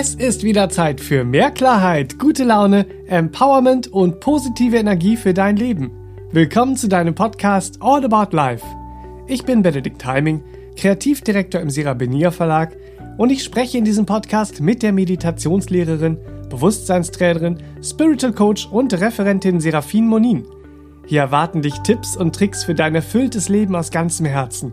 Es 0.00 0.14
ist 0.14 0.44
wieder 0.44 0.70
Zeit 0.70 0.98
für 0.98 1.24
mehr 1.24 1.50
Klarheit, 1.50 2.18
gute 2.18 2.44
Laune, 2.44 2.86
Empowerment 3.06 3.88
und 3.88 4.18
positive 4.20 4.78
Energie 4.78 5.14
für 5.18 5.34
dein 5.34 5.56
Leben. 5.56 5.90
Willkommen 6.32 6.74
zu 6.74 6.88
deinem 6.88 7.14
Podcast 7.14 7.76
All 7.80 8.02
About 8.06 8.34
Life. 8.34 8.64
Ich 9.26 9.44
bin 9.44 9.60
Benedikt 9.60 10.02
Heiming, 10.06 10.42
Kreativdirektor 10.74 11.60
im 11.60 11.68
Serabenia 11.68 12.30
Verlag 12.30 12.78
und 13.18 13.30
ich 13.30 13.44
spreche 13.44 13.76
in 13.76 13.84
diesem 13.84 14.06
Podcast 14.06 14.62
mit 14.62 14.82
der 14.82 14.94
Meditationslehrerin, 14.94 16.16
Bewusstseinstrainerin, 16.48 17.58
Spiritual 17.82 18.32
Coach 18.32 18.68
und 18.68 18.98
Referentin 18.98 19.60
Serafin 19.60 20.06
Monin. 20.06 20.46
Hier 21.04 21.20
erwarten 21.20 21.60
dich 21.60 21.78
Tipps 21.80 22.16
und 22.16 22.34
Tricks 22.34 22.64
für 22.64 22.74
dein 22.74 22.94
erfülltes 22.94 23.50
Leben 23.50 23.76
aus 23.76 23.90
ganzem 23.90 24.24
Herzen. 24.24 24.72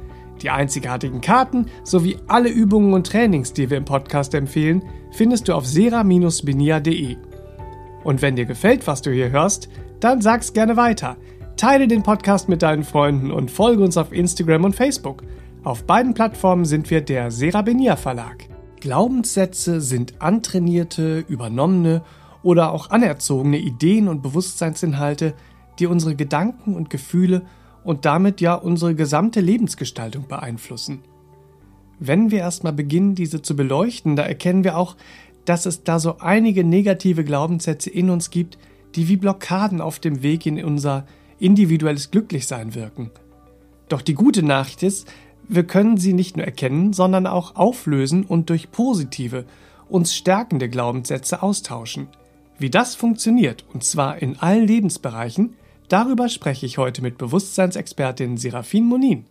Die 0.41 0.49
einzigartigen 0.49 1.21
Karten 1.21 1.67
sowie 1.83 2.17
alle 2.27 2.49
Übungen 2.49 2.93
und 2.93 3.07
Trainings, 3.07 3.53
die 3.53 3.69
wir 3.69 3.77
im 3.77 3.85
Podcast 3.85 4.33
empfehlen, 4.33 4.83
findest 5.11 5.47
du 5.47 5.53
auf 5.53 5.65
sera-benia.de. 5.65 7.17
Und 8.03 8.21
wenn 8.21 8.35
dir 8.35 8.45
gefällt, 8.45 8.87
was 8.87 9.01
du 9.01 9.11
hier 9.11 9.29
hörst, 9.29 9.69
dann 9.99 10.21
sag's 10.21 10.53
gerne 10.53 10.77
weiter. 10.77 11.17
Teile 11.57 11.87
den 11.87 12.01
Podcast 12.01 12.49
mit 12.49 12.63
deinen 12.63 12.83
Freunden 12.83 13.29
und 13.29 13.51
folge 13.51 13.83
uns 13.83 13.97
auf 13.97 14.11
Instagram 14.11 14.63
und 14.63 14.75
Facebook. 14.75 15.23
Auf 15.63 15.83
beiden 15.83 16.15
Plattformen 16.15 16.65
sind 16.65 16.89
wir 16.89 17.01
der 17.01 17.29
Serabenia 17.29 17.95
Verlag. 17.95 18.47
Glaubenssätze 18.79 19.79
sind 19.79 20.19
antrainierte, 20.23 21.23
übernommene 21.27 22.01
oder 22.41 22.71
auch 22.71 22.89
anerzogene 22.89 23.59
Ideen 23.59 24.07
und 24.07 24.23
Bewusstseinsinhalte, 24.23 25.35
die 25.77 25.85
unsere 25.85 26.15
Gedanken 26.15 26.73
und 26.73 26.89
Gefühle 26.89 27.43
und 27.83 28.05
damit 28.05 28.41
ja 28.41 28.55
unsere 28.55 28.95
gesamte 28.95 29.41
Lebensgestaltung 29.41 30.27
beeinflussen. 30.27 30.99
Wenn 31.99 32.31
wir 32.31 32.39
erstmal 32.39 32.73
beginnen, 32.73 33.15
diese 33.15 33.41
zu 33.41 33.55
beleuchten, 33.55 34.15
da 34.15 34.23
erkennen 34.23 34.63
wir 34.63 34.77
auch, 34.77 34.95
dass 35.45 35.65
es 35.65 35.83
da 35.83 35.99
so 35.99 36.17
einige 36.19 36.63
negative 36.63 37.23
Glaubenssätze 37.23 37.89
in 37.89 38.09
uns 38.09 38.29
gibt, 38.29 38.57
die 38.95 39.07
wie 39.07 39.17
Blockaden 39.17 39.81
auf 39.81 39.99
dem 39.99 40.21
Weg 40.21 40.45
in 40.45 40.63
unser 40.63 41.05
individuelles 41.39 42.11
Glücklichsein 42.11 42.75
wirken. 42.75 43.11
Doch 43.89 44.01
die 44.01 44.13
gute 44.13 44.43
Nachricht 44.43 44.83
ist, 44.83 45.07
wir 45.47 45.63
können 45.63 45.97
sie 45.97 46.13
nicht 46.13 46.37
nur 46.37 46.45
erkennen, 46.45 46.93
sondern 46.93 47.27
auch 47.27 47.55
auflösen 47.55 48.23
und 48.23 48.49
durch 48.49 48.71
positive, 48.71 49.45
uns 49.89 50.15
stärkende 50.15 50.69
Glaubenssätze 50.69 51.43
austauschen. 51.43 52.07
Wie 52.57 52.69
das 52.69 52.95
funktioniert, 52.95 53.65
und 53.73 53.83
zwar 53.83 54.21
in 54.21 54.37
allen 54.37 54.65
Lebensbereichen, 54.65 55.55
Darüber 55.91 56.29
spreche 56.29 56.65
ich 56.65 56.77
heute 56.77 57.01
mit 57.01 57.17
Bewusstseinsexpertin 57.17 58.37
Serafin 58.37 58.85
Monin. 58.85 59.25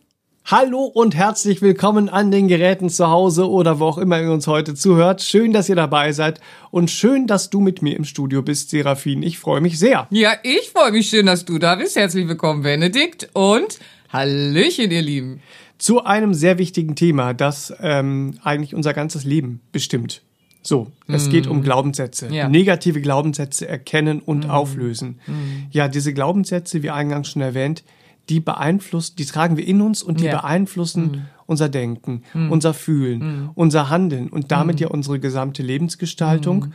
Hallo 0.45 0.85
und 0.85 1.15
herzlich 1.15 1.63
willkommen 1.63 2.11
an 2.11 2.31
den 2.31 2.49
Geräten 2.49 2.91
zu 2.91 3.09
Hause 3.09 3.49
oder 3.49 3.81
wo 3.81 3.87
auch 3.87 3.97
immer 3.97 4.21
ihr 4.21 4.31
uns 4.31 4.47
heute 4.47 4.75
zuhört. 4.75 5.23
Schön, 5.23 5.55
dass 5.55 5.71
ihr 5.71 5.75
dabei 5.75 6.13
seid 6.13 6.39
und 6.71 6.91
schön, 6.91 7.27
dass 7.27 7.49
du 7.49 7.61
mit 7.61 7.81
mir 7.81 7.97
im 7.97 8.05
Studio 8.05 8.43
bist, 8.43 8.69
Serafin. 8.69 9.23
Ich 9.23 9.39
freue 9.39 9.63
mich 9.63 9.79
sehr. 9.79 10.07
Ja, 10.11 10.35
ich 10.43 10.69
freue 10.69 10.93
mich 10.93 11.09
schön, 11.09 11.25
dass 11.25 11.47
du 11.47 11.59
da 11.59 11.77
bist. 11.77 11.97
Herzlich 11.97 12.29
willkommen, 12.29 12.63
Benedikt 12.63 13.31
und 13.33 13.79
Hallöchen, 14.13 14.91
ihr 14.91 15.01
Lieben. 15.01 15.41
Zu 15.79 16.05
einem 16.05 16.35
sehr 16.35 16.59
wichtigen 16.59 16.95
Thema, 16.95 17.33
das 17.33 17.73
ähm, 17.81 18.39
eigentlich 18.43 18.75
unser 18.75 18.93
ganzes 18.93 19.25
Leben 19.25 19.63
bestimmt. 19.73 20.21
So, 20.63 20.89
es 21.09 21.29
mm. 21.29 21.31
geht 21.31 21.47
um 21.47 21.59
mm. 21.59 21.63
Glaubenssätze. 21.63 22.29
Ja. 22.29 22.49
Negative 22.49 23.01
Glaubenssätze 23.01 23.67
erkennen 23.67 24.21
und 24.21 24.47
mm. 24.47 24.51
auflösen. 24.51 25.19
Mm. 25.27 25.33
Ja, 25.71 25.89
diese 25.89 26.13
Glaubenssätze, 26.13 26.83
wie 26.83 26.91
eingangs 26.91 27.29
schon 27.29 27.43
erwähnt, 27.43 27.83
die 28.29 28.41
beeinflussen, 28.41 29.17
die 29.17 29.25
tragen 29.25 29.57
wir 29.57 29.67
in 29.67 29.81
uns 29.81 30.03
und 30.03 30.21
die 30.21 30.25
yeah. 30.25 30.41
beeinflussen 30.41 31.05
mm. 31.05 31.29
Unser 31.51 31.69
Denken, 31.69 32.23
mm. 32.33 32.51
unser 32.51 32.73
Fühlen, 32.73 33.19
mm. 33.19 33.51
unser 33.55 33.91
Handeln 33.91 34.29
und 34.29 34.51
damit 34.53 34.81
ja 34.81 34.89
unsere 34.89 35.19
gesamte 35.19 35.63
Lebensgestaltung. 35.63 36.73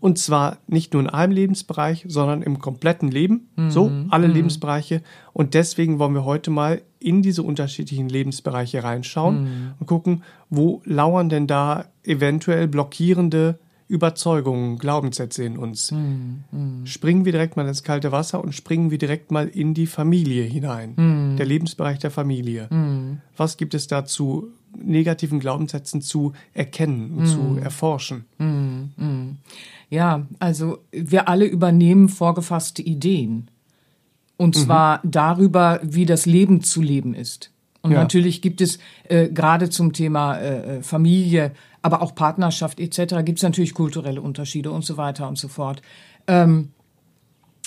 Und 0.00 0.18
zwar 0.18 0.58
nicht 0.66 0.92
nur 0.92 1.02
in 1.02 1.08
einem 1.08 1.32
Lebensbereich, 1.32 2.04
sondern 2.08 2.42
im 2.42 2.58
kompletten 2.58 3.10
Leben. 3.10 3.48
So, 3.68 3.90
alle 4.10 4.26
Lebensbereiche. 4.26 5.02
Und 5.32 5.54
deswegen 5.54 5.98
wollen 5.98 6.14
wir 6.14 6.24
heute 6.24 6.50
mal 6.50 6.82
in 6.98 7.22
diese 7.22 7.42
unterschiedlichen 7.42 8.08
Lebensbereiche 8.08 8.82
reinschauen 8.82 9.74
und 9.78 9.86
gucken, 9.86 10.22
wo 10.50 10.82
lauern 10.84 11.28
denn 11.28 11.46
da 11.46 11.86
eventuell 12.04 12.68
blockierende 12.68 13.58
Überzeugungen, 13.88 14.78
Glaubenssätze 14.78 15.44
in 15.44 15.56
uns. 15.58 15.90
Mm, 15.90 16.44
mm. 16.52 16.86
Springen 16.86 17.24
wir 17.24 17.32
direkt 17.32 17.56
mal 17.56 17.66
ins 17.66 17.82
kalte 17.82 18.12
Wasser 18.12 18.42
und 18.44 18.54
springen 18.54 18.90
wir 18.90 18.98
direkt 18.98 19.30
mal 19.30 19.48
in 19.48 19.74
die 19.74 19.86
Familie 19.86 20.44
hinein. 20.44 20.94
Mm. 20.94 21.36
Der 21.36 21.46
Lebensbereich 21.46 21.98
der 21.98 22.10
Familie. 22.10 22.68
Was 23.36 23.56
gibt 23.56 23.74
es 23.74 23.86
da 23.86 24.04
zu 24.04 24.52
negativen 24.76 25.40
Glaubenssätzen 25.40 26.02
zu 26.02 26.34
erkennen 26.52 27.12
und 27.16 27.26
zu 27.26 27.58
erforschen? 27.62 28.26
Ja, 29.88 30.26
also 30.38 30.78
wir 30.90 31.28
alle 31.28 31.46
übernehmen 31.46 32.08
vorgefasste 32.08 32.82
Ideen. 32.82 33.50
Und 34.36 34.56
mhm. 34.56 34.60
zwar 34.60 35.00
darüber, 35.04 35.80
wie 35.82 36.06
das 36.06 36.26
Leben 36.26 36.62
zu 36.62 36.80
leben 36.80 37.14
ist. 37.14 37.50
Und 37.88 37.94
ja. 37.94 38.02
natürlich 38.02 38.42
gibt 38.42 38.60
es 38.60 38.78
äh, 39.08 39.28
gerade 39.28 39.70
zum 39.70 39.92
Thema 39.92 40.36
äh, 40.36 40.78
äh 40.78 40.82
Familie 40.82 41.52
aber 41.82 42.02
auch 42.02 42.14
Partnerschaft 42.14 42.80
etc. 42.80 43.24
gibt 43.24 43.38
es 43.38 43.42
natürlich 43.42 43.74
kulturelle 43.74 44.20
Unterschiede 44.20 44.70
und 44.70 44.84
so 44.84 44.96
weiter 44.96 45.28
und 45.28 45.38
so 45.38 45.48
fort. 45.48 45.82
Ähm, 46.26 46.70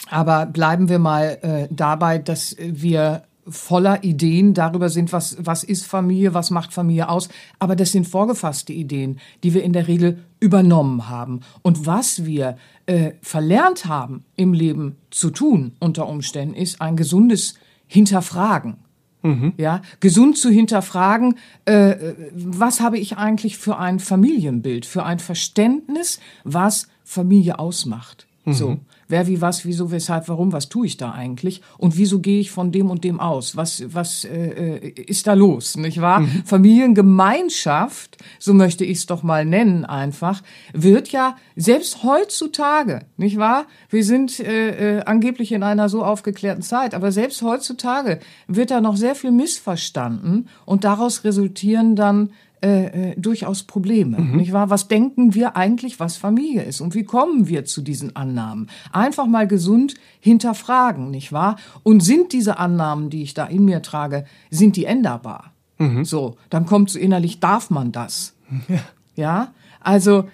aber 0.09 0.45
bleiben 0.45 0.89
wir 0.89 0.99
mal 0.99 1.37
äh, 1.41 1.67
dabei, 1.71 2.17
dass 2.17 2.55
wir 2.59 3.23
voller 3.47 4.03
Ideen 4.03 4.53
darüber 4.53 4.89
sind, 4.89 5.13
was, 5.13 5.37
was 5.39 5.63
ist 5.63 5.85
Familie, 5.85 6.33
was 6.33 6.51
macht 6.51 6.73
Familie 6.73 7.09
aus. 7.09 7.29
Aber 7.59 7.75
das 7.75 7.91
sind 7.91 8.07
vorgefasste 8.07 8.73
Ideen, 8.73 9.19
die 9.43 9.53
wir 9.53 9.63
in 9.63 9.73
der 9.73 9.87
Regel 9.87 10.19
übernommen 10.39 11.09
haben. 11.09 11.41
Und 11.61 11.85
was 11.85 12.25
wir 12.25 12.57
äh, 12.85 13.13
verlernt 13.21 13.85
haben 13.85 14.23
im 14.35 14.53
Leben 14.53 14.97
zu 15.09 15.31
tun 15.31 15.73
unter 15.79 16.07
Umständen, 16.07 16.53
ist 16.53 16.81
ein 16.81 16.95
gesundes 16.95 17.55
Hinterfragen. 17.87 18.77
Mhm. 19.23 19.53
Ja, 19.57 19.81
gesund 19.99 20.37
zu 20.37 20.49
hinterfragen, 20.49 21.35
äh, 21.65 21.95
was 22.33 22.81
habe 22.81 22.97
ich 22.97 23.17
eigentlich 23.17 23.57
für 23.57 23.77
ein 23.77 23.99
Familienbild, 23.99 24.85
für 24.85 25.03
ein 25.03 25.19
Verständnis, 25.19 26.19
was 26.43 26.87
Familie 27.03 27.59
ausmacht. 27.59 28.25
Mhm. 28.45 28.53
So. 28.53 28.79
Wer, 29.11 29.27
wie, 29.27 29.41
was, 29.41 29.65
wieso, 29.65 29.91
weshalb, 29.91 30.29
warum, 30.29 30.53
was 30.53 30.69
tue 30.69 30.87
ich 30.87 30.95
da 30.95 31.11
eigentlich? 31.11 31.61
Und 31.77 31.97
wieso 31.97 32.19
gehe 32.19 32.39
ich 32.39 32.49
von 32.49 32.71
dem 32.71 32.89
und 32.89 33.03
dem 33.03 33.19
aus? 33.19 33.57
Was, 33.57 33.83
was 33.93 34.23
äh, 34.23 34.77
äh 34.77 34.89
ist 35.01 35.27
da 35.27 35.33
los, 35.33 35.75
nicht 35.75 35.99
wahr? 35.99 36.21
Mhm. 36.21 36.43
Familiengemeinschaft, 36.45 38.17
so 38.39 38.53
möchte 38.53 38.85
ich 38.85 38.99
es 38.99 39.05
doch 39.07 39.21
mal 39.21 39.45
nennen 39.45 39.83
einfach, 39.83 40.41
wird 40.73 41.09
ja 41.09 41.35
selbst 41.57 42.03
heutzutage, 42.03 43.01
nicht 43.17 43.37
wahr? 43.37 43.65
Wir 43.89 44.05
sind 44.05 44.39
äh, 44.39 44.99
äh, 44.99 45.03
angeblich 45.03 45.51
in 45.51 45.63
einer 45.63 45.89
so 45.89 46.05
aufgeklärten 46.05 46.63
Zeit, 46.63 46.93
aber 46.93 47.11
selbst 47.11 47.41
heutzutage 47.41 48.19
wird 48.47 48.71
da 48.71 48.79
noch 48.79 48.95
sehr 48.95 49.15
viel 49.15 49.31
missverstanden 49.31 50.47
und 50.65 50.85
daraus 50.85 51.25
resultieren 51.25 51.97
dann 51.97 52.31
äh, 52.63 53.11
äh, 53.11 53.15
durchaus 53.19 53.63
Probleme, 53.63 54.19
mhm. 54.19 54.37
nicht 54.37 54.53
wahr? 54.53 54.69
Was 54.69 54.87
denken 54.87 55.33
wir 55.33 55.55
eigentlich, 55.55 55.99
was 55.99 56.17
Familie 56.17 56.61
ist 56.61 56.79
und 56.79 56.93
wie 56.93 57.03
kommen 57.03 57.47
wir 57.47 57.65
zu 57.65 57.81
diesen 57.81 58.15
Annahmen? 58.15 58.69
Einfach 58.91 59.25
mal 59.25 59.47
gesund 59.47 59.95
hinterfragen, 60.19 61.09
nicht 61.09 61.31
wahr? 61.31 61.55
Und 61.81 62.01
sind 62.01 62.33
diese 62.33 62.59
Annahmen, 62.59 63.09
die 63.09 63.23
ich 63.23 63.33
da 63.33 63.45
in 63.45 63.65
mir 63.65 63.81
trage, 63.81 64.25
sind 64.51 64.75
die 64.75 64.85
änderbar? 64.85 65.53
Mhm. 65.79 66.05
So, 66.05 66.37
dann 66.51 66.67
kommt 66.67 66.91
so 66.91 66.99
innerlich, 66.99 67.39
darf 67.39 67.71
man 67.71 67.91
das? 67.91 68.35
Ja, 68.67 68.79
ja? 69.15 69.53
also 69.79 70.29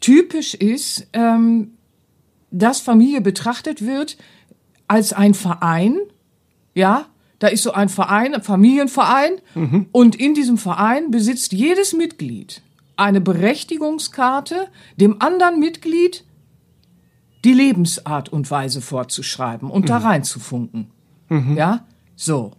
typisch 0.00 0.54
ist, 0.54 1.08
ähm, 1.14 1.72
dass 2.52 2.80
Familie 2.80 3.20
betrachtet 3.20 3.84
wird 3.84 4.16
als 4.86 5.12
ein 5.12 5.34
Verein, 5.34 5.98
ja, 6.74 7.06
da 7.38 7.48
ist 7.48 7.62
so 7.62 7.72
ein 7.72 7.88
Verein, 7.88 8.34
ein 8.34 8.42
Familienverein, 8.42 9.40
mhm. 9.54 9.86
und 9.92 10.16
in 10.16 10.34
diesem 10.34 10.58
Verein 10.58 11.10
besitzt 11.10 11.52
jedes 11.52 11.92
Mitglied 11.92 12.62
eine 12.96 13.20
Berechtigungskarte, 13.20 14.68
dem 14.96 15.20
anderen 15.20 15.60
Mitglied 15.60 16.24
die 17.44 17.52
Lebensart 17.52 18.28
und 18.28 18.50
Weise 18.50 18.80
vorzuschreiben 18.80 19.70
und 19.70 19.82
mhm. 19.82 19.86
da 19.86 19.98
reinzufunken. 19.98 20.90
Mhm. 21.28 21.56
Ja, 21.56 21.86
so. 22.14 22.52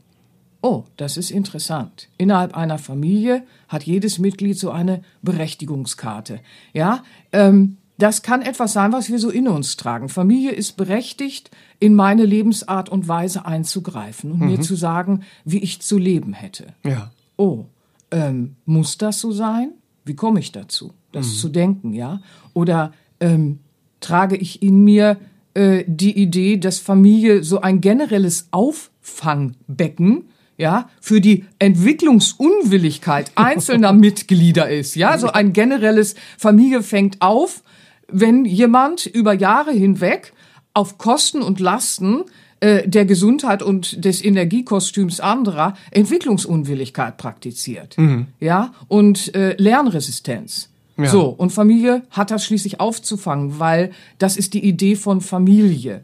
Oh, 0.62 0.86
das 0.98 1.18
ist 1.18 1.32
interessant. 1.32 2.10
Innerhalb 2.18 2.56
einer 2.56 2.78
Familie 2.78 3.44
hat 3.68 3.84
jedes 3.84 4.18
Mitglied 4.18 4.58
so 4.58 4.72
eine 4.72 5.02
Berechtigungskarte. 5.22 6.40
Ja, 6.74 7.04
ähm, 7.32 7.78
das 7.98 8.22
kann 8.22 8.42
etwas 8.42 8.74
sein, 8.74 8.94
was 8.94 9.10
wir 9.10 9.20
so 9.20 9.30
in 9.30 9.48
uns 9.48 9.76
tragen. 9.76 10.10
Familie 10.10 10.52
ist 10.52 10.78
berechtigt, 10.78 11.50
in 11.80 11.96
meine 11.96 12.26
Lebensart 12.26 12.90
und 12.90 13.08
Weise 13.08 13.46
einzugreifen 13.46 14.32
und 14.32 14.40
mhm. 14.40 14.48
mir 14.48 14.62
zu 14.62 14.76
sagen, 14.76 15.24
wie 15.46 15.60
ich 15.60 15.82
zu 15.82 15.98
leben 15.98 16.34
hätte. 16.34 16.68
Ja. 16.86 17.12
Oh, 17.38 17.66
ähm, 18.12 18.56
muss 18.66 18.98
das 18.98 19.20
so 19.20 19.32
sein? 19.32 19.72
Wie 20.06 20.16
komme 20.16 20.40
ich 20.40 20.52
dazu, 20.52 20.94
das 21.12 21.28
mhm. 21.28 21.32
zu 21.32 21.50
denken, 21.50 21.94
ja? 21.94 22.22
Oder 22.54 22.94
ähm, 23.20 23.60
trage 24.00 24.38
ich 24.38 24.62
in 24.62 24.84
mir 24.84 25.18
äh, 25.54 25.84
die 25.88 26.18
Idee, 26.18 26.58
dass 26.58 26.80
Familie 26.80 27.44
so 27.44 27.62
ein 27.62 27.82
generelles 27.82 28.48
Auffangbecken 28.52 30.26
ja, 30.58 30.90
für 31.00 31.22
die 31.22 31.46
Entwicklungsunwilligkeit 31.60 33.32
einzelner 33.36 33.94
Mitglieder 33.94 34.70
ist, 34.70 34.96
ja, 34.96 35.18
so 35.18 35.28
ein 35.28 35.54
generelles 35.54 36.16
Familie 36.38 36.82
fängt 36.82 37.22
auf, 37.22 37.64
wenn 38.08 38.46
jemand 38.46 39.06
über 39.06 39.34
Jahre 39.34 39.72
hinweg 39.72 40.34
auf 40.74 40.98
Kosten 40.98 41.42
und 41.42 41.60
Lasten 41.60 42.24
äh, 42.60 42.88
der 42.88 43.06
Gesundheit 43.06 43.62
und 43.62 44.04
des 44.04 44.24
Energiekostüms 44.24 45.20
anderer 45.20 45.76
Entwicklungsunwilligkeit 45.92 47.18
praktiziert, 47.18 47.98
mhm. 47.98 48.28
ja, 48.40 48.74
und 48.88 49.34
äh, 49.36 49.56
Lernresistenz. 49.58 50.70
Ja. 50.98 51.06
So, 51.06 51.28
und 51.28 51.52
Familie 51.52 52.02
hat 52.10 52.32
das 52.32 52.44
schließlich 52.46 52.80
aufzufangen, 52.80 53.60
weil 53.60 53.92
das 54.18 54.36
ist 54.36 54.56
die 54.56 54.66
Idee 54.66 54.96
von 54.96 55.22
Familie. 55.22 56.04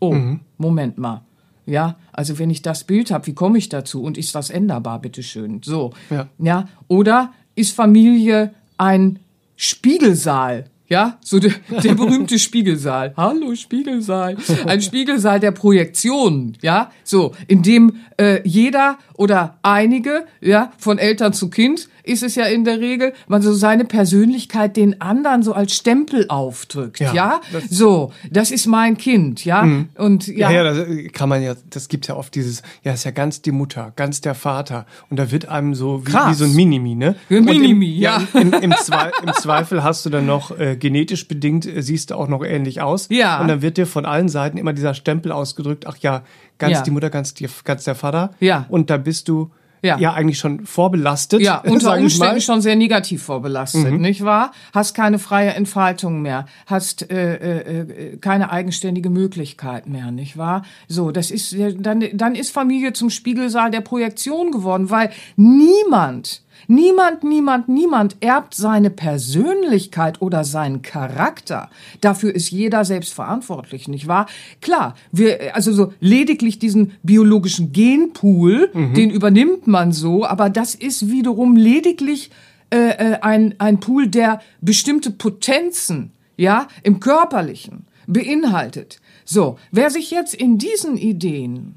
Oh, 0.00 0.14
mhm. 0.14 0.40
Moment 0.56 0.96
mal. 0.96 1.22
Ja, 1.66 1.96
also 2.12 2.38
wenn 2.38 2.50
ich 2.50 2.62
das 2.62 2.84
Bild 2.84 3.10
habe, 3.10 3.26
wie 3.26 3.34
komme 3.34 3.58
ich 3.58 3.68
dazu? 3.68 4.02
Und 4.02 4.18
ist 4.18 4.34
das 4.34 4.50
änderbar, 4.50 5.00
bitteschön? 5.00 5.60
So. 5.62 5.92
Ja. 6.10 6.28
ja. 6.38 6.68
Oder 6.88 7.32
ist 7.54 7.76
Familie 7.76 8.54
ein 8.78 9.18
Spiegelsaal? 9.56 10.64
Ja, 10.92 11.16
so 11.24 11.38
der, 11.38 11.52
der 11.82 11.94
berühmte 11.94 12.38
Spiegelsaal. 12.38 13.14
Hallo 13.16 13.54
Spiegelsaal. 13.54 14.36
Ein 14.66 14.82
Spiegelsaal 14.82 15.40
der 15.40 15.52
Projektion. 15.52 16.58
Ja, 16.60 16.90
so, 17.02 17.32
in 17.48 17.62
dem 17.62 17.96
äh, 18.20 18.46
jeder 18.46 18.98
oder 19.14 19.56
einige, 19.62 20.26
ja, 20.42 20.70
von 20.76 20.98
Eltern 20.98 21.32
zu 21.32 21.48
Kind 21.48 21.88
ist 22.02 22.22
es 22.22 22.34
ja 22.34 22.46
in 22.46 22.64
der 22.64 22.80
Regel, 22.80 23.12
man 23.28 23.42
so 23.42 23.52
seine 23.52 23.84
Persönlichkeit 23.84 24.76
den 24.76 25.00
anderen 25.00 25.42
so 25.42 25.52
als 25.52 25.74
Stempel 25.74 26.26
aufdrückt, 26.28 27.00
ja. 27.00 27.12
ja? 27.12 27.40
Das 27.52 27.64
so, 27.70 28.12
das 28.30 28.50
ist 28.50 28.66
mein 28.66 28.96
Kind, 28.96 29.44
ja? 29.44 29.62
Mhm. 29.62 29.88
Und 29.96 30.26
ja. 30.26 30.50
Ja, 30.50 30.62
ja, 30.62 30.74
das 30.74 31.12
kann 31.12 31.28
man 31.28 31.42
ja, 31.42 31.54
das 31.70 31.88
gibt 31.88 32.08
ja 32.08 32.16
oft 32.16 32.34
dieses, 32.34 32.62
ja, 32.82 32.92
ist 32.92 33.04
ja 33.04 33.10
ganz 33.10 33.42
die 33.42 33.52
Mutter, 33.52 33.92
ganz 33.96 34.20
der 34.20 34.34
Vater. 34.34 34.86
Und 35.10 35.18
da 35.18 35.30
wird 35.30 35.48
einem 35.48 35.74
so 35.74 36.06
wie, 36.06 36.12
wie 36.12 36.34
so 36.34 36.44
ein 36.44 36.54
Minimi, 36.54 36.94
ne? 36.94 37.16
Minimi, 37.28 37.70
im, 37.70 37.82
ja. 37.82 38.22
ja 38.32 38.40
im, 38.40 38.52
im, 38.52 38.72
Zwe 38.72 39.12
Im, 39.22 39.32
Zweifel 39.34 39.82
hast 39.84 40.04
du 40.04 40.10
dann 40.10 40.26
noch 40.26 40.58
äh, 40.58 40.76
genetisch 40.76 41.28
bedingt, 41.28 41.66
äh, 41.66 41.82
siehst 41.82 42.10
du 42.10 42.16
auch 42.16 42.28
noch 42.28 42.44
ähnlich 42.44 42.80
aus. 42.80 43.08
Ja. 43.10 43.40
Und 43.40 43.48
dann 43.48 43.62
wird 43.62 43.76
dir 43.76 43.86
von 43.86 44.06
allen 44.06 44.28
Seiten 44.28 44.58
immer 44.58 44.72
dieser 44.72 44.94
Stempel 44.94 45.32
ausgedrückt, 45.32 45.86
ach 45.86 45.96
ja, 45.98 46.22
ganz 46.58 46.78
ja. 46.78 46.82
die 46.82 46.90
Mutter, 46.90 47.10
ganz, 47.10 47.34
die, 47.34 47.48
ganz 47.64 47.84
der 47.84 47.94
Vater. 47.94 48.30
Ja. 48.40 48.66
Und 48.68 48.90
da 48.90 48.96
bist 48.96 49.28
du 49.28 49.50
ja. 49.82 49.98
ja 49.98 50.12
eigentlich 50.14 50.38
schon 50.38 50.64
vorbelastet. 50.64 51.42
Ja, 51.42 51.58
unter 51.66 51.96
Umständen 51.96 52.40
schon 52.40 52.60
sehr 52.60 52.76
negativ 52.76 53.22
vorbelastet, 53.22 53.90
mhm. 53.92 54.00
nicht 54.00 54.24
wahr? 54.24 54.52
Hast 54.72 54.94
keine 54.94 55.18
freie 55.18 55.50
Entfaltung 55.50 56.22
mehr, 56.22 56.46
hast 56.66 57.10
äh, 57.10 57.34
äh, 57.34 57.80
äh, 57.80 58.16
keine 58.18 58.50
eigenständige 58.50 59.10
Möglichkeit 59.10 59.86
mehr, 59.86 60.10
nicht 60.10 60.36
wahr? 60.36 60.62
So, 60.88 61.10
das 61.10 61.30
ist 61.30 61.54
dann 61.78 62.04
dann 62.14 62.34
ist 62.34 62.50
Familie 62.50 62.92
zum 62.92 63.10
Spiegelsaal 63.10 63.70
der 63.70 63.80
Projektion 63.80 64.50
geworden, 64.50 64.90
weil 64.90 65.10
niemand 65.36 66.42
Niemand, 66.68 67.24
niemand, 67.24 67.68
niemand 67.68 68.16
erbt 68.20 68.54
seine 68.54 68.90
Persönlichkeit 68.90 70.20
oder 70.22 70.44
seinen 70.44 70.82
Charakter. 70.82 71.70
Dafür 72.00 72.34
ist 72.34 72.50
jeder 72.50 72.84
selbst 72.84 73.12
verantwortlich, 73.14 73.88
nicht 73.88 74.06
wahr? 74.08 74.26
Klar, 74.60 74.94
wir, 75.10 75.54
also 75.54 75.72
so 75.72 75.92
lediglich 76.00 76.58
diesen 76.58 76.92
biologischen 77.02 77.72
Genpool, 77.72 78.70
mhm. 78.72 78.94
den 78.94 79.10
übernimmt 79.10 79.66
man 79.66 79.92
so, 79.92 80.24
aber 80.24 80.50
das 80.50 80.74
ist 80.74 81.10
wiederum 81.10 81.56
lediglich 81.56 82.30
äh, 82.70 82.90
äh 82.90 83.18
ein, 83.20 83.54
ein 83.58 83.80
Pool, 83.80 84.08
der 84.08 84.40
bestimmte 84.60 85.10
Potenzen, 85.10 86.12
ja, 86.36 86.68
im 86.82 87.00
Körperlichen 87.00 87.86
beinhaltet. 88.06 89.00
So, 89.24 89.58
wer 89.70 89.90
sich 89.90 90.10
jetzt 90.10 90.34
in 90.34 90.58
diesen 90.58 90.96
Ideen 90.96 91.76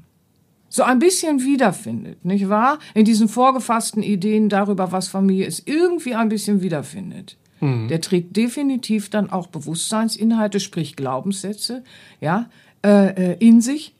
so 0.76 0.82
ein 0.82 0.98
bisschen 0.98 1.42
wiederfindet, 1.42 2.24
nicht 2.24 2.48
wahr? 2.48 2.78
In 2.94 3.04
diesen 3.04 3.28
vorgefassten 3.28 4.02
Ideen 4.02 4.48
darüber, 4.48 4.92
was 4.92 5.08
Familie 5.08 5.46
ist, 5.46 5.66
irgendwie 5.66 6.14
ein 6.14 6.28
bisschen 6.28 6.60
wiederfindet. 6.60 7.36
Mhm. 7.60 7.88
Der 7.88 8.00
trägt 8.02 8.36
definitiv 8.36 9.08
dann 9.08 9.30
auch 9.30 9.46
Bewusstseinsinhalte, 9.46 10.60
sprich 10.60 10.94
Glaubenssätze, 10.94 11.82
ja, 12.20 12.50
äh, 12.84 13.32
äh, 13.32 13.36
in 13.38 13.62
sich, 13.62 13.94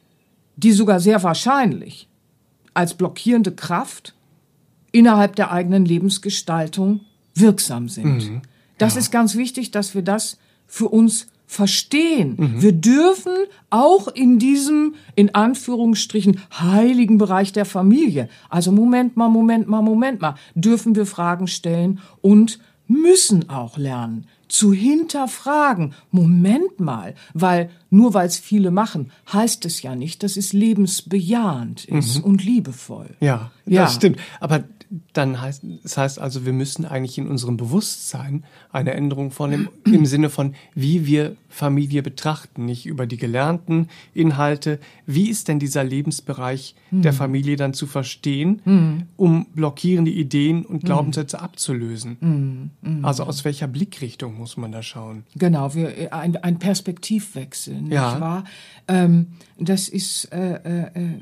die 0.56 0.72
sogar 0.72 1.00
sehr 1.00 1.22
wahrscheinlich 1.22 2.08
als 2.74 2.94
blockierende 2.94 3.52
Kraft 3.52 4.14
innerhalb 4.92 5.34
der 5.36 5.50
eigenen 5.52 5.86
Lebensgestaltung 5.86 7.00
wirksam 7.34 7.88
sind. 7.88 8.30
Mhm. 8.30 8.42
Das 8.76 8.94
ja. 8.94 9.00
ist 9.00 9.10
ganz 9.10 9.34
wichtig, 9.34 9.70
dass 9.70 9.94
wir 9.94 10.02
das 10.02 10.38
für 10.66 10.88
uns 10.88 11.28
verstehen. 11.46 12.34
Mhm. 12.36 12.62
Wir 12.62 12.72
dürfen 12.72 13.32
auch 13.70 14.08
in 14.08 14.38
diesem, 14.38 14.94
in 15.14 15.34
Anführungsstrichen, 15.34 16.40
heiligen 16.58 17.18
Bereich 17.18 17.52
der 17.52 17.64
Familie, 17.64 18.28
also 18.48 18.72
Moment 18.72 19.16
mal, 19.16 19.28
Moment 19.28 19.68
mal, 19.68 19.82
Moment 19.82 20.20
mal, 20.20 20.34
dürfen 20.54 20.96
wir 20.96 21.06
Fragen 21.06 21.46
stellen 21.46 22.00
und 22.20 22.58
müssen 22.88 23.48
auch 23.48 23.76
lernen 23.76 24.26
zu 24.48 24.72
hinterfragen. 24.72 25.94
Moment 26.10 26.78
mal, 26.78 27.14
weil 27.34 27.70
nur 27.90 28.14
weil 28.14 28.26
es 28.26 28.38
viele 28.38 28.70
machen, 28.70 29.10
heißt 29.32 29.64
es 29.64 29.82
ja 29.82 29.96
nicht, 29.96 30.22
dass 30.22 30.36
es 30.36 30.52
lebensbejahend 30.52 31.84
ist 31.86 32.18
mhm. 32.18 32.24
und 32.24 32.44
liebevoll. 32.44 33.10
Ja, 33.20 33.50
ja, 33.66 33.82
das 33.82 33.94
stimmt. 33.94 34.20
Aber 34.40 34.64
dann 35.12 35.40
heißt 35.40 35.62
das 35.82 35.96
heißt 35.96 36.20
also, 36.20 36.44
wir 36.46 36.52
müssen 36.52 36.84
eigentlich 36.84 37.18
in 37.18 37.28
unserem 37.28 37.56
Bewusstsein 37.56 38.44
eine 38.70 38.94
Änderung 38.94 39.30
vornehmen 39.30 39.68
im 39.84 40.06
Sinne 40.06 40.30
von, 40.30 40.54
wie 40.74 41.06
wir 41.06 41.36
Familie 41.48 42.02
betrachten, 42.02 42.66
nicht 42.66 42.86
über 42.86 43.06
die 43.06 43.16
gelernten 43.16 43.88
Inhalte. 44.14 44.78
Wie 45.06 45.28
ist 45.28 45.48
denn 45.48 45.58
dieser 45.58 45.84
Lebensbereich 45.84 46.74
hm. 46.90 47.02
der 47.02 47.12
Familie 47.12 47.56
dann 47.56 47.74
zu 47.74 47.86
verstehen, 47.86 48.60
hm. 48.64 49.02
um 49.16 49.46
blockierende 49.54 50.10
Ideen 50.10 50.64
und 50.64 50.82
hm. 50.82 50.86
Glaubenssätze 50.86 51.38
hm. 51.38 51.44
abzulösen? 51.44 52.70
Also 53.02 53.24
aus 53.24 53.44
welcher 53.44 53.66
Blickrichtung 53.66 54.36
muss 54.36 54.56
man 54.56 54.72
da 54.72 54.82
schauen? 54.82 55.24
Genau, 55.34 55.74
wir, 55.74 56.12
ein, 56.12 56.36
ein 56.36 56.58
Perspektivwechsel, 56.58 57.80
nicht 57.80 57.92
ja. 57.92 58.20
wahr? 58.20 58.44
Ähm, 58.88 59.28
das 59.58 59.88
ist 59.88 60.32
äh, 60.32 60.54
äh, 60.54 60.90
äh 60.94 61.18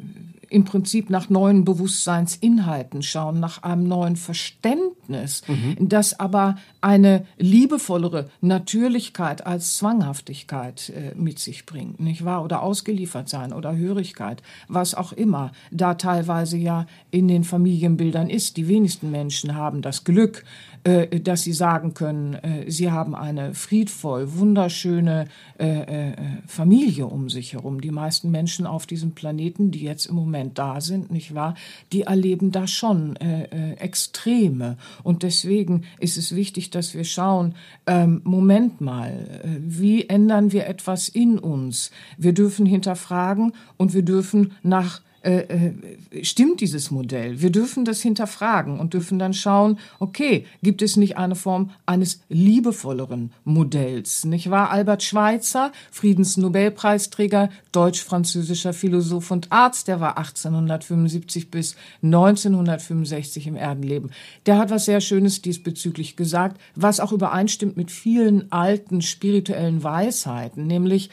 im 0.50 0.64
Prinzip 0.64 1.10
nach 1.10 1.28
neuen 1.30 1.64
Bewusstseinsinhalten 1.64 3.02
schauen, 3.02 3.40
nach 3.40 3.62
einem 3.62 3.88
neuen 3.88 4.16
Verständnis, 4.16 5.42
mhm. 5.46 5.88
das 5.88 6.18
aber 6.18 6.56
eine 6.80 7.26
liebevollere 7.38 8.30
Natürlichkeit 8.40 9.46
als 9.46 9.76
Zwanghaftigkeit 9.78 10.90
äh, 10.90 11.14
mit 11.14 11.38
sich 11.38 11.66
bringt, 11.66 12.00
nicht 12.00 12.24
wahr? 12.24 12.44
Oder 12.44 12.62
ausgeliefert 12.62 13.28
sein 13.28 13.52
oder 13.52 13.76
Hörigkeit, 13.76 14.42
was 14.68 14.94
auch 14.94 15.12
immer 15.12 15.52
da 15.70 15.94
teilweise 15.94 16.56
ja 16.56 16.86
in 17.10 17.28
den 17.28 17.44
Familienbildern 17.44 18.28
ist. 18.28 18.56
Die 18.56 18.68
wenigsten 18.68 19.10
Menschen 19.10 19.54
haben 19.54 19.82
das 19.82 20.04
Glück, 20.04 20.44
dass 20.84 21.42
sie 21.42 21.54
sagen 21.54 21.94
können, 21.94 22.34
äh, 22.34 22.70
sie 22.70 22.90
haben 22.90 23.14
eine 23.14 23.54
friedvoll, 23.54 24.34
wunderschöne 24.34 25.28
äh, 25.58 26.10
äh, 26.10 26.12
Familie 26.46 27.06
um 27.06 27.30
sich 27.30 27.54
herum. 27.54 27.80
Die 27.80 27.90
meisten 27.90 28.30
Menschen 28.30 28.66
auf 28.66 28.86
diesem 28.86 29.12
Planeten, 29.12 29.70
die 29.70 29.82
jetzt 29.82 30.04
im 30.04 30.14
Moment 30.14 30.58
da 30.58 30.82
sind, 30.82 31.10
nicht 31.10 31.34
wahr, 31.34 31.54
die 31.92 32.02
erleben 32.02 32.52
da 32.52 32.66
schon 32.66 33.16
äh, 33.16 33.44
äh, 33.44 33.72
Extreme. 33.78 34.76
Und 35.02 35.22
deswegen 35.22 35.84
ist 36.00 36.18
es 36.18 36.34
wichtig, 36.34 36.68
dass 36.68 36.94
wir 36.94 37.04
schauen, 37.04 37.54
ähm, 37.86 38.20
Moment 38.24 38.80
mal, 38.82 39.42
wie 39.58 40.08
ändern 40.08 40.52
wir 40.52 40.66
etwas 40.66 41.08
in 41.08 41.38
uns? 41.38 41.90
Wir 42.18 42.34
dürfen 42.34 42.66
hinterfragen 42.66 43.52
und 43.78 43.94
wir 43.94 44.02
dürfen 44.02 44.52
nach 44.62 45.00
äh, 45.24 45.72
äh, 46.10 46.24
stimmt 46.24 46.60
dieses 46.60 46.90
Modell? 46.90 47.40
Wir 47.40 47.50
dürfen 47.50 47.84
das 47.84 48.00
hinterfragen 48.02 48.78
und 48.78 48.94
dürfen 48.94 49.18
dann 49.18 49.32
schauen, 49.32 49.78
okay, 49.98 50.46
gibt 50.62 50.82
es 50.82 50.96
nicht 50.96 51.16
eine 51.16 51.34
Form 51.34 51.70
eines 51.86 52.20
liebevolleren 52.28 53.32
Modells? 53.44 54.24
Nicht 54.24 54.50
wahr? 54.50 54.70
Albert 54.70 55.02
Schweitzer, 55.02 55.72
Friedensnobelpreisträger, 55.90 57.48
deutsch-französischer 57.72 58.72
Philosoph 58.72 59.30
und 59.30 59.50
Arzt, 59.50 59.88
der 59.88 60.00
war 60.00 60.18
1875 60.18 61.50
bis 61.50 61.76
1965 62.02 63.46
im 63.46 63.56
Erdenleben. 63.56 64.10
Der 64.46 64.58
hat 64.58 64.70
was 64.70 64.84
sehr 64.84 65.00
Schönes 65.00 65.40
diesbezüglich 65.40 66.16
gesagt, 66.16 66.60
was 66.74 67.00
auch 67.00 67.12
übereinstimmt 67.12 67.76
mit 67.76 67.90
vielen 67.90 68.52
alten 68.52 69.00
spirituellen 69.00 69.82
Weisheiten, 69.82 70.66
nämlich 70.66 71.10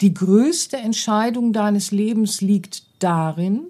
die 0.00 0.14
größte 0.14 0.78
Entscheidung 0.78 1.52
deines 1.52 1.90
Lebens 1.90 2.40
liegt 2.40 2.89
darin, 3.02 3.66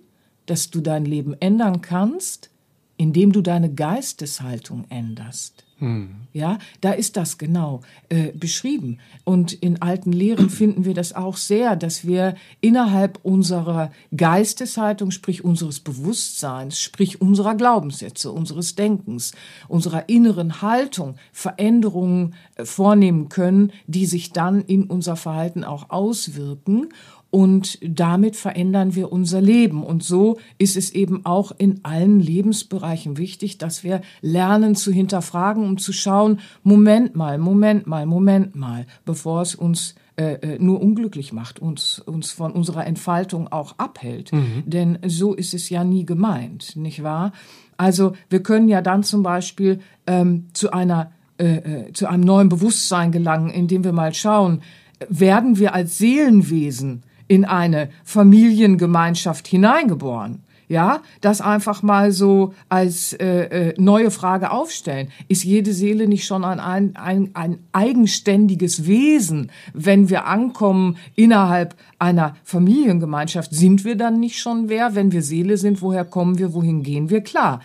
dass 0.46 0.70
du 0.70 0.80
dein 0.80 1.04
Leben 1.04 1.34
ändern 1.40 1.80
kannst, 1.80 2.50
indem 2.96 3.32
du 3.32 3.40
deine 3.40 3.72
Geisteshaltung 3.72 4.84
änderst. 4.90 5.64
Hm. 5.80 6.16
Ja, 6.34 6.58
da 6.82 6.92
ist 6.92 7.16
das 7.16 7.38
genau 7.38 7.80
äh, 8.10 8.32
beschrieben. 8.32 8.98
Und 9.24 9.54
in 9.54 9.80
alten 9.80 10.12
Lehren 10.12 10.50
finden 10.50 10.84
wir 10.84 10.92
das 10.92 11.14
auch 11.14 11.38
sehr, 11.38 11.74
dass 11.74 12.06
wir 12.06 12.34
innerhalb 12.60 13.18
unserer 13.22 13.90
Geisteshaltung, 14.14 15.10
sprich 15.10 15.42
unseres 15.42 15.80
Bewusstseins, 15.80 16.78
sprich 16.78 17.22
unserer 17.22 17.54
Glaubenssätze, 17.54 18.30
unseres 18.30 18.74
Denkens, 18.74 19.32
unserer 19.68 20.10
inneren 20.10 20.60
Haltung 20.60 21.16
Veränderungen 21.32 22.34
äh, 22.56 22.66
vornehmen 22.66 23.30
können, 23.30 23.72
die 23.86 24.04
sich 24.04 24.32
dann 24.32 24.60
in 24.60 24.84
unser 24.84 25.16
Verhalten 25.16 25.64
auch 25.64 25.88
auswirken 25.88 26.88
und 27.30 27.78
damit 27.82 28.36
verändern 28.36 28.94
wir 28.94 29.12
unser 29.12 29.40
Leben. 29.40 29.84
Und 29.84 30.02
so 30.02 30.38
ist 30.58 30.76
es 30.76 30.90
eben 30.90 31.24
auch 31.24 31.52
in 31.56 31.80
allen 31.84 32.18
Lebensbereichen 32.18 33.18
wichtig, 33.18 33.58
dass 33.58 33.84
wir 33.84 34.00
lernen 34.20 34.74
zu 34.74 34.92
hinterfragen, 34.92 35.64
um 35.64 35.78
zu 35.78 35.92
schauen, 35.92 36.40
Moment 36.62 37.14
mal, 37.14 37.38
Moment 37.38 37.86
mal, 37.86 38.04
Moment 38.04 38.56
mal, 38.56 38.86
bevor 39.04 39.42
es 39.42 39.54
uns 39.54 39.94
äh, 40.16 40.34
äh 40.34 40.58
nur 40.58 40.80
unglücklich 40.82 41.32
macht, 41.32 41.60
uns, 41.60 42.00
uns 42.00 42.32
von 42.32 42.52
unserer 42.52 42.86
Entfaltung 42.86 43.48
auch 43.48 43.78
abhält. 43.78 44.32
Mhm. 44.32 44.64
Denn 44.66 44.98
so 45.06 45.32
ist 45.34 45.54
es 45.54 45.70
ja 45.70 45.84
nie 45.84 46.04
gemeint, 46.04 46.74
nicht 46.74 47.04
wahr? 47.04 47.32
Also 47.76 48.12
wir 48.28 48.42
können 48.42 48.68
ja 48.68 48.82
dann 48.82 49.04
zum 49.04 49.22
Beispiel 49.22 49.80
ähm, 50.06 50.48
zu 50.52 50.72
einer 50.72 51.12
äh, 51.38 51.56
äh 51.86 51.92
zu 51.92 52.08
einem 52.08 52.24
neuen 52.24 52.48
Bewusstsein 52.48 53.12
gelangen, 53.12 53.50
indem 53.50 53.84
wir 53.84 53.92
mal 53.92 54.12
schauen, 54.12 54.62
werden 55.08 55.58
wir 55.58 55.74
als 55.74 55.96
Seelenwesen 55.96 57.04
in 57.30 57.44
eine 57.44 57.90
Familiengemeinschaft 58.02 59.46
hineingeboren. 59.46 60.42
Ja, 60.66 61.02
das 61.20 61.40
einfach 61.40 61.82
mal 61.82 62.10
so 62.10 62.54
als 62.68 63.12
äh, 63.12 63.68
äh, 63.70 63.74
neue 63.76 64.10
Frage 64.10 64.50
aufstellen. 64.50 65.08
Ist 65.28 65.44
jede 65.44 65.72
Seele 65.72 66.08
nicht 66.08 66.26
schon 66.26 66.44
ein, 66.44 66.60
ein, 66.60 67.30
ein, 67.34 67.58
eigenständiges 67.72 68.86
Wesen, 68.86 69.50
wenn 69.74 70.10
wir 70.10 70.26
ankommen 70.26 70.96
innerhalb 71.14 71.76
einer 72.00 72.36
Familiengemeinschaft? 72.42 73.52
Sind 73.52 73.84
wir 73.84 73.96
dann 73.96 74.18
nicht 74.18 74.38
schon 74.38 74.68
wer? 74.68 74.96
Wenn 74.96 75.12
wir 75.12 75.22
Seele 75.22 75.56
sind, 75.56 75.82
woher 75.82 76.04
kommen 76.04 76.38
wir, 76.38 76.52
wohin 76.52 76.82
gehen 76.82 77.10
wir? 77.10 77.20
Klar. 77.20 77.60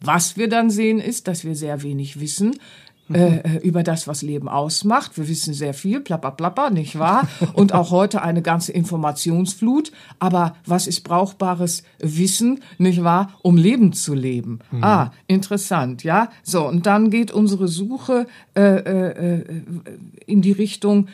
Was 0.00 0.36
wir 0.36 0.48
dann 0.48 0.68
sehen, 0.68 0.98
ist, 0.98 1.28
dass 1.28 1.44
wir 1.44 1.56
sehr 1.56 1.82
wenig 1.82 2.20
wissen 2.20 2.56
äh, 3.12 3.36
äh, 3.36 3.58
über 3.58 3.82
das, 3.82 4.08
was 4.08 4.22
Leben 4.22 4.48
ausmacht. 4.48 5.18
Wir 5.18 5.28
wissen 5.28 5.52
sehr 5.52 5.74
viel, 5.74 6.00
plapper, 6.00 6.30
plapper, 6.30 6.70
nicht 6.70 6.98
wahr? 6.98 7.28
Und 7.52 7.74
auch 7.74 7.90
heute 7.90 8.22
eine 8.22 8.40
ganze 8.40 8.72
Informationsflut. 8.72 9.92
Aber 10.18 10.54
was 10.64 10.86
ist 10.86 11.02
brauchbares 11.02 11.82
Wissen, 11.98 12.60
nicht 12.78 13.04
wahr, 13.04 13.32
um 13.42 13.58
Leben 13.58 13.92
zu 13.92 14.14
leben? 14.14 14.60
Mhm. 14.70 14.84
Ah, 14.84 15.12
interessant, 15.26 16.02
ja. 16.02 16.30
So, 16.42 16.66
und 16.66 16.86
dann 16.86 17.10
geht 17.10 17.30
unsere 17.30 17.68
Suche 17.68 18.26
äh, 18.54 18.62
äh, 18.62 19.38
äh 19.38 19.44
in 20.26 20.40
die 20.40 20.52
Richtung, 20.52 21.08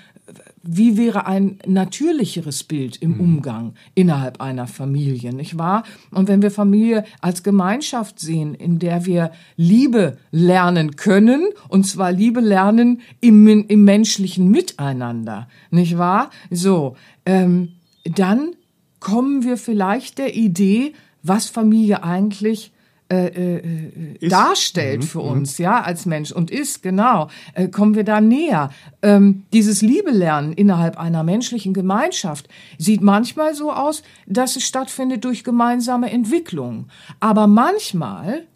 wie 0.62 0.96
wäre 0.96 1.26
ein 1.26 1.58
natürlicheres 1.66 2.64
Bild 2.64 2.96
im 2.98 3.14
mhm. 3.14 3.20
Umgang 3.20 3.74
innerhalb 3.94 4.40
einer 4.40 4.66
Familie, 4.66 5.34
nicht 5.34 5.58
wahr? 5.58 5.84
Und 6.10 6.28
wenn 6.28 6.42
wir 6.42 6.50
Familie 6.50 7.04
als 7.20 7.42
Gemeinschaft 7.42 8.20
sehen, 8.20 8.54
in 8.54 8.78
der 8.78 9.06
wir 9.06 9.32
Liebe 9.56 10.18
lernen 10.30 10.96
können, 10.96 11.48
und 11.68 11.86
zwar 11.86 12.12
Liebe 12.12 12.40
lernen 12.40 13.00
im, 13.20 13.46
im 13.46 13.84
menschlichen 13.84 14.50
Miteinander, 14.50 15.48
nicht 15.70 15.96
wahr? 15.96 16.30
So, 16.50 16.96
ähm, 17.24 17.72
dann 18.04 18.50
kommen 18.98 19.44
wir 19.44 19.56
vielleicht 19.56 20.18
der 20.18 20.36
Idee, 20.36 20.92
was 21.22 21.48
Familie 21.48 22.04
eigentlich 22.04 22.72
äh, 23.10 23.26
äh, 23.26 24.28
darstellt 24.28 25.00
mhm. 25.00 25.06
für 25.06 25.18
mhm. 25.18 25.30
uns, 25.30 25.58
ja, 25.58 25.82
als 25.82 26.06
Mensch 26.06 26.30
und 26.30 26.50
ist, 26.50 26.80
genau, 26.82 27.28
äh, 27.54 27.66
kommen 27.66 27.96
wir 27.96 28.04
da 28.04 28.20
näher. 28.20 28.70
Ähm, 29.02 29.42
dieses 29.52 29.82
Liebe 29.82 30.12
lernen 30.12 30.52
innerhalb 30.52 30.96
einer 30.96 31.24
menschlichen 31.24 31.74
Gemeinschaft 31.74 32.48
sieht 32.78 33.02
manchmal 33.02 33.54
so 33.56 33.72
aus, 33.72 34.04
dass 34.26 34.54
es 34.54 34.64
stattfindet 34.64 35.24
durch 35.24 35.42
gemeinsame 35.42 36.10
Entwicklung. 36.10 36.86
Aber 37.18 37.48
manchmal, 37.48 38.46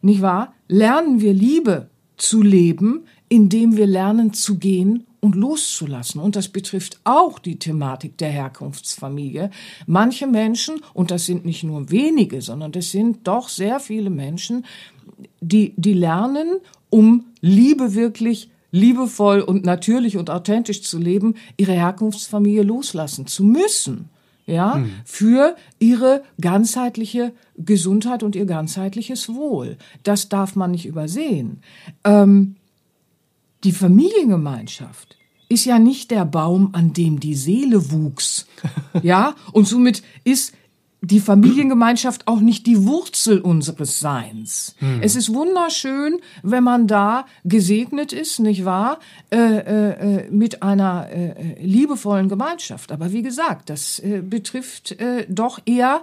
nicht 0.00 0.22
wahr, 0.22 0.54
lernen 0.68 1.20
wir 1.20 1.34
Liebe 1.34 1.88
zu 2.16 2.42
leben, 2.42 3.06
indem 3.28 3.76
wir 3.76 3.88
lernen 3.88 4.32
zu 4.32 4.58
gehen 4.58 5.06
und 5.26 5.34
loszulassen. 5.34 6.20
Und 6.20 6.36
das 6.36 6.48
betrifft 6.48 7.00
auch 7.02 7.40
die 7.40 7.58
Thematik 7.58 8.16
der 8.16 8.30
Herkunftsfamilie. 8.30 9.50
Manche 9.86 10.28
Menschen, 10.28 10.80
und 10.94 11.10
das 11.10 11.26
sind 11.26 11.44
nicht 11.44 11.64
nur 11.64 11.90
wenige, 11.90 12.40
sondern 12.40 12.70
das 12.70 12.92
sind 12.92 13.26
doch 13.26 13.48
sehr 13.48 13.80
viele 13.80 14.08
Menschen, 14.08 14.64
die, 15.40 15.74
die 15.76 15.94
lernen, 15.94 16.60
um 16.90 17.26
Liebe 17.40 17.94
wirklich 17.94 18.50
liebevoll 18.70 19.40
und 19.40 19.64
natürlich 19.64 20.16
und 20.16 20.30
authentisch 20.30 20.82
zu 20.82 20.98
leben, 20.98 21.34
ihre 21.56 21.72
Herkunftsfamilie 21.72 22.62
loslassen 22.62 23.26
zu 23.26 23.44
müssen. 23.44 24.08
Ja, 24.48 24.74
hm. 24.74 24.92
für 25.04 25.56
ihre 25.80 26.22
ganzheitliche 26.40 27.32
Gesundheit 27.58 28.22
und 28.22 28.36
ihr 28.36 28.46
ganzheitliches 28.46 29.34
Wohl. 29.34 29.76
Das 30.04 30.28
darf 30.28 30.54
man 30.54 30.70
nicht 30.70 30.86
übersehen. 30.86 31.62
Ähm, 32.04 32.54
die 33.64 33.72
Familiengemeinschaft 33.72 35.15
ist 35.48 35.64
ja 35.64 35.78
nicht 35.78 36.10
der 36.10 36.24
Baum, 36.24 36.70
an 36.72 36.92
dem 36.92 37.20
die 37.20 37.34
Seele 37.34 37.90
wuchs. 37.90 38.46
Ja, 39.02 39.34
und 39.52 39.68
somit 39.68 40.02
ist 40.24 40.54
die 41.02 41.20
Familiengemeinschaft 41.20 42.26
auch 42.26 42.40
nicht 42.40 42.66
die 42.66 42.86
Wurzel 42.86 43.40
unseres 43.40 44.00
Seins. 44.00 44.74
Hm. 44.78 45.00
Es 45.02 45.16
ist 45.16 45.34
wunderschön, 45.34 46.18
wenn 46.42 46.64
man 46.64 46.86
da 46.86 47.26
gesegnet 47.44 48.14
ist, 48.14 48.40
nicht 48.40 48.64
wahr, 48.64 48.98
äh, 49.30 49.36
äh, 49.36 49.90
äh 50.24 50.30
mit 50.30 50.62
einer 50.62 51.08
äh, 51.10 51.28
äh, 51.28 51.62
liebevollen 51.64 52.30
Gemeinschaft. 52.30 52.90
Aber 52.90 53.12
wie 53.12 53.22
gesagt, 53.22 53.68
das 53.68 53.98
äh, 53.98 54.22
betrifft 54.22 54.96
doch 55.28 55.60
eher, 55.66 56.02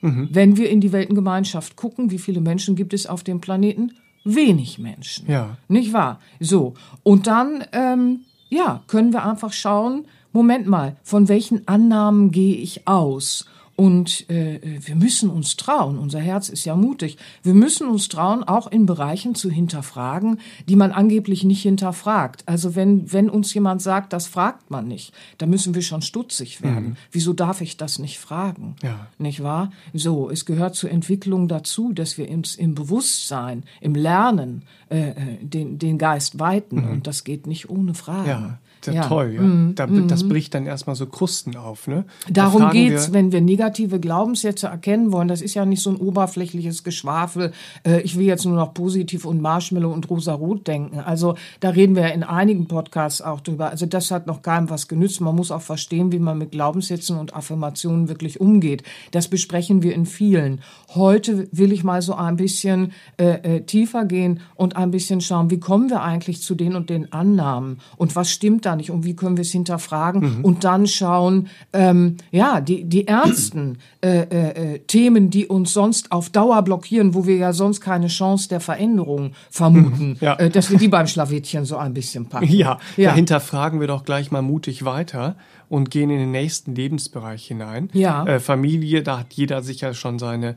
mhm. 0.00 0.28
wenn 0.30 0.56
wir 0.56 0.70
in 0.70 0.80
die 0.80 0.92
Weltengemeinschaft 0.92 1.74
gucken, 1.74 2.12
wie 2.12 2.18
viele 2.18 2.40
Menschen 2.40 2.76
gibt 2.76 2.94
es 2.94 3.06
auf 3.06 3.24
dem 3.24 3.40
Planeten? 3.40 3.92
wenig 4.24 4.78
Menschen. 4.78 5.28
Ja. 5.28 5.56
Nicht 5.68 5.92
wahr? 5.92 6.20
So. 6.40 6.74
Und 7.02 7.26
dann, 7.26 7.64
ähm, 7.72 8.20
ja, 8.52 8.82
können 8.86 9.14
wir 9.14 9.24
einfach 9.24 9.52
schauen, 9.52 10.04
Moment 10.32 10.66
mal, 10.66 10.96
von 11.02 11.28
welchen 11.28 11.66
Annahmen 11.66 12.30
gehe 12.30 12.56
ich 12.56 12.86
aus? 12.86 13.46
Und 13.74 14.28
äh, 14.28 14.60
wir 14.62 14.94
müssen 14.94 15.30
uns 15.30 15.56
trauen, 15.56 15.98
unser 15.98 16.20
Herz 16.20 16.50
ist 16.50 16.64
ja 16.66 16.76
mutig, 16.76 17.16
wir 17.42 17.54
müssen 17.54 17.88
uns 17.88 18.08
trauen, 18.08 18.44
auch 18.44 18.70
in 18.70 18.84
Bereichen 18.84 19.34
zu 19.34 19.50
hinterfragen, 19.50 20.40
die 20.68 20.76
man 20.76 20.92
angeblich 20.92 21.42
nicht 21.42 21.62
hinterfragt. 21.62 22.42
Also 22.46 22.74
wenn, 22.74 23.10
wenn 23.12 23.30
uns 23.30 23.54
jemand 23.54 23.80
sagt, 23.80 24.12
das 24.12 24.26
fragt 24.26 24.70
man 24.70 24.88
nicht, 24.88 25.14
dann 25.38 25.48
müssen 25.48 25.74
wir 25.74 25.82
schon 25.82 26.02
stutzig 26.02 26.62
werden. 26.62 26.90
Mhm. 26.90 26.96
Wieso 27.10 27.32
darf 27.32 27.62
ich 27.62 27.78
das 27.78 27.98
nicht 27.98 28.18
fragen? 28.18 28.76
Ja. 28.82 29.06
Nicht 29.18 29.42
wahr? 29.42 29.72
So, 29.94 30.28
es 30.28 30.44
gehört 30.44 30.74
zur 30.74 30.90
Entwicklung 30.90 31.48
dazu, 31.48 31.92
dass 31.92 32.18
wir 32.18 32.30
uns 32.30 32.54
im 32.54 32.74
Bewusstsein, 32.74 33.64
im 33.80 33.94
Lernen 33.94 34.64
äh, 34.90 35.10
äh 35.10 35.14
den, 35.40 35.78
den 35.78 35.96
Geist 35.96 36.38
weiten. 36.38 36.76
Mhm. 36.76 36.90
Und 36.90 37.06
das 37.06 37.24
geht 37.24 37.46
nicht 37.46 37.70
ohne 37.70 37.94
Fragen. 37.94 38.28
Ja. 38.28 38.58
Ja, 38.86 39.06
toll, 39.06 39.32
ja. 39.34 39.42
Mm, 39.42 39.74
da. 39.74 39.86
Das 39.86 40.28
bricht 40.28 40.54
dann 40.54 40.66
erstmal 40.66 40.96
so 40.96 41.06
Krusten 41.06 41.56
auf. 41.56 41.86
Ne? 41.86 42.04
Darum 42.28 42.62
da 42.62 42.70
geht's, 42.70 43.08
wir, 43.08 43.14
wenn 43.14 43.32
wir 43.32 43.40
negative 43.40 44.00
Glaubenssätze 44.00 44.66
erkennen 44.66 45.12
wollen. 45.12 45.28
Das 45.28 45.40
ist 45.40 45.54
ja 45.54 45.64
nicht 45.64 45.82
so 45.82 45.90
ein 45.90 45.96
oberflächliches 45.96 46.82
Geschwafel. 46.82 47.52
Äh, 47.86 48.00
ich 48.00 48.16
will 48.16 48.26
jetzt 48.26 48.44
nur 48.44 48.56
noch 48.56 48.74
positiv 48.74 49.24
und 49.24 49.40
Marshmallow 49.40 49.92
und 49.92 50.10
rosa-rot 50.10 50.66
denken. 50.66 50.98
Also 50.98 51.36
da 51.60 51.70
reden 51.70 51.94
wir 51.94 52.02
ja 52.02 52.08
in 52.08 52.24
einigen 52.24 52.66
Podcasts 52.66 53.22
auch 53.22 53.40
drüber. 53.40 53.70
Also 53.70 53.86
das 53.86 54.10
hat 54.10 54.26
noch 54.26 54.42
keinem 54.42 54.68
was 54.70 54.88
genützt. 54.88 55.20
Man 55.20 55.36
muss 55.36 55.50
auch 55.50 55.62
verstehen, 55.62 56.10
wie 56.10 56.18
man 56.18 56.38
mit 56.38 56.50
Glaubenssätzen 56.50 57.18
und 57.18 57.34
Affirmationen 57.34 58.08
wirklich 58.08 58.40
umgeht. 58.40 58.82
Das 59.12 59.28
besprechen 59.28 59.82
wir 59.82 59.94
in 59.94 60.06
vielen. 60.06 60.60
Heute 60.94 61.48
will 61.52 61.72
ich 61.72 61.84
mal 61.84 62.02
so 62.02 62.14
ein 62.14 62.36
bisschen 62.36 62.92
äh, 63.18 63.56
äh, 63.56 63.60
tiefer 63.62 64.04
gehen 64.04 64.40
und 64.56 64.76
ein 64.76 64.90
bisschen 64.90 65.20
schauen, 65.20 65.50
wie 65.50 65.60
kommen 65.60 65.88
wir 65.88 66.02
eigentlich 66.02 66.42
zu 66.42 66.54
den 66.54 66.74
und 66.74 66.90
den 66.90 67.12
Annahmen 67.12 67.78
und 67.96 68.16
was 68.16 68.30
stimmt 68.30 68.66
da 68.66 68.71
gar 68.72 68.76
nicht 68.76 68.90
und 68.90 69.04
wie 69.04 69.14
können 69.14 69.36
wir 69.36 69.42
es 69.42 69.52
hinterfragen 69.52 70.38
mhm. 70.38 70.44
und 70.44 70.64
dann 70.64 70.86
schauen, 70.86 71.48
ähm, 71.72 72.16
ja, 72.30 72.60
die, 72.60 72.84
die 72.84 73.06
ernsten 73.06 73.78
äh, 74.00 74.22
äh, 74.22 74.74
äh, 74.74 74.78
Themen, 74.80 75.28
die 75.30 75.46
uns 75.46 75.72
sonst 75.72 76.10
auf 76.10 76.30
Dauer 76.30 76.62
blockieren, 76.62 77.14
wo 77.14 77.26
wir 77.26 77.36
ja 77.36 77.52
sonst 77.52 77.80
keine 77.80 78.06
Chance 78.06 78.48
der 78.48 78.60
Veränderung 78.60 79.32
vermuten, 79.50 80.10
mhm. 80.10 80.16
ja. 80.20 80.34
äh, 80.36 80.48
dass 80.48 80.70
wir 80.70 80.78
die 80.78 80.88
beim 80.88 81.06
Schlawittchen 81.06 81.64
so 81.64 81.76
ein 81.76 81.92
bisschen 81.92 82.28
packen. 82.28 82.46
Ja, 82.46 82.78
ja, 82.96 83.10
da 83.10 83.14
hinterfragen 83.14 83.80
wir 83.80 83.86
doch 83.86 84.04
gleich 84.04 84.30
mal 84.30 84.42
mutig 84.42 84.84
weiter 84.84 85.36
und 85.68 85.90
gehen 85.90 86.10
in 86.10 86.18
den 86.18 86.30
nächsten 86.30 86.74
Lebensbereich 86.74 87.46
hinein. 87.46 87.90
Ja. 87.92 88.24
Äh, 88.24 88.40
Familie, 88.40 89.02
da 89.02 89.20
hat 89.20 89.34
jeder 89.34 89.62
sicher 89.62 89.92
schon 89.94 90.18
seine 90.18 90.56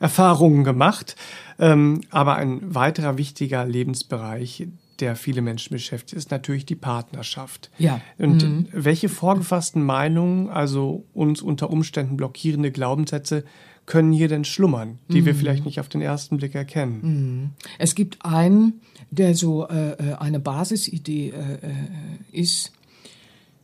Erfahrungen 0.00 0.64
gemacht. 0.64 1.14
Ähm, 1.58 2.00
aber 2.10 2.34
ein 2.36 2.74
weiterer 2.74 3.18
wichtiger 3.18 3.64
Lebensbereich, 3.64 4.66
der 5.00 5.16
viele 5.16 5.42
Menschen 5.42 5.72
beschäftigt, 5.72 6.12
ist 6.14 6.30
natürlich 6.30 6.66
die 6.66 6.76
Partnerschaft. 6.76 7.70
Ja. 7.78 8.00
Und 8.18 8.42
mhm. 8.42 8.68
welche 8.72 9.08
vorgefassten 9.08 9.82
Meinungen, 9.82 10.48
also 10.48 11.04
uns 11.12 11.42
unter 11.42 11.70
Umständen 11.70 12.16
blockierende 12.16 12.70
Glaubenssätze, 12.70 13.44
können 13.84 14.12
hier 14.12 14.28
denn 14.28 14.44
schlummern, 14.44 14.98
die 15.08 15.22
mhm. 15.22 15.26
wir 15.26 15.34
vielleicht 15.34 15.64
nicht 15.64 15.80
auf 15.80 15.88
den 15.88 16.02
ersten 16.02 16.36
Blick 16.36 16.54
erkennen? 16.54 17.00
Mhm. 17.02 17.50
Es 17.78 17.94
gibt 17.94 18.24
einen, 18.24 18.80
der 19.10 19.34
so 19.34 19.66
äh, 19.66 19.92
äh 19.92 20.14
eine 20.14 20.40
Basisidee 20.40 21.30
äh, 21.30 21.54
äh, 21.54 22.40
ist, 22.40 22.72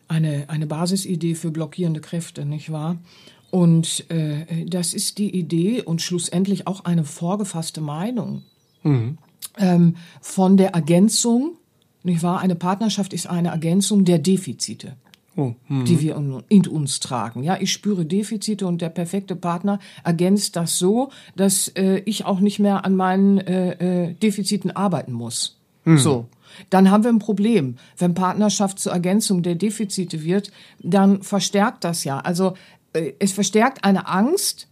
eine, 0.09 0.49
eine 0.49 0.67
Basisidee 0.67 1.35
für 1.35 1.51
blockierende 1.51 2.01
Kräfte, 2.01 2.45
nicht 2.45 2.73
wahr? 2.73 2.99
Und 3.51 4.11
äh, 4.11 4.67
das 4.67 4.93
ist 4.93 5.19
die 5.19 5.35
Idee 5.35 5.83
und 5.83 6.03
schlussendlich 6.03 6.67
auch 6.67 6.85
eine 6.85 7.05
vorgefasste 7.05 7.81
Meinung 7.81 8.43
mhm. 8.83 9.19
Ähm, 9.59 9.97
von 10.21 10.57
der 10.57 10.75
Ergänzung, 10.75 11.57
nicht 12.03 12.23
wahr? 12.23 12.41
Eine 12.41 12.55
Partnerschaft 12.55 13.12
ist 13.12 13.27
eine 13.27 13.49
Ergänzung 13.49 14.05
der 14.05 14.19
Defizite. 14.19 14.97
Oh, 15.37 15.55
mhm. 15.69 15.85
die 15.85 16.00
wir 16.00 16.17
in 16.49 16.67
uns 16.67 16.99
tragen. 16.99 17.45
Ja, 17.45 17.59
ich 17.61 17.71
spüre 17.71 18.05
Defizite 18.05 18.67
und 18.67 18.83
der 18.83 18.88
perfekte 18.88 19.37
Partner 19.37 19.79
ergänzt 20.03 20.57
das 20.57 20.81
so, 20.81 21.11
dass 21.37 21.69
äh, 21.77 22.03
ich 22.07 22.25
auch 22.25 22.41
nicht 22.41 22.59
mehr 22.59 22.85
an 22.85 22.97
meinen 22.97 23.38
äh, 23.38 24.07
äh, 24.07 24.15
Defiziten 24.15 24.73
arbeiten 24.73 25.12
muss. 25.12 25.57
Mhm. 25.85 25.99
So. 25.99 26.27
Dann 26.71 26.91
haben 26.91 27.05
wir 27.05 27.11
ein 27.11 27.21
Problem. 27.21 27.77
Wenn 27.97 28.15
Partnerschaft 28.15 28.81
zur 28.81 28.91
Ergänzung 28.91 29.45
der 29.45 29.55
Defizite 29.55 30.25
wird, 30.25 30.50
dann 30.83 31.23
verstärkt 31.23 31.85
das 31.85 32.03
ja. 32.03 32.19
Also 32.19 32.55
äh, 32.93 33.12
es 33.21 33.31
verstärkt 33.31 33.85
eine 33.85 34.09
Angst 34.09 34.67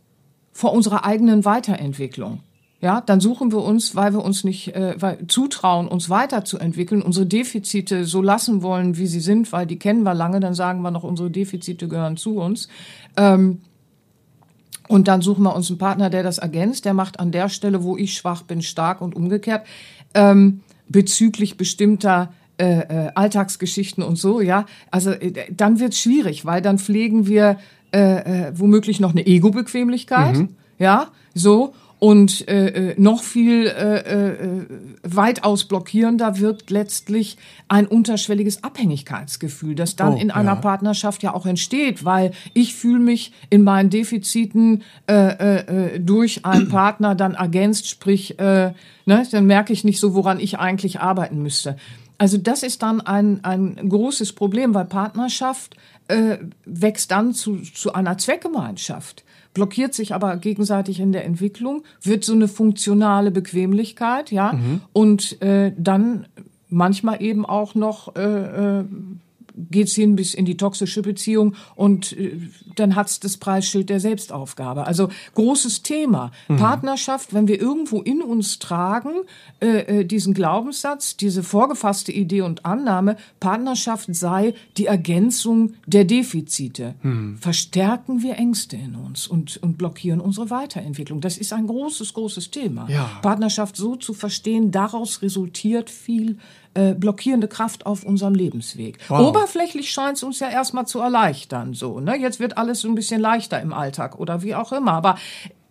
vor 0.53 0.73
unserer 0.73 1.05
eigenen 1.05 1.45
Weiterentwicklung. 1.45 2.41
Ja, 2.81 3.01
dann 3.01 3.21
suchen 3.21 3.53
wir 3.53 3.63
uns, 3.63 3.97
weil 3.97 4.13
wir 4.13 4.23
uns 4.23 4.45
nicht 4.45 4.75
äh, 4.75 4.95
weil, 4.99 5.27
zutrauen, 5.29 5.89
uns 5.89 6.11
weiterzuentwickeln, 6.11 7.01
unsere 7.01 7.25
Defizite 7.25 8.05
so 8.05 8.21
lassen 8.21 8.63
wollen, 8.63 8.99
wie 8.99 9.07
sie 9.07 9.21
sind, 9.21 9.51
weil 9.51 9.67
die 9.67 9.79
kennen 9.79 10.03
wir 10.03 10.13
lange, 10.13 10.41
dann 10.41 10.55
sagen 10.55 10.83
wir 10.83 10.91
noch, 10.91 11.03
unsere 11.03 11.31
Defizite 11.31 11.89
gehören 11.89 12.19
zu 12.19 12.37
uns. 12.39 12.69
Ähm, 13.17 13.63
und 14.89 15.09
dann 15.09 15.23
suchen 15.23 15.43
wir 15.43 15.57
uns 15.57 15.71
einen 15.71 15.79
Partner, 15.79 16.11
der 16.11 16.23
das 16.23 16.39
ergänzt, 16.39 16.85
der 16.85 16.95
macht 16.95 17.19
an 17.19 17.33
der 17.33 17.49
Stelle, 17.49 17.83
wo 17.83 17.97
ich 17.97 18.15
schwach 18.15 18.43
bin, 18.43 18.63
stark 18.63 19.01
und 19.01 19.17
umgekehrt. 19.17 19.67
Ähm, 20.15 20.61
bezüglich 20.89 21.57
bestimmter 21.57 22.33
äh, 22.59 23.07
äh, 23.07 23.11
Alltagsgeschichten 23.15 24.03
und 24.03 24.17
so, 24.17 24.41
ja. 24.41 24.67
Also 24.91 25.11
äh, 25.11 25.33
dann 25.51 25.81
wird's 25.81 25.99
schwierig, 25.99 26.45
weil 26.47 26.63
dann 26.63 26.79
pflegen 26.79 27.27
wir 27.27 27.59
äh, 27.93 28.49
äh, 28.49 28.53
womöglich 28.55 29.01
noch 29.01 29.11
eine 29.11 29.27
Ego-Bequemlichkeit, 29.27 30.37
mhm. 30.37 30.49
ja, 30.79 31.09
so 31.35 31.75
und 31.99 32.47
äh, 32.49 32.91
äh, 32.91 32.95
noch 32.99 33.23
viel 33.23 33.67
äh, 33.67 33.99
äh, 33.99 34.67
weitaus 35.03 35.65
blockierender 35.65 36.39
wird 36.39 36.71
letztlich 36.71 37.39
ein 37.69 37.87
unterschwelliges 37.87 38.63
Abhängigkeitsgefühl, 38.63 39.75
das 39.75 39.97
dann 39.97 40.15
oh, 40.15 40.19
in 40.19 40.31
einer 40.31 40.55
ja. 40.55 40.61
Partnerschaft 40.61 41.23
ja 41.23 41.33
auch 41.33 41.47
entsteht, 41.47 42.05
weil 42.05 42.33
ich 42.53 42.75
fühle 42.75 42.99
mich 42.99 43.33
in 43.49 43.63
meinen 43.65 43.89
Defiziten 43.89 44.83
äh, 45.07 45.15
äh, 45.15 45.95
äh 45.95 46.01
durch 46.01 46.45
einen 46.45 46.69
Partner 46.71 47.15
dann 47.15 47.35
ergänzt, 47.35 47.89
sprich, 47.89 48.39
äh, 48.39 48.73
ne, 49.07 49.27
dann 49.31 49.47
merke 49.47 49.73
ich 49.73 49.83
nicht 49.83 49.99
so, 49.99 50.15
woran 50.15 50.39
ich 50.39 50.59
eigentlich 50.59 51.01
arbeiten 51.01 51.43
müsste. 51.43 51.77
Also 52.19 52.37
das 52.39 52.63
ist 52.63 52.83
dann 52.83 53.01
ein, 53.01 53.45
ein 53.45 53.89
großes 53.89 54.33
Problem, 54.33 54.75
weil 54.75 54.87
Partnerschaft 54.87 55.77
äh, 56.09 56.39
wächst 56.65 57.11
dann 57.11 57.33
zu, 57.33 57.57
zu 57.57 57.93
einer 57.93 58.19
Zweckgemeinschaft 58.19 59.25
blockiert 59.57 59.95
sich 59.95 60.15
aber 60.15 60.37
gegenseitig 60.37 61.01
in 61.01 61.13
der 61.13 61.25
Entwicklung, 61.25 61.83
wird 62.03 62.25
so 62.25 62.35
eine 62.35 62.47
funktionale 62.47 63.31
Bequemlichkeit, 63.31 64.31
ja, 64.31 64.53
mhm. 64.53 64.83
und 64.93 65.41
äh, 65.41 65.73
dann 65.79 66.27
manchmal 66.69 67.23
eben 67.23 67.47
auch 67.47 67.75
noch 67.75 68.15
äh, 68.17 68.21
äh, 68.81 68.85
geht's 69.57 69.95
hin 69.95 70.17
bis 70.17 70.35
in 70.35 70.45
die 70.45 70.57
toxische 70.57 71.03
Beziehung 71.03 71.55
und 71.75 72.13
äh, 72.13 72.39
dann 72.75 72.95
hat's 72.95 73.21
das 73.21 73.37
Preisschild 73.37 73.91
der 73.91 74.01
Selbstaufgabe. 74.01 74.87
Also 74.87 75.09
großes 75.35 75.83
Thema. 75.83 76.31
Mhm. 76.49 76.57
Partnerschaft, 76.57 77.35
wenn 77.35 77.49
wir 77.49 77.61
irgendwo 77.61 78.03
in 78.03 78.23
uns 78.23 78.59
tragen, 78.59 79.13
äh, 79.61 80.01
äh, 80.01 80.05
diesen 80.05 80.35
Glaubenssatz, 80.35 81.17
diese 81.17 81.43
vorgefasste 81.43 82.13
Idee 82.13 82.43
und 82.43 82.65
Annahme, 82.67 83.17
Partnerschaft 83.41 84.15
sei 84.15 84.55
die 84.77 84.87
Ergänzung 84.87 85.75
der 85.87 86.05
Defizite, 86.05 86.95
mhm. 87.03 87.39
verstärken 87.39 88.23
wir 88.23 88.37
Ängste 88.37 88.77
in 88.77 88.95
uns 88.95 89.27
und, 89.27 89.57
und 89.63 89.79
blockieren 89.79 90.21
unsere 90.21 90.51
Weiterentwicklung. 90.51 91.21
Das 91.21 91.39
ist 91.39 91.53
ein 91.53 91.67
großes, 91.67 92.15
großes 92.15 92.51
Thema. 92.51 92.89
Ja. 92.91 93.11
Partnerschaft 93.23 93.77
so 93.77 93.97
zu 93.97 94.13
verstehen, 94.13 94.71
daraus 94.71 95.23
resultiert 95.23 95.91
viel 95.91 96.39
äh, 96.77 96.95
blockierende 96.95 97.49
Kraft 97.49 97.87
auf 97.87 98.05
unserem 98.05 98.35
Lebensweg. 98.35 98.99
Wow. 99.09 99.29
Oberflächlich 99.29 99.91
scheint 99.91 100.17
es 100.19 100.23
uns 100.23 100.41
ja 100.41 100.49
erstmal 100.49 100.87
zu 100.87 101.01
erleichtern, 101.01 101.75
so, 101.75 102.01
ne? 102.01 102.17
Jetzt 102.17 102.41
wird 102.41 102.59
alles 102.59 102.81
so 102.81 102.89
ein 102.89 102.95
bisschen 102.95 103.21
leichter 103.21 103.61
im 103.61 103.73
Alltag 103.73 104.19
oder 104.19 104.43
wie 104.43 104.55
auch 104.55 104.73
immer, 104.73 104.93
aber 104.93 105.17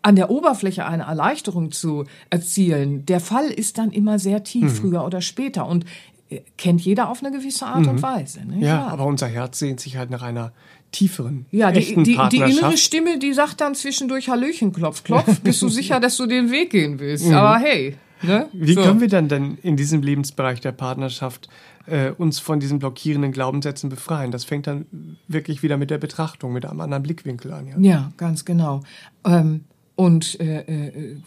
an 0.01 0.15
der 0.15 0.29
Oberfläche 0.29 0.85
eine 0.85 1.03
Erleichterung 1.03 1.71
zu 1.71 2.05
erzielen, 2.29 3.05
der 3.07 3.19
Fall 3.19 3.47
ist 3.47 3.79
dann 3.79 3.91
immer 3.91 4.19
sehr 4.19 4.43
tief, 4.43 4.63
mhm. 4.65 4.75
früher 4.75 5.05
oder 5.05 5.21
später. 5.21 5.65
Und 5.67 5.85
äh, 6.29 6.41
kennt 6.57 6.81
jeder 6.81 7.09
auf 7.09 7.23
eine 7.23 7.35
gewisse 7.35 7.65
Art 7.65 7.81
mhm. 7.81 7.89
und 7.89 8.01
Weise. 8.01 8.45
Ne? 8.45 8.57
Ja, 8.59 8.67
ja, 8.67 8.87
aber 8.87 9.05
unser 9.05 9.27
Herz 9.27 9.59
sehnt 9.59 9.79
sich 9.79 9.97
halt 9.97 10.09
nach 10.09 10.21
einer 10.21 10.51
tieferen, 10.91 11.45
ja, 11.51 11.71
die, 11.71 11.95
die, 12.03 12.17
die 12.31 12.37
innere 12.37 12.77
Stimme, 12.77 13.19
die 13.19 13.33
sagt 13.33 13.59
dann 13.59 13.75
zwischendurch 13.75 14.29
Hallöchen, 14.29 14.71
klopf, 14.71 15.03
klopf. 15.03 15.39
Bist 15.43 15.61
du 15.61 15.67
sicher, 15.67 15.99
dass 15.99 16.15
du 16.17 16.25
den 16.25 16.51
Weg 16.51 16.69
gehen 16.69 16.99
willst? 16.99 17.25
Mhm. 17.27 17.33
Aber 17.33 17.57
hey, 17.57 17.97
Ne? 18.27 18.49
Wie 18.53 18.73
so. 18.73 18.81
können 18.81 19.01
wir 19.01 19.07
dann 19.07 19.27
denn 19.27 19.57
in 19.61 19.77
diesem 19.77 20.01
Lebensbereich 20.01 20.61
der 20.61 20.71
Partnerschaft 20.71 21.49
äh, 21.87 22.11
uns 22.11 22.39
von 22.39 22.59
diesen 22.59 22.79
blockierenden 22.79 23.31
Glaubenssätzen 23.31 23.89
befreien? 23.89 24.31
Das 24.31 24.43
fängt 24.43 24.67
dann 24.67 24.85
wirklich 25.27 25.63
wieder 25.63 25.77
mit 25.77 25.89
der 25.89 25.97
Betrachtung, 25.97 26.53
mit 26.53 26.65
einem 26.65 26.81
anderen 26.81 27.03
Blickwinkel 27.03 27.53
an. 27.53 27.67
Ja, 27.67 27.77
ja 27.77 28.11
ganz 28.17 28.45
genau. 28.45 28.81
Ähm, 29.25 29.65
und 29.95 30.39
äh, 30.39 30.61
äh, 30.61 31.17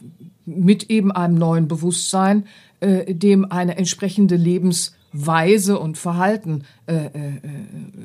mit 0.44 0.90
eben 0.90 1.11
einem 1.11 1.37
neuen 1.37 1.68
Bewusstsein, 1.68 2.44
äh, 2.80 3.14
dem 3.14 3.50
eine 3.50 3.76
entsprechende 3.76 4.37
Lebensweise 4.37 5.78
und 5.78 5.96
Verhalten 5.96 6.64
äh, 6.87 7.06
äh, 7.06 7.11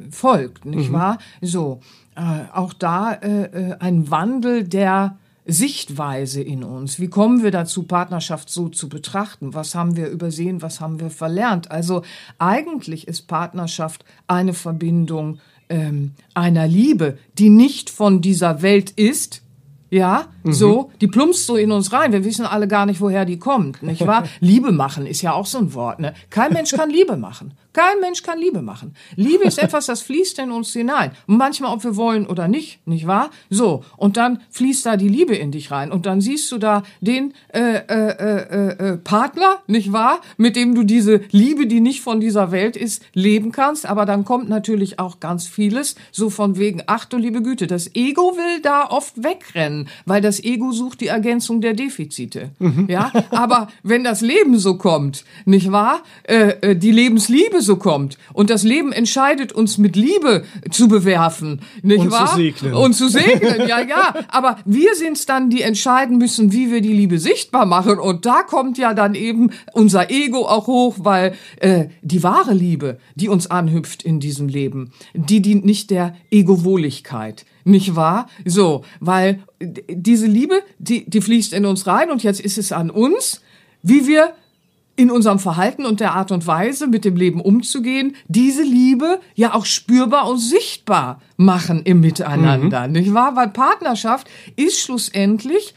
folgt, 0.10 0.66
nicht 0.66 0.90
mhm. 0.90 0.94
wahr? 0.94 1.18
So, 1.42 1.82
auch 2.54 2.74
da 2.74 3.18
ein 3.80 4.12
Wandel 4.12 4.64
der 4.66 5.18
Sichtweise 5.46 6.42
in 6.42 6.64
uns. 6.64 7.00
Wie 7.00 7.10
kommen 7.10 7.44
wir 7.44 7.52
dazu, 7.52 7.84
Partnerschaft 7.84 8.50
so 8.50 8.70
zu 8.70 8.88
betrachten? 8.88 9.54
Was 9.54 9.76
haben 9.76 9.98
wir 9.98 10.08
übersehen? 10.08 10.62
Was 10.62 10.80
haben 10.80 11.00
wir 11.00 11.10
verlernt? 11.10 11.72
Also 11.72 12.04
eigentlich 12.40 13.08
ist 13.08 13.28
Partnerschaft 13.28 14.06
eine 14.28 14.54
Verbindung 14.54 15.40
ähm, 15.70 16.12
einer 16.34 16.68
Liebe, 16.68 17.18
die 17.38 17.50
nicht 17.50 17.90
von 17.90 18.22
dieser 18.22 18.62
Welt 18.62 18.92
ist, 18.92 19.42
ja, 19.94 20.26
mhm. 20.42 20.54
so, 20.54 20.92
die 21.02 21.08
plumpst 21.08 21.46
so 21.46 21.56
in 21.56 21.72
uns 21.72 21.94
rein. 21.94 22.12
Wir 22.12 22.26
wissen 22.26 22.48
alle 22.48 22.68
gar 22.68 22.88
nicht, 22.88 23.00
woher 23.00 23.26
die 23.26 23.38
kommt, 23.38 23.84
nicht 23.84 24.06
wahr? 24.08 24.24
Liebe 24.40 24.72
machen 24.72 25.06
ist 25.06 25.22
ja 25.22 25.34
auch 25.34 25.46
so 25.46 25.60
ein 25.60 25.76
Wort, 25.76 26.00
ne? 26.00 26.16
Kein 26.32 26.52
Mensch 26.52 26.72
kann 26.72 26.90
Liebe 26.90 27.16
machen. 27.16 27.54
Kein 27.74 28.00
Mensch 28.02 28.22
kann 28.22 28.40
Liebe 28.40 28.62
machen. 28.62 28.96
Liebe 29.16 29.44
ist 29.46 29.58
etwas, 29.62 29.88
das 29.88 30.02
fließt 30.02 30.40
in 30.40 30.52
uns 30.52 30.72
hinein. 30.74 31.12
manchmal, 31.26 31.74
ob 31.74 31.84
wir 31.84 31.96
wollen 31.96 32.28
oder 32.28 32.48
nicht, 32.48 32.86
nicht 32.88 33.08
wahr? 33.08 33.32
So. 33.50 33.84
Und 33.98 34.16
dann 34.18 34.42
fließt 34.52 34.86
da 34.86 34.96
die 34.96 35.10
Liebe 35.10 35.36
in 35.36 35.52
dich 35.52 35.72
rein. 35.72 35.92
Und 35.92 36.06
dann 36.06 36.22
siehst 36.22 36.52
du 36.52 36.60
da 36.60 36.84
den 37.02 37.34
äh, 37.50 37.60
äh, 37.60 37.88
äh, 37.88 38.94
äh, 38.94 38.98
Partner, 38.98 39.58
nicht 39.68 39.92
wahr? 39.92 40.22
Mit 40.38 40.56
dem 40.56 40.76
du 40.76 40.84
diese 40.84 41.22
Liebe, 41.32 41.66
die 41.66 41.82
nicht 41.82 42.02
von 42.02 42.20
dieser 42.20 42.52
Welt 42.52 42.78
ist, 42.78 43.04
leben 43.14 43.52
kannst. 43.52 43.88
Aber 43.88 44.06
dann 44.06 44.24
kommt 44.24 44.50
natürlich 44.50 45.00
auch 45.00 45.20
ganz 45.20 45.48
vieles, 45.48 45.96
so 46.12 46.30
von 46.30 46.58
wegen, 46.58 46.84
ach 46.86 47.06
du 47.06 47.18
liebe 47.18 47.42
Güte, 47.42 47.66
das 47.66 47.96
Ego 47.96 48.38
will 48.38 48.62
da 48.62 48.88
oft 48.90 49.24
wegrennen, 49.24 49.83
weil 50.06 50.22
das 50.22 50.44
Ego 50.44 50.72
sucht 50.72 51.02
die 51.02 51.08
Ergänzung 51.08 51.62
der 51.62 51.74
Defizite. 51.74 52.52
Mhm. 52.60 52.88
Ja. 52.90 53.12
Aber 53.32 53.68
wenn 53.84 54.04
das 54.04 54.22
Leben 54.22 54.58
so 54.58 54.78
kommt, 54.78 55.26
nicht 55.46 55.72
wahr? 55.72 56.02
Äh, 56.24 56.54
äh, 56.62 56.76
die 56.76 56.92
Lebensliebe 56.92 57.62
so 57.62 57.78
kommt. 57.78 58.18
Und 58.34 58.50
das 58.50 58.64
Leben 58.64 58.92
entscheidet 58.92 59.52
uns 59.52 59.78
mit 59.78 59.96
Liebe 59.96 60.44
zu 60.72 60.88
bewerfen, 60.88 61.62
nicht 61.82 62.00
und 62.00 62.12
wahr? 62.12 62.28
Zu 62.30 62.36
segnen. 62.36 62.74
Und 62.74 62.94
zu 62.94 63.10
segnen, 63.10 63.68
ja, 63.68 63.82
ja. 63.82 64.14
Aber 64.30 64.58
wir 64.66 64.96
sind's 64.96 65.26
dann, 65.26 65.50
die 65.50 65.62
entscheiden 65.62 66.18
müssen, 66.18 66.52
wie 66.52 66.72
wir 66.72 66.82
die 66.82 66.94
Liebe 66.94 67.20
sichtbar 67.20 67.66
machen. 67.66 68.00
Und 68.00 68.26
da 68.26 68.44
kommt 68.44 68.78
ja 68.78 68.94
dann 68.94 69.16
eben 69.16 69.52
unser 69.74 70.10
Ego 70.10 70.46
auch 70.46 70.68
hoch, 70.68 70.96
weil 71.00 71.34
äh, 71.60 71.86
die 72.02 72.24
wahre 72.24 72.54
Liebe, 72.54 72.98
die 73.16 73.30
uns 73.30 73.48
anhüpft 73.48 74.04
in 74.04 74.20
diesem 74.20 74.48
Leben, 74.48 74.92
die 75.14 75.42
dient 75.42 75.66
nicht 75.66 75.90
der 75.90 76.16
Egowohligkeit 76.32 77.46
nicht 77.64 77.96
wahr? 77.96 78.28
So, 78.46 78.84
weil 79.00 79.44
diese 79.60 80.28
Liebe, 80.28 80.62
die, 80.80 81.10
die 81.10 81.22
fließt 81.22 81.54
in 81.54 81.66
uns 81.66 81.88
rein 81.88 82.12
und 82.12 82.24
jetzt 82.24 82.42
ist 82.42 82.58
es 82.58 82.72
an 82.72 82.90
uns, 82.90 83.42
wie 83.82 84.08
wir 84.08 84.34
in 84.96 85.10
unserem 85.10 85.40
Verhalten 85.40 85.86
und 85.86 86.00
der 86.00 86.14
Art 86.14 86.32
und 86.32 86.46
Weise, 86.46 86.88
mit 86.88 87.04
dem 87.04 87.16
Leben 87.16 87.42
umzugehen, 87.42 88.16
diese 88.28 88.62
Liebe 88.62 89.20
ja 89.34 89.56
auch 89.56 89.66
spürbar 89.66 90.30
und 90.30 90.38
sichtbar 90.38 91.20
machen 91.36 91.82
im 91.84 92.00
Miteinander, 92.00 92.88
mhm. 92.88 92.94
nicht 92.94 93.14
wahr? 93.14 93.36
Weil 93.36 93.50
Partnerschaft 93.50 94.30
ist 94.56 94.80
schlussendlich 94.80 95.74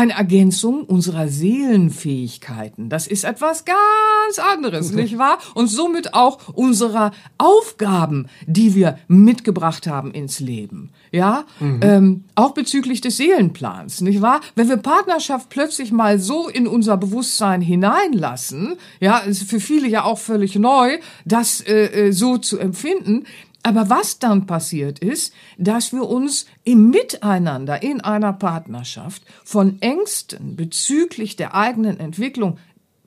eine 0.00 0.14
Ergänzung 0.14 0.84
unserer 0.84 1.28
Seelenfähigkeiten. 1.28 2.88
Das 2.88 3.06
ist 3.06 3.24
etwas 3.24 3.66
ganz 3.66 4.38
anderes, 4.38 4.92
nicht 4.94 5.18
wahr? 5.18 5.38
Und 5.52 5.66
somit 5.66 6.14
auch 6.14 6.48
unserer 6.54 7.10
Aufgaben, 7.36 8.26
die 8.46 8.74
wir 8.74 8.98
mitgebracht 9.08 9.86
haben 9.86 10.12
ins 10.12 10.40
Leben. 10.40 10.88
Ja, 11.12 11.44
mhm. 11.58 11.80
ähm, 11.82 12.24
auch 12.34 12.54
bezüglich 12.54 13.02
des 13.02 13.18
Seelenplans, 13.18 14.00
nicht 14.00 14.22
wahr? 14.22 14.40
Wenn 14.54 14.70
wir 14.70 14.78
Partnerschaft 14.78 15.50
plötzlich 15.50 15.92
mal 15.92 16.18
so 16.18 16.48
in 16.48 16.66
unser 16.66 16.96
Bewusstsein 16.96 17.60
hineinlassen, 17.60 18.76
ja, 19.00 19.18
ist 19.18 19.42
für 19.42 19.60
viele 19.60 19.86
ja 19.86 20.04
auch 20.04 20.18
völlig 20.18 20.56
neu, 20.56 20.98
das 21.26 21.60
äh, 21.60 22.08
äh 22.08 22.12
so 22.12 22.38
zu 22.38 22.58
empfinden, 22.58 23.26
aber 23.62 23.90
was 23.90 24.18
dann 24.18 24.46
passiert 24.46 24.98
ist, 25.00 25.34
dass 25.58 25.92
wir 25.92 26.08
uns 26.08 26.46
im 26.64 26.90
Miteinander 26.90 27.82
in 27.82 28.00
einer 28.00 28.32
Partnerschaft 28.32 29.22
von 29.44 29.80
Ängsten 29.82 30.56
bezüglich 30.56 31.36
der 31.36 31.54
eigenen 31.54 32.00
Entwicklung 32.00 32.58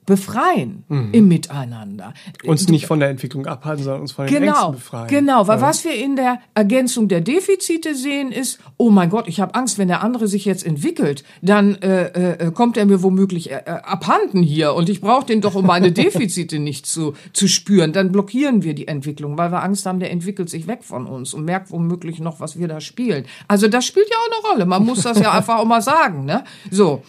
befreien 0.06 0.84
mhm. 0.88 1.10
im 1.12 1.28
Miteinander. 1.28 2.14
Uns 2.46 2.68
nicht 2.68 2.86
von 2.86 3.00
der 3.00 3.10
Entwicklung 3.10 3.46
abhalten, 3.46 3.84
sondern 3.84 4.02
uns 4.02 4.12
von 4.12 4.26
den 4.28 4.34
genau, 4.34 4.52
Ängsten 4.52 4.72
befreien. 4.74 5.08
Genau, 5.08 5.48
weil 5.48 5.60
ja. 5.60 5.66
was 5.66 5.84
wir 5.84 5.96
in 5.96 6.16
der 6.16 6.40
Ergänzung 6.54 7.08
der 7.08 7.22
Defizite 7.22 7.96
sehen, 7.96 8.32
ist, 8.32 8.60
oh 8.78 8.90
mein 8.90 9.10
Gott, 9.10 9.28
ich 9.28 9.40
habe 9.40 9.56
Angst, 9.56 9.78
wenn 9.78 9.88
der 9.88 10.04
andere 10.04 10.28
sich 10.28 10.46
jetzt 10.46 10.66
entwickelt, 10.66 11.24
dann 11.42 11.76
äh, 11.76 12.48
äh, 12.48 12.52
kommt 12.52 12.78
er 12.78 12.86
mir 12.86 13.04
womöglich 13.04 13.52
äh, 13.52 13.64
äh 13.66 13.84
abhanden 13.84 14.42
hier 14.42 14.74
und 14.74 14.90
ich 14.90 15.02
brauche 15.02 15.26
den 15.26 15.42
doch, 15.42 15.56
um 15.56 15.66
meine 15.66 15.92
Defizite 15.94 16.60
nicht 16.60 16.86
zu, 16.86 17.14
zu 17.34 17.48
spüren. 17.48 17.94
Dann 17.94 18.12
blockieren 18.12 18.64
wir 18.64 18.74
die 18.74 18.88
Entwicklung, 18.88 19.38
weil 19.38 19.52
wir 19.52 19.64
Angst 19.64 19.86
haben, 19.86 20.00
der 20.00 20.12
entwickelt 20.12 20.50
sich 20.50 20.68
weg 20.68 20.84
von 20.84 21.06
uns 21.06 21.34
und 21.34 21.46
merkt 21.46 21.72
womöglich 21.72 22.20
noch, 22.20 22.40
was 22.40 22.58
wir 22.58 22.68
da 22.68 22.82
spielen. 22.82 23.26
Also 23.48 23.68
das 23.68 23.86
spielt 23.86 24.10
ja 24.10 24.18
auch 24.18 24.48
eine 24.48 24.54
Rolle. 24.54 24.66
Man 24.66 24.86
muss 24.86 25.02
das 25.02 25.20
ja 25.20 25.32
einfach 25.38 25.58
auch 25.58 25.66
mal 25.66 25.82
sagen. 25.82 26.26
Ne? 26.26 26.44
So. 26.72 27.04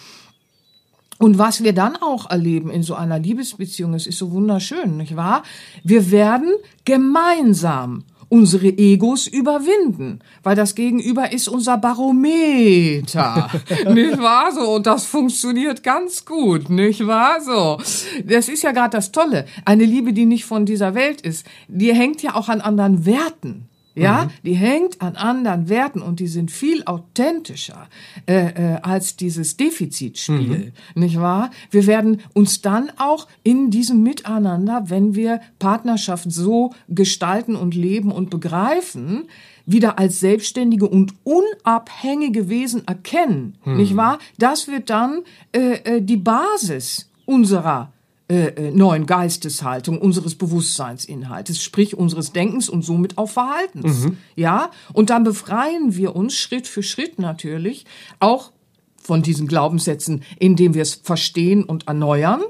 Und 1.19 1.39
was 1.39 1.63
wir 1.63 1.73
dann 1.73 1.97
auch 1.97 2.31
erleben 2.31 2.71
in 2.71 2.83
so 2.83 2.95
einer 2.95 3.19
Liebesbeziehung, 3.19 3.95
es 3.95 4.07
ist 4.07 4.19
so 4.19 4.33
wunderschön, 4.33 4.97
nicht 4.97 5.17
wahr? 5.17 5.43
Wir 5.83 6.11
werden 6.11 6.53
gemeinsam 6.85 8.05
unsere 8.29 8.67
Egos 8.67 9.27
überwinden, 9.27 10.19
weil 10.43 10.57
das 10.57 10.75
Gegenüber 10.75 11.33
ist 11.33 11.49
unser 11.49 11.79
Barometer, 11.79 13.51
nicht 13.93 14.19
wahr 14.19 14.51
so? 14.53 14.73
Und 14.73 14.87
das 14.87 15.05
funktioniert 15.07 15.83
ganz 15.83 16.25
gut, 16.25 16.69
nicht 16.69 17.07
wahr 17.07 17.41
so? 17.41 17.79
Das 18.25 18.49
ist 18.49 18.63
ja 18.63 18.73
gerade 18.73 18.97
das 18.97 19.13
Tolle. 19.13 19.47
Eine 19.65 19.85
Liebe, 19.85 20.13
die 20.13 20.27
nicht 20.27 20.47
von 20.47 20.67
dieser 20.67 20.95
Welt 20.95 21.21
ist, 21.21 21.47
die 21.69 21.95
hängt 21.95 22.23
ja 22.23 22.35
auch 22.35 22.49
an 22.49 22.61
anderen 22.61 23.07
Werten. 23.07 23.69
Ja, 23.95 24.25
mhm. 24.25 24.31
die 24.43 24.55
hängt 24.55 25.01
an 25.01 25.15
anderen 25.15 25.69
Werten 25.69 26.03
und 26.03 26.19
die 26.19 26.27
sind 26.27 26.51
viel 26.51 26.83
authentischer 26.85 27.89
äh, 28.27 28.49
äh, 28.49 28.81
als 28.83 29.17
dieses 29.17 29.57
Defizitspiel, 29.57 30.73
mhm. 30.95 31.01
nicht 31.01 31.21
wahr? 31.21 31.51
Wir 31.71 31.87
werden 31.87 32.21
uns 32.33 32.61
dann 32.61 32.91
auch 32.99 33.29
in 33.45 33.71
diesem 33.71 34.03
Miteinander, 34.03 34.85
wenn 34.89 35.15
wir 35.15 35.41
Partnerschaft 35.61 36.31
so 36.33 36.73
gestalten 36.89 37.55
und 37.55 37.75
leben 37.75 38.11
und 38.11 38.31
begreifen, 38.31 39.29
wieder 39.67 39.99
als 39.99 40.21
selbstständige 40.21 40.89
und 40.89 41.15
unabhängige 41.25 42.49
Wesen 42.49 42.87
erkennen, 42.87 43.57
mhm. 43.65 43.77
nicht 43.77 43.97
wahr? 43.97 44.19
Das 44.39 44.69
wird 44.69 44.91
dann 44.91 45.23
äh, 45.53 45.77
äh, 45.85 46.03
die 46.03 46.17
Basis 46.17 47.11
unserer 47.27 47.94
äh, 48.27 48.47
äh, 48.47 48.71
neuen 48.71 49.05
Geisteshaltung, 49.05 50.01
unseres 50.01 50.35
Bewusstseinsinhaltes, 50.35 51.63
sprich 51.63 51.95
unseres 51.95 52.33
Denkens 52.33 52.71
und 52.71 52.83
somit 52.83 53.19
auch 53.19 53.29
Verhaltens. 53.29 54.05
Mhm. 54.05 54.17
Ja, 54.35 54.71
und 54.95 55.11
dann 55.11 55.25
befreien 55.25 55.95
wir 55.95 56.17
uns 56.17 56.35
Schritt 56.35 56.67
für 56.67 56.83
Schritt 56.83 57.19
natürlich 57.19 57.85
auch 58.21 58.53
von 58.97 59.21
diesen 59.21 59.47
Glaubenssätzen, 59.47 60.23
indem 60.39 60.73
wir 60.73 60.81
es 60.81 60.95
verstehen 60.95 61.65
und 61.65 61.87
erneuern, 61.87 62.41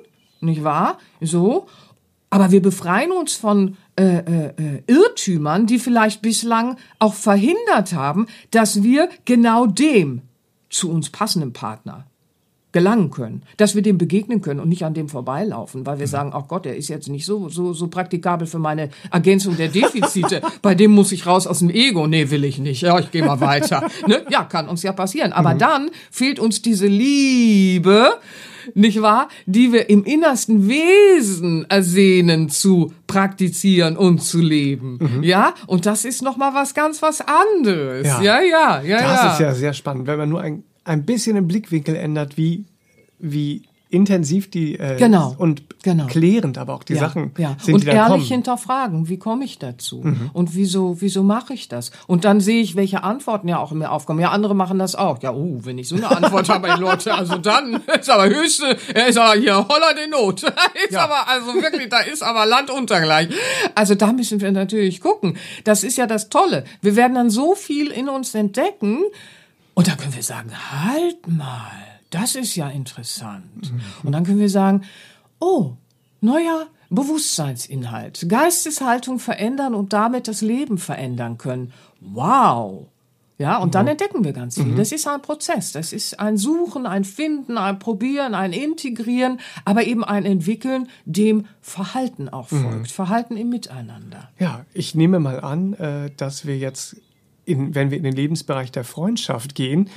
nicht 0.40 0.62
wahr? 0.62 0.98
So. 1.20 1.66
Aber 2.30 2.52
wir 2.52 2.62
befreien 2.62 3.10
uns 3.10 3.34
von 3.34 3.76
äh, 3.98 4.18
äh, 4.18 4.52
äh 4.56 4.82
Irrtümern, 4.87 5.66
die 5.66 5.80
vielleicht 5.80 6.22
bislang 6.22 6.76
auch 7.00 7.14
verhindert 7.14 7.94
haben, 7.94 8.28
dass 8.52 8.84
wir 8.84 9.08
genau 9.24 9.66
dem 9.66 10.22
zu 10.70 10.88
uns 10.88 11.10
passenden 11.10 11.52
Partner 11.52 12.06
gelangen 12.74 13.10
können, 13.10 13.44
dass 13.56 13.76
wir 13.76 13.82
dem 13.82 13.98
begegnen 13.98 14.42
können 14.42 14.58
und 14.58 14.68
nicht 14.68 14.84
an 14.84 14.94
dem 14.94 15.08
vorbeilaufen, 15.08 15.87
weil 15.87 16.00
wir 16.00 16.06
mhm. 16.06 16.10
sagen, 16.10 16.30
ach 16.34 16.48
Gott, 16.48 16.64
der 16.64 16.76
ist 16.76 16.88
jetzt 16.88 17.08
nicht 17.08 17.24
so, 17.24 17.48
so, 17.48 17.72
so 17.72 17.87
praktikabel 17.87 18.48
für 18.48 18.58
meine 18.58 18.90
Ergänzung 19.12 19.56
der 19.56 19.68
Defizite. 19.68 20.42
Bei 20.62 20.74
dem 20.74 20.90
muss 20.90 21.12
ich 21.12 21.24
raus 21.24 21.46
aus 21.46 21.60
dem 21.60 21.70
Ego. 21.70 22.08
Nee, 22.08 22.30
will 22.30 22.42
ich 22.42 22.58
nicht. 22.58 22.82
Ja, 22.82 22.98
ich 22.98 23.12
gehe 23.12 23.24
mal 23.24 23.40
weiter. 23.40 23.88
Ne? 24.06 24.22
Ja, 24.28 24.44
kann 24.44 24.68
uns 24.68 24.82
ja 24.82 24.92
passieren. 24.92 25.32
Aber 25.32 25.54
mhm. 25.54 25.58
dann 25.58 25.90
fehlt 26.10 26.40
uns 26.40 26.60
diese 26.60 26.88
Liebe, 26.88 28.14
nicht 28.74 29.00
wahr, 29.00 29.28
die 29.46 29.72
wir 29.72 29.88
im 29.88 30.04
innersten 30.04 30.68
Wesen 30.68 31.64
ersehnen 31.70 32.48
zu 32.48 32.92
praktizieren 33.06 33.96
und 33.96 34.18
zu 34.18 34.40
leben. 34.40 34.98
Mhm. 35.00 35.22
Ja, 35.22 35.54
und 35.68 35.87
das 35.87 36.04
ist 36.04 36.22
noch 36.22 36.37
mal 36.37 36.54
was 36.54 36.74
ganz 36.74 37.00
was 37.02 37.20
anderes. 37.20 38.06
Ja, 38.06 38.20
ja, 38.20 38.40
ja, 38.42 38.82
ja. 38.82 38.96
Das 38.98 39.22
ja. 39.22 39.32
ist 39.32 39.40
ja 39.40 39.54
sehr 39.54 39.72
spannend, 39.72 40.06
wenn 40.06 40.18
man 40.18 40.28
nur 40.28 40.40
ein 40.40 40.64
ein 40.84 41.04
bisschen 41.04 41.34
den 41.34 41.48
Blickwinkel 41.48 41.96
ändert, 41.96 42.36
wie, 42.36 42.64
wie 43.18 43.62
intensiv 43.94 44.50
die 44.50 44.78
äh, 44.78 44.96
genau, 44.98 45.34
und 45.38 45.62
genau. 45.82 46.06
klärend 46.06 46.58
aber 46.58 46.74
auch 46.74 46.82
die 46.82 46.94
ja, 46.94 47.00
Sachen 47.00 47.32
ja. 47.38 47.56
sind, 47.60 47.74
und 47.74 47.82
die 47.82 47.86
dann 47.86 47.96
ehrlich 47.96 48.10
kommen. 48.10 48.24
hinterfragen, 48.24 49.08
wie 49.08 49.18
komme 49.18 49.44
ich 49.44 49.58
dazu 49.58 50.00
mhm. 50.02 50.30
und 50.32 50.54
wieso 50.54 51.00
wieso 51.00 51.22
mache 51.22 51.54
ich 51.54 51.68
das? 51.68 51.92
Und 52.08 52.24
dann 52.24 52.40
sehe 52.40 52.60
ich, 52.60 52.74
welche 52.74 53.04
Antworten 53.04 53.46
ja 53.46 53.58
auch 53.58 53.70
in 53.72 53.78
mir 53.78 53.92
aufkommen. 53.92 54.20
Ja, 54.20 54.30
andere 54.30 54.54
machen 54.54 54.78
das 54.78 54.96
auch. 54.96 55.22
Ja, 55.22 55.32
oh, 55.32 55.60
wenn 55.62 55.78
ich 55.78 55.88
so 55.88 55.96
eine 55.96 56.10
Antwort 56.10 56.48
habe, 56.48 56.68
die 56.74 56.80
Leute, 56.80 57.14
also 57.14 57.38
dann 57.38 57.82
ist 58.00 58.10
aber 58.10 58.26
höchste, 58.26 58.76
ist 59.08 59.16
aber 59.16 59.38
hier 59.38 59.56
holler 59.56 59.94
die 59.94 60.10
Not. 60.10 60.42
ist 60.84 60.92
ja. 60.92 61.04
aber 61.04 61.28
also 61.28 61.54
wirklich, 61.54 61.88
da 61.88 62.00
ist 62.00 62.22
aber 62.22 62.46
Land 62.46 62.70
unter 62.70 63.00
gleich. 63.00 63.28
Also 63.74 63.94
da 63.94 64.12
müssen 64.12 64.40
wir 64.40 64.50
natürlich 64.50 65.00
gucken. 65.00 65.36
Das 65.62 65.84
ist 65.84 65.96
ja 65.96 66.06
das 66.06 66.28
Tolle. 66.28 66.64
Wir 66.82 66.96
werden 66.96 67.14
dann 67.14 67.30
so 67.30 67.54
viel 67.54 67.92
in 67.92 68.08
uns 68.08 68.34
entdecken 68.34 69.04
und 69.74 69.88
dann 69.88 69.96
können 69.96 70.14
wir 70.14 70.22
sagen, 70.22 70.50
halt 70.72 71.26
mal, 71.26 71.72
das 72.10 72.34
ist 72.34 72.54
ja 72.54 72.68
interessant. 72.68 73.72
Mhm. 73.72 73.80
Und 74.04 74.12
dann 74.12 74.24
können 74.24 74.38
wir 74.38 74.50
sagen, 74.50 74.82
oh, 75.40 75.72
neuer 76.20 76.66
Bewusstseinsinhalt, 76.90 78.26
Geisteshaltung 78.28 79.18
verändern 79.18 79.74
und 79.74 79.92
damit 79.92 80.28
das 80.28 80.40
Leben 80.40 80.78
verändern 80.78 81.38
können. 81.38 81.72
Wow. 82.00 82.87
Ja, 83.37 83.58
und 83.58 83.74
dann 83.74 83.88
entdecken 83.88 84.22
wir 84.22 84.32
ganz 84.32 84.54
viel. 84.54 84.64
Mhm. 84.64 84.76
Das 84.76 84.92
ist 84.92 85.08
ein 85.08 85.20
Prozess. 85.20 85.72
Das 85.72 85.92
ist 85.92 86.20
ein 86.20 86.37
Suchen, 86.37 86.87
ein 86.87 87.02
Finden, 87.02 87.58
ein 87.58 87.80
Probieren, 87.80 88.32
ein 88.32 88.52
Integrieren, 88.52 89.40
aber 89.64 89.84
eben 89.84 90.04
ein 90.04 90.24
Entwickeln, 90.24 90.88
dem 91.04 91.46
Verhalten 91.60 92.28
auch 92.28 92.52
mhm. 92.52 92.62
folgt. 92.62 92.78
Mhm. 92.78 92.84
Verhalten 92.87 93.37
im 93.37 93.48
Miteinander. 93.48 94.30
Ja, 94.38 94.64
ich 94.72 94.94
nehme 94.94 95.18
mal 95.18 95.40
an, 95.40 95.72
äh, 95.74 96.10
dass 96.16 96.46
wir 96.46 96.56
jetzt 96.56 96.96
in, 97.44 97.74
wenn 97.74 97.90
wir 97.90 97.98
in 97.98 98.04
den 98.04 98.14
Lebensbereich 98.14 98.72
der 98.72 98.85
Freundschaft 98.85 99.54
gehen, 99.54 99.90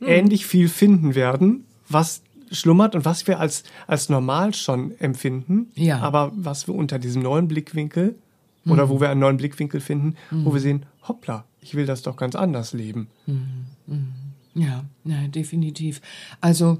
mhm. 0.00 0.08
ähnlich 0.08 0.46
viel 0.46 0.68
finden 0.68 1.14
werden, 1.14 1.64
was 1.88 2.22
schlummert 2.50 2.94
und 2.94 3.04
was 3.04 3.26
wir 3.26 3.40
als, 3.40 3.64
als 3.86 4.08
normal 4.08 4.54
schon 4.54 4.98
empfinden, 4.98 5.70
ja. 5.74 6.00
aber 6.00 6.32
was 6.34 6.66
wir 6.66 6.74
unter 6.74 6.98
diesem 6.98 7.22
neuen 7.22 7.48
Blickwinkel 7.48 8.16
mhm. 8.64 8.72
oder 8.72 8.88
wo 8.88 9.00
wir 9.00 9.10
einen 9.10 9.20
neuen 9.20 9.38
Blickwinkel 9.38 9.80
finden, 9.80 10.16
mhm. 10.30 10.44
wo 10.44 10.52
wir 10.54 10.60
sehen, 10.60 10.84
hoppla, 11.08 11.44
ich 11.60 11.74
will 11.74 11.86
das 11.86 12.02
doch 12.02 12.16
ganz 12.16 12.34
anders 12.34 12.72
leben. 12.72 13.08
Mhm. 13.26 14.12
Ja, 14.54 14.84
ja, 15.04 15.28
definitiv. 15.28 16.00
Also, 16.40 16.78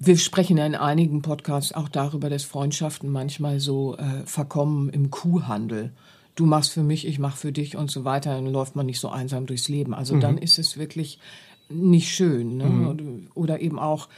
wir 0.00 0.18
sprechen 0.18 0.56
ja 0.56 0.66
in 0.66 0.74
einigen 0.74 1.22
Podcasts 1.22 1.72
auch 1.72 1.88
darüber, 1.88 2.28
dass 2.28 2.42
Freundschaften 2.42 3.10
manchmal 3.10 3.60
so 3.60 3.96
äh, 3.96 4.26
verkommen 4.26 4.88
im 4.88 5.10
Kuhhandel 5.10 5.92
du 6.34 6.46
machst 6.46 6.72
für 6.72 6.82
mich, 6.82 7.06
ich 7.06 7.18
mach 7.18 7.36
für 7.36 7.52
dich 7.52 7.76
und 7.76 7.90
so 7.90 8.04
weiter, 8.04 8.34
dann 8.34 8.46
läuft 8.46 8.76
man 8.76 8.86
nicht 8.86 9.00
so 9.00 9.08
einsam 9.08 9.46
durchs 9.46 9.68
Leben. 9.68 9.94
Also 9.94 10.16
mhm. 10.16 10.20
dann 10.20 10.38
ist 10.38 10.58
es 10.58 10.76
wirklich 10.76 11.18
nicht 11.68 12.10
schön. 12.10 12.56
Ne? 12.56 12.64
Mhm. 12.64 13.28
Oder 13.34 13.60
eben 13.60 13.78
auch 13.78 14.08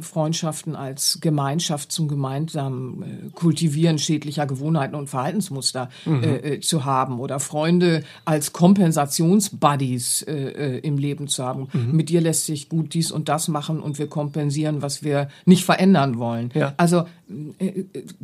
Freundschaften 0.00 0.76
als 0.76 1.20
Gemeinschaft 1.22 1.90
zum 1.90 2.06
gemeinsamen 2.06 3.02
äh, 3.02 3.30
Kultivieren 3.34 3.98
schädlicher 3.98 4.46
Gewohnheiten 4.46 4.94
und 4.94 5.08
Verhaltensmuster 5.08 5.88
mhm. 6.04 6.22
äh, 6.22 6.36
äh, 6.36 6.60
zu 6.60 6.84
haben 6.84 7.18
oder 7.18 7.40
Freunde 7.40 8.04
als 8.26 8.52
Kompensationsbuddies 8.52 10.22
im 10.22 10.98
Leben 10.98 11.28
zu 11.28 11.44
haben. 11.44 11.68
Mhm. 11.72 11.96
Mit 11.96 12.08
dir 12.08 12.20
lässt 12.20 12.46
sich 12.46 12.68
gut 12.68 12.94
dies 12.94 13.10
und 13.10 13.28
das 13.28 13.48
machen 13.48 13.80
und 13.80 13.98
wir 13.98 14.08
kompensieren, 14.08 14.82
was 14.82 15.02
wir 15.02 15.28
nicht 15.46 15.64
verändern 15.64 16.18
wollen. 16.18 16.50
Ja. 16.54 16.74
Also 16.76 17.04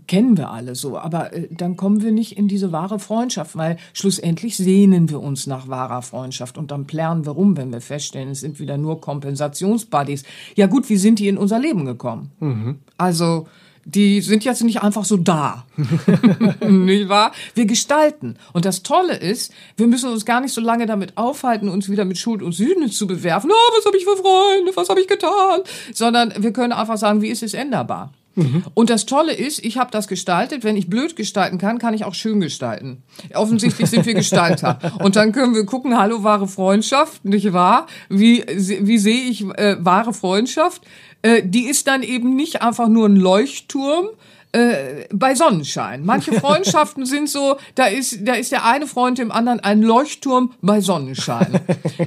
kennen 0.07 0.37
wir 0.39 0.51
alle 0.51 0.75
so, 0.75 0.99
aber 0.99 1.31
dann 1.51 1.77
kommen 1.77 2.03
wir 2.03 2.11
nicht 2.11 2.39
in 2.39 2.49
diese 2.49 2.73
wahre 2.73 2.99
Freundschaft, 2.99 3.55
weil 3.57 3.77
schlussendlich 3.93 4.57
sehnen 4.57 5.11
wir 5.11 5.21
uns 5.21 5.47
nach 5.47 5.69
wahrer 5.69 6.01
Freundschaft 6.01 6.57
und 6.57 6.71
dann 6.71 6.87
plären 6.87 7.27
wir 7.27 7.33
rum, 7.33 7.57
wenn 7.57 7.71
wir 7.71 7.83
feststellen, 7.83 8.31
es 8.31 8.41
sind 8.41 8.59
wieder 8.61 8.79
nur 8.79 9.01
Kompensationsbuddies. 9.01 10.25
Ja 10.57 10.67
gut, 10.67 10.89
wie 10.89 10.97
sind 10.97 11.14
sind 11.15 11.21
die 11.21 11.29
in 11.29 11.39
unser 11.39 11.59
Leben 11.59 11.85
gekommen. 11.85 12.33
Mhm. 12.41 12.79
Also 12.99 13.47
die 13.85 14.23
sind 14.23 14.45
jetzt 14.45 14.65
nicht 14.65 14.83
einfach 14.83 15.05
so 15.05 15.17
da. 15.17 15.67
nicht 16.67 17.09
wahr? 17.09 17.33
Wir 17.55 17.67
gestalten. 17.67 18.37
Und 18.53 18.65
das 18.65 18.83
Tolle 18.83 19.15
ist, 19.15 19.53
wir 19.77 19.87
müssen 19.87 20.11
uns 20.11 20.25
gar 20.25 20.41
nicht 20.41 20.53
so 20.53 20.61
lange 20.61 20.87
damit 20.87 21.17
aufhalten, 21.17 21.69
uns 21.69 21.91
wieder 21.91 22.05
mit 22.05 22.19
Schuld 22.19 22.43
und 22.43 22.53
Sühne 22.53 22.91
zu 22.91 23.07
bewerfen. 23.07 23.51
Oh, 23.53 23.77
was 23.77 23.87
habe 23.87 23.97
ich 23.97 24.05
für 24.05 24.17
Freunde? 24.17 24.73
Was 24.75 24.89
habe 24.89 25.01
ich 25.01 25.07
getan? 25.07 25.61
Sondern 25.93 26.33
wir 26.39 26.53
können 26.53 26.73
einfach 26.73 26.97
sagen, 26.97 27.23
wie 27.23 27.29
ist 27.29 27.43
es 27.43 27.55
änderbar? 27.55 28.11
Mhm. 28.35 28.65
Und 28.75 28.91
das 28.91 29.07
Tolle 29.07 29.33
ist, 29.33 29.65
ich 29.65 29.79
habe 29.79 29.91
das 29.91 30.09
gestaltet. 30.09 30.65
Wenn 30.65 30.77
ich 30.77 30.89
blöd 30.89 31.17
gestalten 31.17 31.59
kann, 31.59 31.79
kann 31.79 31.95
ich 31.95 32.05
auch 32.05 32.15
schön 32.15 32.41
gestalten. 32.41 33.03
Offensichtlich 33.35 33.89
sind 33.89 34.07
wir 34.07 34.15
Gestalter. 34.15 34.79
Und 35.01 35.17
dann 35.17 35.33
können 35.33 35.55
wir 35.55 35.65
gucken, 35.67 35.99
hallo, 35.99 36.23
wahre 36.23 36.49
Freundschaft, 36.49 37.25
nicht 37.25 37.53
wahr? 37.53 37.87
Wie, 38.09 38.45
wie 38.47 38.99
sehe 38.99 39.29
ich 39.29 39.45
äh, 39.45 39.77
wahre 39.79 40.13
Freundschaft? 40.13 40.83
Äh, 41.23 41.43
die 41.45 41.67
ist 41.67 41.87
dann 41.87 42.03
eben 42.03 42.37
nicht 42.37 42.63
einfach 42.63 42.89
nur 42.89 43.09
ein 43.09 43.17
Leuchtturm, 43.17 44.09
äh, 44.55 45.09
bei 45.13 45.35
Sonnenschein. 45.35 46.05
Manche 46.05 46.33
Freundschaften 46.41 47.07
sind 47.07 47.29
so, 47.29 47.57
da 47.75 47.87
ist, 47.87 48.19
da 48.23 48.35
ist 48.35 48.53
der 48.53 48.65
eine 48.65 48.87
Freund 48.87 49.19
dem 49.19 49.33
anderen 49.33 49.59
ein 49.61 49.83
Leuchtturm 49.83 50.53
bei 50.63 50.81
Sonnenschein. 50.81 51.61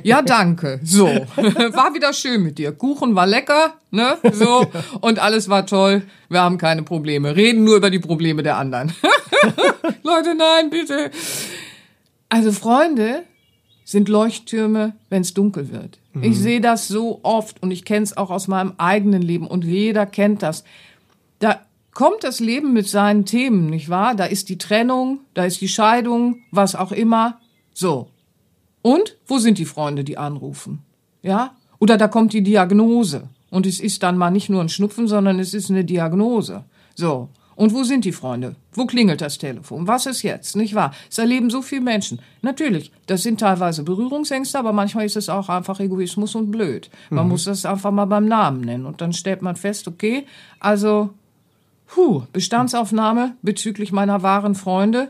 Ja, 0.04 0.22
danke. 0.22 0.80
So. 0.82 1.08
War 1.36 1.94
wieder 1.94 2.14
schön 2.14 2.44
mit 2.44 2.58
dir. 2.58 2.72
Kuchen 2.72 3.16
war 3.16 3.28
lecker, 3.28 3.74
ne? 3.92 4.18
So. 4.32 4.66
Und 5.02 5.20
alles 5.20 5.50
war 5.50 5.66
toll. 5.66 6.04
Wir 6.30 6.42
haben 6.42 6.58
keine 6.58 6.84
Probleme. 6.84 7.36
Reden 7.36 7.64
nur 7.66 7.76
über 7.76 7.90
die 7.90 8.00
Probleme 8.00 8.44
der 8.44 8.58
anderen. 8.58 8.94
Leute, 10.04 10.36
nein, 10.36 10.70
bitte. 10.70 11.12
Also 12.30 12.52
Freunde 12.52 13.24
sind 13.84 14.08
Leuchttürme, 14.08 14.94
wenn 15.10 15.22
es 15.22 15.34
dunkel 15.34 15.72
wird. 15.72 16.00
Mhm. 16.14 16.24
Ich 16.24 16.40
sehe 16.40 16.62
das 16.62 16.88
so 16.88 17.20
oft 17.24 17.62
und 17.62 17.72
ich 17.72 17.84
kenne 17.84 18.04
es 18.04 18.16
auch 18.16 18.30
aus 18.30 18.48
meinem 18.48 18.74
eigenen 18.78 19.22
Leben 19.22 19.48
und 19.48 19.66
jeder 19.66 20.06
kennt 20.06 20.44
das. 20.44 20.64
Da 21.40 21.62
kommt 21.98 22.24
das 22.24 22.40
Leben 22.40 22.74
mit 22.74 22.88
seinen 22.88 23.26
Themen, 23.26 23.72
nicht 23.72 23.90
wahr? 23.90 24.14
Da 24.14 24.26
ist 24.26 24.50
die 24.50 24.60
Trennung, 24.60 25.22
da 25.34 25.46
ist 25.46 25.62
die 25.62 25.68
Scheidung, 25.68 26.44
was 26.52 26.76
auch 26.76 26.92
immer. 26.92 27.40
So. 27.74 28.12
Und 28.84 29.18
wo 29.26 29.40
sind 29.40 29.58
die 29.58 29.66
Freunde, 29.66 30.04
die 30.04 30.16
anrufen? 30.16 30.84
Ja? 31.24 31.56
Oder 31.80 31.98
da 31.98 32.08
kommt 32.08 32.34
die 32.34 32.44
Diagnose. 32.44 33.30
Und 33.50 33.66
es 33.66 33.80
ist 33.80 34.04
dann 34.04 34.16
mal 34.16 34.30
nicht 34.30 34.48
nur 34.48 34.62
ein 34.62 34.70
Schnupfen, 34.70 35.08
sondern 35.08 35.40
es 35.40 35.56
ist 35.56 35.72
eine 35.72 35.84
Diagnose. 35.84 36.66
So. 36.94 37.30
Und 37.56 37.74
wo 37.74 37.82
sind 37.82 38.06
die 38.06 38.12
Freunde? 38.12 38.56
Wo 38.74 38.86
klingelt 38.86 39.22
das 39.22 39.40
Telefon? 39.40 39.88
Was 39.88 40.06
ist 40.06 40.22
jetzt? 40.22 40.56
Nicht 40.56 40.76
wahr? 40.76 40.94
Es 41.10 41.18
erleben 41.18 41.50
so 41.50 41.64
viele 41.64 41.82
Menschen. 41.82 42.22
Natürlich, 42.44 42.92
das 43.08 43.24
sind 43.24 43.40
teilweise 43.40 43.82
Berührungsängste, 43.82 44.60
aber 44.60 44.72
manchmal 44.72 45.08
ist 45.08 45.18
es 45.18 45.30
auch 45.30 45.50
einfach 45.50 45.80
Egoismus 45.80 46.36
und 46.36 46.52
blöd. 46.52 46.92
Man 47.10 47.24
mhm. 47.24 47.32
muss 47.32 47.46
das 47.46 47.66
einfach 47.66 47.90
mal 47.90 48.06
beim 48.06 48.28
Namen 48.28 48.62
nennen. 48.62 48.86
Und 48.86 49.02
dann 49.02 49.14
stellt 49.14 49.42
man 49.42 49.56
fest, 49.56 49.88
okay, 49.88 50.28
also 50.60 51.10
Puh, 51.88 52.24
Bestandsaufnahme 52.34 53.36
bezüglich 53.42 53.92
meiner 53.92 54.22
wahren 54.22 54.56
Freunde. 54.56 55.10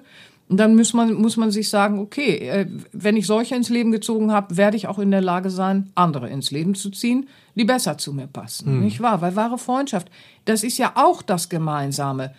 Und 0.49 0.57
dann 0.57 0.75
muss 0.75 0.93
man, 0.93 1.13
muss 1.15 1.35
man 1.35 1.51
sich 1.51 1.69
sagen, 1.69 1.99
okay, 1.99 2.37
äh, 2.37 2.67
wenn 2.93 3.17
ich 3.17 3.27
solche 3.27 3.55
ins 3.55 3.69
Leben 3.69 3.91
gezogen 3.91 4.31
habe, 4.31 4.55
werde 4.55 4.77
ich 4.77 4.87
auch 4.87 4.99
in 4.99 5.11
der 5.11 5.21
Lage 5.21 5.49
sein, 5.49 5.91
andere 5.95 6.29
ins 6.29 6.51
Leben 6.51 6.73
zu 6.73 6.89
ziehen, 6.89 7.27
die 7.55 7.65
besser 7.65 7.97
zu 7.97 8.13
mir 8.13 8.27
passen. 8.27 8.67
Hm. 8.67 8.79
Nicht 8.81 9.01
wahr? 9.01 9.21
Weil 9.21 9.35
wahre 9.35 9.57
Freundschaft, 9.57 10.09
das 10.45 10.63
ist 10.63 10.77
ja 10.77 10.93
auch 10.95 11.21
das 11.21 11.49
Gemeinsame. 11.49 12.33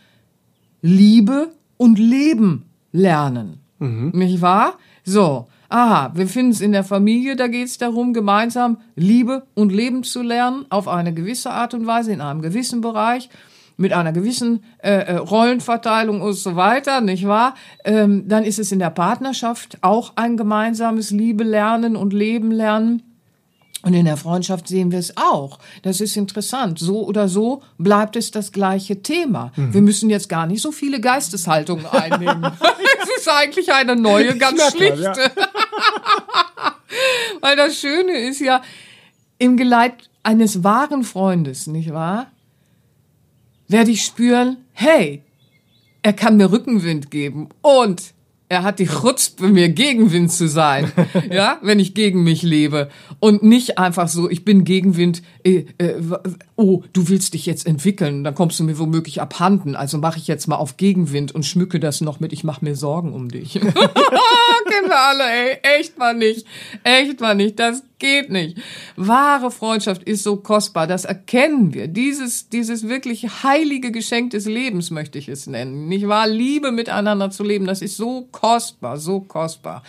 Liebe 0.80 1.52
und 1.76 1.98
Leben 1.98 2.64
lernen. 2.92 3.60
Mhm. 3.78 4.12
Nicht 4.14 4.40
wahr? 4.40 4.78
So. 5.04 5.48
Aha, 5.70 6.12
wir 6.14 6.28
finden 6.28 6.52
es 6.52 6.62
in 6.62 6.72
der 6.72 6.84
Familie, 6.84 7.36
da 7.36 7.46
geht 7.46 7.66
es 7.66 7.76
darum, 7.76 8.14
gemeinsam 8.14 8.78
Liebe 8.96 9.46
und 9.54 9.70
Leben 9.70 10.02
zu 10.02 10.22
lernen, 10.22 10.64
auf 10.70 10.88
eine 10.88 11.12
gewisse 11.12 11.50
Art 11.50 11.74
und 11.74 11.86
Weise, 11.86 12.10
in 12.10 12.22
einem 12.22 12.40
gewissen 12.40 12.80
Bereich 12.80 13.28
mit 13.78 13.92
einer 13.92 14.12
gewissen 14.12 14.64
äh, 14.82 14.90
äh, 14.90 15.16
Rollenverteilung 15.16 16.20
und 16.20 16.34
so 16.34 16.56
weiter, 16.56 17.00
nicht 17.00 17.26
wahr? 17.26 17.54
Ähm, 17.84 18.28
dann 18.28 18.44
ist 18.44 18.58
es 18.58 18.72
in 18.72 18.80
der 18.80 18.90
Partnerschaft 18.90 19.78
auch 19.80 20.12
ein 20.16 20.36
gemeinsames 20.36 21.10
Liebe 21.10 21.44
lernen 21.44 21.96
und 21.96 22.12
Leben 22.12 22.50
lernen. 22.50 23.02
Und 23.82 23.94
in 23.94 24.06
der 24.06 24.16
Freundschaft 24.16 24.66
sehen 24.66 24.90
wir 24.90 24.98
es 24.98 25.16
auch. 25.16 25.60
Das 25.82 26.00
ist 26.00 26.16
interessant. 26.16 26.80
So 26.80 27.06
oder 27.06 27.28
so 27.28 27.62
bleibt 27.78 28.16
es 28.16 28.32
das 28.32 28.50
gleiche 28.50 29.02
Thema. 29.02 29.52
Mhm. 29.54 29.72
Wir 29.72 29.82
müssen 29.82 30.10
jetzt 30.10 30.28
gar 30.28 30.46
nicht 30.46 30.60
so 30.60 30.72
viele 30.72 31.00
Geisteshaltungen 31.00 31.86
einnehmen. 31.92 32.50
es 33.00 33.20
ist 33.20 33.28
eigentlich 33.28 33.72
eine 33.72 33.94
neue, 33.94 34.36
ganz 34.36 34.72
schlichte. 34.72 35.00
Ja. 35.00 35.14
Weil 37.40 37.56
das 37.56 37.76
Schöne 37.76 38.28
ist 38.28 38.40
ja, 38.40 38.62
im 39.38 39.56
Geleit 39.56 40.10
eines 40.24 40.64
wahren 40.64 41.04
Freundes, 41.04 41.68
nicht 41.68 41.92
wahr? 41.92 42.26
Werde 43.68 43.90
ich 43.90 44.04
spüren, 44.04 44.56
hey, 44.72 45.22
er 46.02 46.12
kann 46.12 46.36
mir 46.36 46.50
Rückenwind 46.50 47.10
geben 47.10 47.48
und 47.62 48.14
er 48.50 48.62
hat 48.62 48.78
die 48.78 48.86
Chutzpe, 48.86 49.48
mir 49.48 49.68
Gegenwind 49.68 50.32
zu 50.32 50.48
sein, 50.48 50.90
ja, 51.30 51.58
wenn 51.62 51.78
ich 51.78 51.92
gegen 51.92 52.24
mich 52.24 52.42
lebe. 52.42 52.88
Und 53.20 53.42
nicht 53.42 53.76
einfach 53.76 54.08
so, 54.08 54.30
ich 54.30 54.44
bin 54.44 54.64
Gegenwind, 54.64 55.22
äh, 55.44 55.66
äh, 55.76 56.00
oh, 56.56 56.82
du 56.94 57.08
willst 57.08 57.34
dich 57.34 57.44
jetzt 57.44 57.66
entwickeln, 57.66 58.24
dann 58.24 58.34
kommst 58.34 58.58
du 58.58 58.64
mir 58.64 58.78
womöglich 58.78 59.20
abhanden. 59.20 59.76
Also 59.76 59.98
mache 59.98 60.18
ich 60.18 60.26
jetzt 60.26 60.48
mal 60.48 60.56
auf 60.56 60.78
Gegenwind 60.78 61.32
und 61.34 61.44
schmücke 61.44 61.78
das 61.78 62.00
noch 62.00 62.20
mit, 62.20 62.32
ich 62.32 62.42
mache 62.42 62.64
mir 62.64 62.74
Sorgen 62.74 63.12
um 63.12 63.28
dich. 63.28 63.52
Kennen 63.52 63.74
wir 63.74 64.98
alle, 64.98 65.24
ey, 65.24 65.58
echt 65.78 65.98
mal 65.98 66.14
nicht, 66.14 66.46
echt 66.84 67.20
mal 67.20 67.34
nicht, 67.34 67.58
das 67.58 67.82
geht 67.98 68.30
nicht. 68.30 68.58
Wahre 68.96 69.50
Freundschaft 69.50 70.02
ist 70.02 70.22
so 70.22 70.36
kostbar, 70.36 70.86
das 70.86 71.04
erkennen 71.04 71.74
wir. 71.74 71.88
Dieses, 71.88 72.48
dieses 72.48 72.88
wirklich 72.88 73.42
heilige 73.42 73.92
Geschenk 73.92 74.30
des 74.30 74.46
Lebens 74.46 74.90
möchte 74.90 75.18
ich 75.18 75.28
es 75.28 75.46
nennen. 75.46 75.88
Nicht 75.88 76.08
wahr? 76.08 76.26
Liebe 76.26 76.72
miteinander 76.72 77.30
zu 77.30 77.42
leben, 77.42 77.66
das 77.66 77.82
ist 77.82 77.96
so 77.96 78.28
kostbar, 78.30 78.96
so 78.96 79.20
kostbar. 79.20 79.82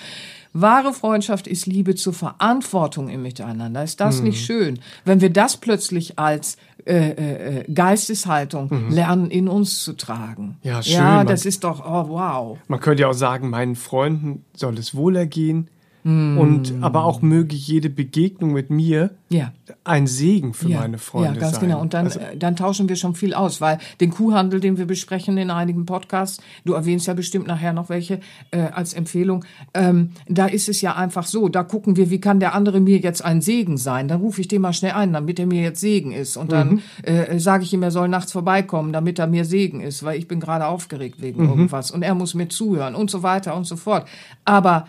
Wahre 0.53 0.93
Freundschaft 0.93 1.47
ist 1.47 1.67
Liebe 1.67 1.93
zur 1.93 2.13
Verantwortung 2.13 3.09
im 3.09 3.21
Miteinander. 3.21 3.83
Ist 3.83 3.99
das 3.99 4.17
mhm. 4.17 4.29
nicht 4.29 4.43
schön? 4.43 4.79
Wenn 5.05 5.21
wir 5.21 5.29
das 5.29 5.57
plötzlich 5.57 6.17
als 6.17 6.57
äh, 6.85 7.11
äh, 7.11 7.59
äh 7.59 7.71
Geisteshaltung 7.71 8.69
mhm. 8.69 8.91
lernen, 8.91 9.29
in 9.29 9.47
uns 9.47 9.83
zu 9.83 9.93
tragen. 9.93 10.57
Ja, 10.63 10.81
schön. 10.81 10.95
Ja, 10.95 11.23
das 11.23 11.45
ist 11.45 11.63
doch, 11.63 11.85
oh 11.85 12.09
wow. 12.09 12.57
Man 12.67 12.79
könnte 12.79 13.01
ja 13.01 13.09
auch 13.09 13.13
sagen, 13.13 13.49
meinen 13.49 13.75
Freunden 13.75 14.43
soll 14.55 14.77
es 14.79 14.95
wohlergehen 14.95 15.69
Mm. 16.03 16.37
Und 16.37 16.73
aber 16.81 17.03
auch 17.03 17.21
möge 17.21 17.55
jede 17.55 17.89
Begegnung 17.89 18.53
mit 18.53 18.69
mir 18.69 19.11
ja. 19.29 19.51
ein 19.83 20.07
Segen 20.07 20.53
für 20.53 20.69
ja. 20.69 20.79
meine 20.79 20.97
Freunde 20.97 21.27
sein. 21.27 21.35
Ja, 21.35 21.41
ganz 21.41 21.55
sein. 21.55 21.67
genau. 21.67 21.81
Und 21.81 21.93
dann, 21.93 22.05
also, 22.05 22.19
äh, 22.19 22.37
dann 22.37 22.55
tauschen 22.55 22.89
wir 22.89 22.95
schon 22.95 23.15
viel 23.15 23.33
aus, 23.33 23.61
weil 23.61 23.79
den 23.99 24.09
Kuhhandel, 24.09 24.59
den 24.59 24.77
wir 24.77 24.85
besprechen 24.85 25.37
in 25.37 25.51
einigen 25.51 25.85
Podcasts, 25.85 26.41
du 26.65 26.73
erwähnst 26.73 27.07
ja 27.07 27.13
bestimmt 27.13 27.47
nachher 27.47 27.73
noch 27.73 27.89
welche 27.89 28.19
äh, 28.51 28.59
als 28.59 28.93
Empfehlung, 28.93 29.45
ähm, 29.73 30.11
da 30.27 30.45
ist 30.45 30.69
es 30.69 30.81
ja 30.81 30.95
einfach 30.95 31.25
so, 31.25 31.49
da 31.49 31.63
gucken 31.63 31.95
wir, 31.97 32.09
wie 32.09 32.21
kann 32.21 32.39
der 32.39 32.55
andere 32.55 32.79
mir 32.79 32.97
jetzt 32.97 33.23
ein 33.23 33.41
Segen 33.41 33.77
sein? 33.77 34.07
Dann 34.07 34.21
rufe 34.21 34.41
ich 34.41 34.47
den 34.47 34.61
mal 34.61 34.73
schnell 34.73 34.93
ein, 34.93 35.13
damit 35.13 35.39
er 35.39 35.45
mir 35.45 35.61
jetzt 35.61 35.81
Segen 35.81 36.11
ist. 36.11 36.37
Und 36.37 36.51
dann 36.51 36.69
mhm. 36.69 36.81
äh, 37.03 37.39
sage 37.39 37.63
ich 37.63 37.73
ihm, 37.73 37.83
er 37.83 37.91
soll 37.91 38.07
nachts 38.07 38.31
vorbeikommen, 38.31 38.93
damit 38.93 39.19
er 39.19 39.27
mir 39.27 39.45
Segen 39.45 39.81
ist, 39.81 40.03
weil 40.03 40.17
ich 40.17 40.27
bin 40.27 40.39
gerade 40.39 40.65
aufgeregt 40.65 41.21
wegen 41.21 41.43
mhm. 41.43 41.49
irgendwas. 41.49 41.91
Und 41.91 42.03
er 42.03 42.15
muss 42.15 42.33
mir 42.33 42.47
zuhören 42.47 42.95
und 42.95 43.11
so 43.11 43.21
weiter 43.21 43.55
und 43.55 43.65
so 43.65 43.75
fort. 43.75 44.07
Aber 44.45 44.87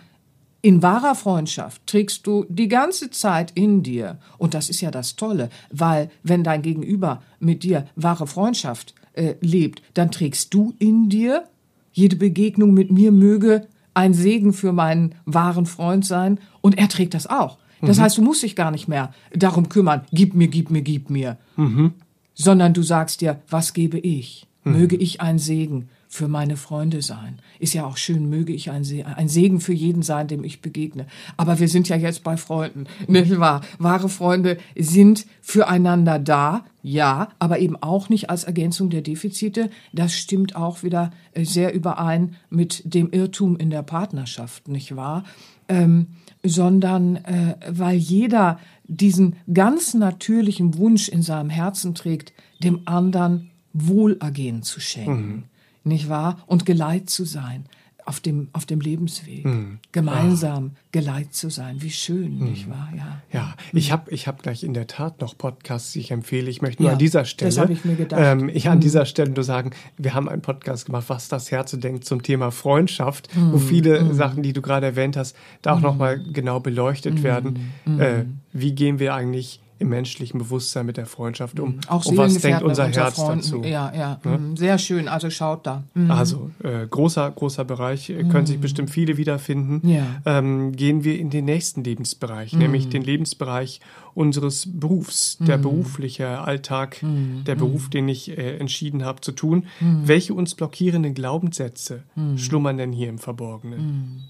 in 0.61 0.83
wahrer 0.83 1.15
Freundschaft 1.15 1.85
trägst 1.87 2.27
du 2.27 2.45
die 2.47 2.67
ganze 2.67 3.09
Zeit 3.09 3.51
in 3.55 3.83
dir, 3.83 4.19
und 4.37 4.53
das 4.53 4.69
ist 4.69 4.81
ja 4.81 4.91
das 4.91 5.15
Tolle, 5.15 5.49
weil 5.71 6.11
wenn 6.23 6.43
dein 6.43 6.61
Gegenüber 6.61 7.21
mit 7.39 7.63
dir 7.63 7.87
wahre 7.95 8.27
Freundschaft 8.27 8.93
äh, 9.13 9.35
lebt, 9.41 9.81
dann 9.93 10.11
trägst 10.11 10.53
du 10.53 10.73
in 10.77 11.09
dir, 11.09 11.45
jede 11.91 12.15
Begegnung 12.15 12.73
mit 12.73 12.91
mir 12.91 13.11
möge 13.11 13.67
ein 13.93 14.13
Segen 14.13 14.53
für 14.53 14.71
meinen 14.71 15.15
wahren 15.25 15.65
Freund 15.65 16.05
sein, 16.05 16.39
und 16.61 16.77
er 16.77 16.89
trägt 16.89 17.13
das 17.13 17.27
auch. 17.27 17.57
Das 17.81 17.97
mhm. 17.97 18.01
heißt, 18.03 18.17
du 18.19 18.21
musst 18.21 18.43
dich 18.43 18.55
gar 18.55 18.69
nicht 18.71 18.87
mehr 18.87 19.13
darum 19.33 19.67
kümmern, 19.67 20.03
gib 20.11 20.35
mir, 20.35 20.47
gib 20.47 20.69
mir, 20.69 20.83
gib 20.83 21.09
mir, 21.09 21.37
mhm. 21.55 21.93
sondern 22.35 22.73
du 22.73 22.83
sagst 22.83 23.21
dir, 23.21 23.41
was 23.49 23.73
gebe 23.73 23.97
ich? 23.97 24.47
Mhm. 24.63 24.73
Möge 24.73 24.95
ich 24.95 25.21
ein 25.21 25.39
Segen 25.39 25.89
für 26.11 26.27
meine 26.27 26.57
Freunde 26.57 27.01
sein. 27.01 27.39
Ist 27.57 27.73
ja 27.73 27.85
auch 27.85 27.95
schön, 27.95 28.29
möge 28.29 28.51
ich 28.51 28.69
ein, 28.69 28.83
Se 28.83 29.05
ein 29.05 29.29
Segen 29.29 29.61
für 29.61 29.71
jeden 29.71 30.03
sein, 30.03 30.27
dem 30.27 30.43
ich 30.43 30.61
begegne. 30.61 31.07
Aber 31.37 31.57
wir 31.57 31.69
sind 31.69 31.87
ja 31.87 31.95
jetzt 31.95 32.25
bei 32.25 32.35
Freunden, 32.35 32.85
nicht 33.07 33.39
wahr? 33.39 33.61
Wahre 33.79 34.09
Freunde 34.09 34.57
sind 34.77 35.25
füreinander 35.41 36.19
da, 36.19 36.65
ja, 36.83 37.29
aber 37.39 37.59
eben 37.59 37.77
auch 37.77 38.09
nicht 38.09 38.29
als 38.29 38.43
Ergänzung 38.43 38.89
der 38.89 39.03
Defizite. 39.03 39.69
Das 39.93 40.13
stimmt 40.13 40.57
auch 40.57 40.83
wieder 40.83 41.11
äh, 41.33 41.45
sehr 41.45 41.73
überein 41.73 42.35
mit 42.49 42.81
dem 42.93 43.09
Irrtum 43.11 43.55
in 43.55 43.69
der 43.69 43.81
Partnerschaft, 43.81 44.67
nicht 44.67 44.97
wahr? 44.97 45.23
Ähm, 45.69 46.07
sondern 46.43 47.17
äh, 47.23 47.55
weil 47.69 47.95
jeder 47.95 48.59
diesen 48.83 49.37
ganz 49.53 49.93
natürlichen 49.93 50.77
Wunsch 50.77 51.07
in 51.07 51.21
seinem 51.21 51.49
Herzen 51.49 51.95
trägt, 51.95 52.33
dem 52.61 52.81
anderen 52.83 53.51
Wohlergehen 53.71 54.61
zu 54.61 54.81
schenken. 54.81 55.35
Mhm 55.35 55.43
nicht 55.83 56.09
wahr? 56.09 56.37
Und 56.47 56.65
Geleit 56.65 57.09
zu 57.09 57.25
sein. 57.25 57.65
auf 58.05 58.19
dem, 58.19 58.49
auf 58.53 58.65
dem 58.65 58.81
Lebensweg, 58.81 59.45
mhm. 59.45 59.79
gemeinsam 59.91 60.71
ah. 60.73 60.79
geleitet 60.91 61.33
zu 61.35 61.49
sein. 61.49 61.81
Wie 61.81 61.91
schön, 61.91 62.39
mhm. 62.39 62.45
nicht 62.45 62.69
wahr? 62.69 62.89
Ja, 62.95 63.21
ja. 63.31 63.55
ich 63.73 63.91
habe 63.91 64.09
ich 64.11 64.27
hab 64.27 64.41
gleich 64.41 64.63
in 64.63 64.73
der 64.73 64.87
Tat 64.87 65.21
noch 65.21 65.37
Podcasts, 65.37 65.93
die 65.93 65.99
ich 65.99 66.11
empfehle. 66.11 66.49
Ich 66.49 66.61
möchte 66.61 66.81
nur 66.81 66.89
ja, 66.89 66.93
an 66.93 66.99
dieser 66.99 67.25
Stelle, 67.25 67.53
das 67.53 67.69
ich 67.69 67.85
mir 67.85 67.95
gedacht. 67.95 68.19
Ähm, 68.21 68.49
ich 68.49 68.67
an 68.69 68.77
mhm. 68.77 68.81
dieser 68.81 69.05
Stelle 69.05 69.31
nur 69.31 69.43
sagen, 69.43 69.71
wir 69.97 70.13
haben 70.13 70.27
einen 70.27 70.41
Podcast 70.41 70.87
gemacht, 70.87 71.05
was 71.07 71.27
das 71.27 71.51
Herz 71.51 71.71
denkt 71.71 72.05
zum 72.05 72.23
Thema 72.23 72.51
Freundschaft, 72.51 73.29
wo 73.35 73.57
mhm. 73.57 73.59
viele 73.59 74.01
mhm. 74.01 74.13
Sachen, 74.13 74.43
die 74.43 74.53
du 74.53 74.61
gerade 74.61 74.87
erwähnt 74.87 75.15
hast, 75.15 75.35
da 75.61 75.73
auch 75.73 75.77
mhm. 75.77 75.83
nochmal 75.83 76.19
genau 76.19 76.59
beleuchtet 76.59 77.23
werden. 77.23 77.71
Äh, 77.85 78.25
wie 78.51 78.73
gehen 78.73 78.99
wir 78.99 79.13
eigentlich 79.13 79.61
im 79.81 79.89
menschlichen 79.89 80.39
Bewusstsein 80.39 80.85
mit 80.85 80.97
der 80.97 81.05
Freundschaft 81.05 81.59
um. 81.59 81.79
Auch 81.87 82.05
und 82.05 82.17
was 82.17 82.35
denkt 82.35 82.61
unser 82.61 82.87
Herz 82.87 83.15
Freunden. 83.15 83.41
dazu? 83.41 83.63
Ja, 83.63 83.91
ja, 83.93 84.19
ja, 84.23 84.37
mhm. 84.37 84.55
sehr 84.55 84.77
schön. 84.77 85.07
Also 85.07 85.29
schaut 85.29 85.65
da. 85.67 85.83
Mhm. 85.93 86.11
Also 86.11 86.51
äh, 86.63 86.87
großer, 86.87 87.29
großer 87.31 87.65
Bereich, 87.65 88.09
äh, 88.09 88.23
können 88.23 88.45
sich 88.45 88.57
mhm. 88.57 88.61
bestimmt 88.61 88.89
viele 88.91 89.17
wiederfinden. 89.17 89.87
Ja. 89.87 90.05
Ähm, 90.25 90.71
gehen 90.73 91.03
wir 91.03 91.19
in 91.19 91.29
den 91.29 91.45
nächsten 91.45 91.83
Lebensbereich, 91.83 92.53
nämlich 92.53 92.89
den 92.89 93.01
Lebensbereich 93.03 93.81
unseres 94.13 94.67
Berufs, 94.71 95.37
der 95.39 95.57
berufliche 95.57 96.39
Alltag, 96.39 96.97
der 97.01 97.55
Beruf, 97.55 97.89
den 97.89 98.09
ich 98.09 98.37
äh, 98.37 98.57
entschieden 98.57 99.05
habe 99.05 99.21
zu 99.21 99.31
tun. 99.31 99.65
Welche 99.79 100.33
uns 100.33 100.55
blockierenden 100.55 101.13
Glaubenssätze 101.13 102.03
schlummern 102.35 102.77
denn 102.77 102.91
hier 102.91 103.09
im 103.09 103.19
Verborgenen? 103.19 104.23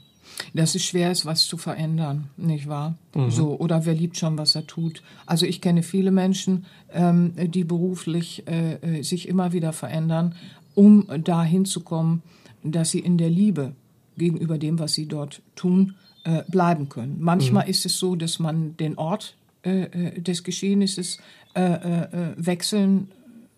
Dass 0.54 0.76
es 0.76 0.84
schwer 0.84 1.12
ist, 1.12 1.26
was 1.26 1.46
zu 1.46 1.58
verändern, 1.58 2.30
nicht 2.38 2.68
wahr? 2.68 2.96
Mhm. 3.16 3.32
So, 3.32 3.60
oder 3.60 3.86
wer 3.86 3.94
liebt 3.94 4.18
schon, 4.18 4.38
was 4.38 4.56
er 4.56 4.68
tut. 4.68 5.02
Also 5.26 5.46
ich 5.46 5.62
kenne 5.62 5.84
viele 5.84 6.12
Menschen, 6.12 6.66
ähm, 6.94 7.34
die 7.38 7.64
beruflich 7.64 8.48
äh, 8.48 9.00
äh 9.00 9.04
sich 9.04 9.28
immer 9.28 9.54
wieder 9.54 9.74
verändern, 9.74 10.36
um 10.76 11.06
dahin 11.24 11.66
zu 11.66 11.82
kommen, 11.82 12.24
dass 12.64 12.92
sie 12.92 13.00
in 13.00 13.18
der 13.18 13.30
Liebe 13.30 13.74
gegenüber 14.18 14.58
dem, 14.58 14.80
was 14.80 14.94
sie 14.94 15.08
dort 15.08 15.42
tun, 15.56 15.96
äh, 16.24 16.44
bleiben 16.50 16.90
können. 16.90 17.18
Manchmal 17.20 17.66
mhm. 17.66 17.72
ist 17.72 17.86
es 17.86 17.98
so, 17.98 18.16
dass 18.16 18.40
man 18.40 18.78
den 18.78 18.98
Ort 18.98 19.36
äh, 19.64 19.84
äh 19.84 20.22
des 20.22 20.44
Geschehnisses 20.44 21.20
äh, 21.54 22.08
wechseln 22.38 23.10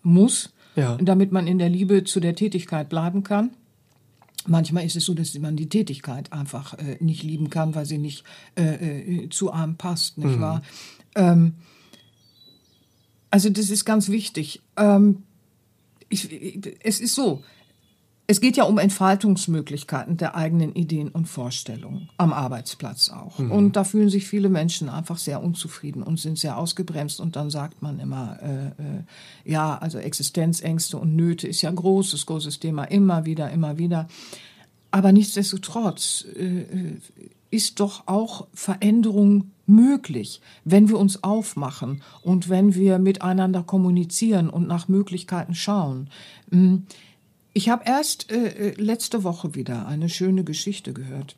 muss, 0.02 0.52
ja. 0.74 0.96
damit 1.00 1.30
man 1.30 1.46
in 1.46 1.58
der 1.58 1.68
Liebe 1.68 2.04
zu 2.04 2.20
der 2.20 2.34
Tätigkeit 2.34 2.88
bleiben 2.88 3.22
kann. 3.22 3.50
Manchmal 4.46 4.84
ist 4.84 4.96
es 4.96 5.04
so, 5.04 5.14
dass 5.14 5.38
man 5.38 5.56
die 5.56 5.68
Tätigkeit 5.68 6.32
einfach 6.32 6.74
äh, 6.74 6.98
nicht 7.00 7.22
lieben 7.22 7.50
kann, 7.50 7.74
weil 7.74 7.86
sie 7.86 7.98
nicht 7.98 8.24
äh, 8.56 9.24
äh, 9.24 9.28
zu 9.30 9.50
einem 9.50 9.76
passt, 9.76 10.18
nicht 10.18 10.36
mhm. 10.36 10.40
wahr? 10.40 10.62
Ähm, 11.14 11.54
also 13.30 13.50
das 13.50 13.70
ist 13.70 13.84
ganz 13.84 14.10
wichtig. 14.10 14.60
Ähm, 14.76 15.22
ich, 16.08 16.28
es 16.84 17.00
ist 17.00 17.14
so, 17.14 17.42
es 18.26 18.40
geht 18.40 18.56
ja 18.56 18.64
um 18.64 18.78
Entfaltungsmöglichkeiten 18.78 20.16
der 20.16 20.34
eigenen 20.34 20.74
Ideen 20.74 21.10
und 21.10 21.26
Vorstellungen 21.26 22.08
am 22.16 22.32
Arbeitsplatz 22.32 23.10
auch. 23.10 23.38
Mhm. 23.38 23.50
Und 23.50 23.76
da 23.76 23.84
fühlen 23.84 24.08
sich 24.08 24.26
viele 24.26 24.48
Menschen 24.48 24.88
einfach 24.88 25.18
sehr 25.18 25.42
unzufrieden 25.42 26.02
und 26.02 26.18
sind 26.18 26.38
sehr 26.38 26.56
ausgebremst. 26.56 27.20
Und 27.20 27.36
dann 27.36 27.50
sagt 27.50 27.82
man 27.82 27.98
immer, 27.98 28.38
äh, 28.42 28.66
äh, 28.66 29.02
ja, 29.44 29.76
also 29.76 29.98
Existenzängste 29.98 30.96
und 30.96 31.14
Nöte 31.14 31.46
ist 31.46 31.60
ja 31.60 31.70
großes, 31.70 32.24
großes 32.24 32.60
Thema, 32.60 32.84
immer 32.84 33.26
wieder, 33.26 33.50
immer 33.50 33.76
wieder. 33.76 34.08
Aber 34.90 35.12
nichtsdestotrotz 35.12 36.24
äh, 36.34 36.96
ist 37.50 37.78
doch 37.78 38.04
auch 38.06 38.46
Veränderung 38.54 39.50
möglich, 39.66 40.40
wenn 40.64 40.88
wir 40.88 40.98
uns 40.98 41.22
aufmachen 41.22 42.02
und 42.22 42.48
wenn 42.48 42.74
wir 42.74 42.98
miteinander 42.98 43.62
kommunizieren 43.62 44.48
und 44.48 44.66
nach 44.66 44.88
Möglichkeiten 44.88 45.54
schauen. 45.54 46.08
Hm, 46.50 46.86
ich 47.54 47.68
habe 47.68 47.84
erst 47.86 48.30
äh, 48.30 48.48
äh, 48.48 48.74
letzte 48.76 49.22
Woche 49.22 49.54
wieder 49.54 49.86
eine 49.86 50.08
schöne 50.08 50.44
Geschichte 50.44 50.92
gehört. 50.92 51.36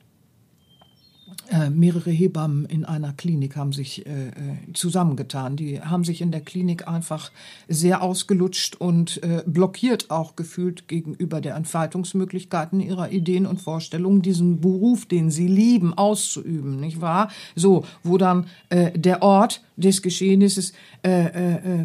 Äh, 1.49 1.71
mehrere 1.71 2.11
Hebammen 2.11 2.65
in 2.65 2.85
einer 2.85 3.13
Klinik 3.13 3.55
haben 3.55 3.73
sich 3.73 4.05
äh, 4.05 4.29
äh, 4.29 4.33
zusammengetan. 4.73 5.57
Die 5.57 5.81
haben 5.81 6.03
sich 6.03 6.21
in 6.21 6.33
der 6.33 6.41
Klinik 6.41 6.89
einfach 6.89 7.31
sehr 7.69 8.03
ausgelutscht 8.03 8.75
und 8.77 9.23
äh, 9.23 9.45
blockiert 9.47 10.11
auch 10.11 10.35
gefühlt 10.35 10.89
gegenüber 10.89 11.41
der 11.41 11.55
Entfaltungsmöglichkeiten 11.55 12.81
ihrer 12.81 13.13
Ideen 13.13 13.47
und 13.47 13.61
Vorstellungen, 13.61 14.23
diesen 14.23 14.61
Beruf, 14.61 15.07
den 15.07 15.31
sie 15.31 15.47
lieben, 15.47 15.95
auszuüben, 15.95 16.81
nicht 16.81 17.01
wahr? 17.01 17.29
So, 17.55 17.85
wo 18.03 18.19
dann 18.19 18.47
äh, 18.71 18.99
der 18.99 19.23
Ort 19.23 19.63
des 19.77 20.03
Geschehnisses 20.03 20.73
äh, 21.03 21.85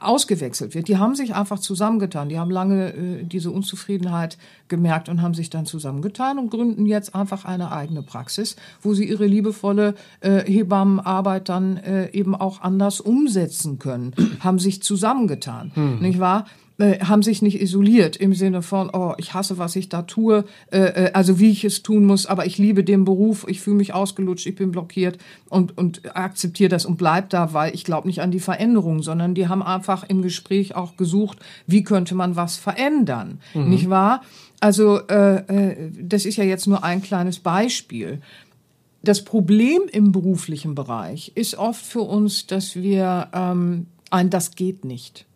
ausgewechselt 0.00 0.76
wird. 0.76 0.86
Die 0.86 0.96
haben 0.96 1.16
sich 1.16 1.34
einfach 1.34 1.58
zusammengetan. 1.58 2.28
Die 2.28 2.38
haben 2.38 2.52
lange 2.52 3.24
diese 3.24 3.50
Unzufriedenheit 3.50 4.38
gemerkt 4.72 5.10
und 5.10 5.20
haben 5.20 5.34
sich 5.34 5.50
dann 5.50 5.66
zusammengetan 5.66 6.38
und 6.38 6.50
gründen 6.50 6.86
jetzt 6.86 7.14
einfach 7.14 7.44
eine 7.44 7.72
eigene 7.72 8.02
Praxis, 8.02 8.56
wo 8.80 8.94
sie 8.94 9.06
ihre 9.06 9.26
liebevolle 9.26 9.94
äh, 10.20 10.50
Hebammenarbeit 10.50 11.50
dann 11.50 11.76
äh, 11.76 12.10
eben 12.12 12.34
auch 12.34 12.62
anders 12.62 13.02
umsetzen 13.02 13.78
können. 13.78 14.14
haben 14.40 14.58
sich 14.58 14.82
zusammengetan, 14.82 15.72
hm. 15.74 15.98
nicht 16.00 16.18
wahr? 16.18 16.46
Äh, 16.78 17.00
haben 17.00 17.22
sich 17.22 17.42
nicht 17.42 17.60
isoliert 17.60 18.16
im 18.16 18.32
Sinne 18.32 18.62
von, 18.62 18.88
oh, 18.92 19.12
ich 19.18 19.34
hasse, 19.34 19.58
was 19.58 19.76
ich 19.76 19.90
da 19.90 20.02
tue, 20.02 20.44
äh, 20.70 20.78
äh, 20.78 21.12
also 21.12 21.38
wie 21.38 21.50
ich 21.50 21.64
es 21.64 21.82
tun 21.82 22.06
muss, 22.06 22.24
aber 22.24 22.46
ich 22.46 22.56
liebe 22.56 22.82
den 22.82 23.04
Beruf, 23.04 23.44
ich 23.46 23.60
fühle 23.60 23.76
mich 23.76 23.92
ausgelutscht, 23.92 24.46
ich 24.46 24.56
bin 24.56 24.72
blockiert 24.72 25.18
und, 25.50 25.76
und 25.76 26.16
akzeptiere 26.16 26.70
das 26.70 26.86
und 26.86 26.96
bleib 26.96 27.28
da, 27.28 27.52
weil 27.52 27.74
ich 27.74 27.84
glaube 27.84 28.08
nicht 28.08 28.22
an 28.22 28.30
die 28.30 28.40
Veränderung, 28.40 29.02
sondern 29.02 29.34
die 29.34 29.48
haben 29.48 29.62
einfach 29.62 30.02
im 30.08 30.22
Gespräch 30.22 30.74
auch 30.74 30.96
gesucht, 30.96 31.38
wie 31.66 31.84
könnte 31.84 32.14
man 32.14 32.36
was 32.36 32.56
verändern, 32.56 33.38
mhm. 33.52 33.68
nicht 33.68 33.90
wahr? 33.90 34.22
Also 34.62 35.00
äh, 35.08 35.38
äh, 35.38 35.90
das 35.90 36.24
ist 36.24 36.36
ja 36.36 36.44
jetzt 36.44 36.68
nur 36.68 36.84
ein 36.84 37.02
kleines 37.02 37.40
Beispiel. 37.40 38.20
Das 39.02 39.24
Problem 39.24 39.82
im 39.90 40.12
beruflichen 40.12 40.76
Bereich 40.76 41.32
ist 41.34 41.56
oft 41.56 41.84
für 41.84 42.02
uns, 42.02 42.46
dass 42.46 42.76
wir 42.76 43.28
ähm, 43.32 43.86
ein 44.10 44.30
Das 44.30 44.54
geht 44.54 44.84
nicht 44.84 45.26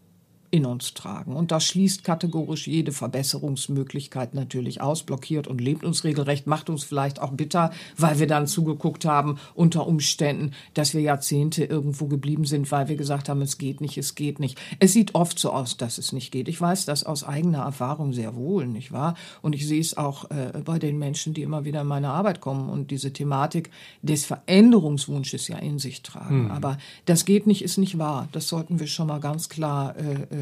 in 0.50 0.66
uns 0.66 0.94
tragen. 0.94 1.34
Und 1.34 1.50
das 1.50 1.64
schließt 1.64 2.04
kategorisch 2.04 2.66
jede 2.66 2.92
Verbesserungsmöglichkeit 2.92 4.34
natürlich 4.34 4.80
aus, 4.80 5.02
blockiert 5.02 5.46
und 5.46 5.60
lebt 5.60 5.84
uns 5.84 6.04
regelrecht, 6.04 6.46
macht 6.46 6.70
uns 6.70 6.84
vielleicht 6.84 7.20
auch 7.20 7.32
bitter, 7.32 7.70
weil 7.96 8.18
wir 8.18 8.26
dann 8.26 8.46
zugeguckt 8.46 9.04
haben 9.04 9.38
unter 9.54 9.86
Umständen, 9.86 10.52
dass 10.74 10.94
wir 10.94 11.00
Jahrzehnte 11.00 11.64
irgendwo 11.64 12.06
geblieben 12.06 12.44
sind, 12.44 12.70
weil 12.70 12.88
wir 12.88 12.96
gesagt 12.96 13.28
haben, 13.28 13.42
es 13.42 13.58
geht 13.58 13.80
nicht, 13.80 13.98
es 13.98 14.14
geht 14.14 14.40
nicht. 14.40 14.58
Es 14.78 14.92
sieht 14.92 15.14
oft 15.14 15.38
so 15.38 15.52
aus, 15.52 15.76
dass 15.76 15.98
es 15.98 16.12
nicht 16.12 16.30
geht. 16.30 16.48
Ich 16.48 16.60
weiß 16.60 16.86
das 16.86 17.04
aus 17.04 17.24
eigener 17.24 17.62
Erfahrung 17.62 18.12
sehr 18.12 18.34
wohl, 18.36 18.66
nicht 18.66 18.92
wahr? 18.92 19.14
Und 19.42 19.54
ich 19.54 19.66
sehe 19.66 19.80
es 19.80 19.96
auch 19.96 20.30
äh, 20.30 20.62
bei 20.64 20.78
den 20.78 20.98
Menschen, 20.98 21.34
die 21.34 21.42
immer 21.42 21.64
wieder 21.64 21.82
in 21.82 21.86
meine 21.86 22.10
Arbeit 22.10 22.40
kommen 22.40 22.68
und 22.68 22.90
diese 22.90 23.12
Thematik 23.12 23.70
des 24.02 24.24
Veränderungswunsches 24.24 25.48
ja 25.48 25.58
in 25.58 25.78
sich 25.78 26.02
tragen. 26.02 26.46
Hm. 26.46 26.50
Aber 26.50 26.78
das 27.04 27.24
geht 27.24 27.46
nicht, 27.46 27.62
ist 27.62 27.78
nicht 27.78 27.98
wahr. 27.98 28.28
Das 28.32 28.48
sollten 28.48 28.80
wir 28.80 28.86
schon 28.86 29.08
mal 29.08 29.20
ganz 29.20 29.48
klar 29.48 29.94
äh, 29.96 30.35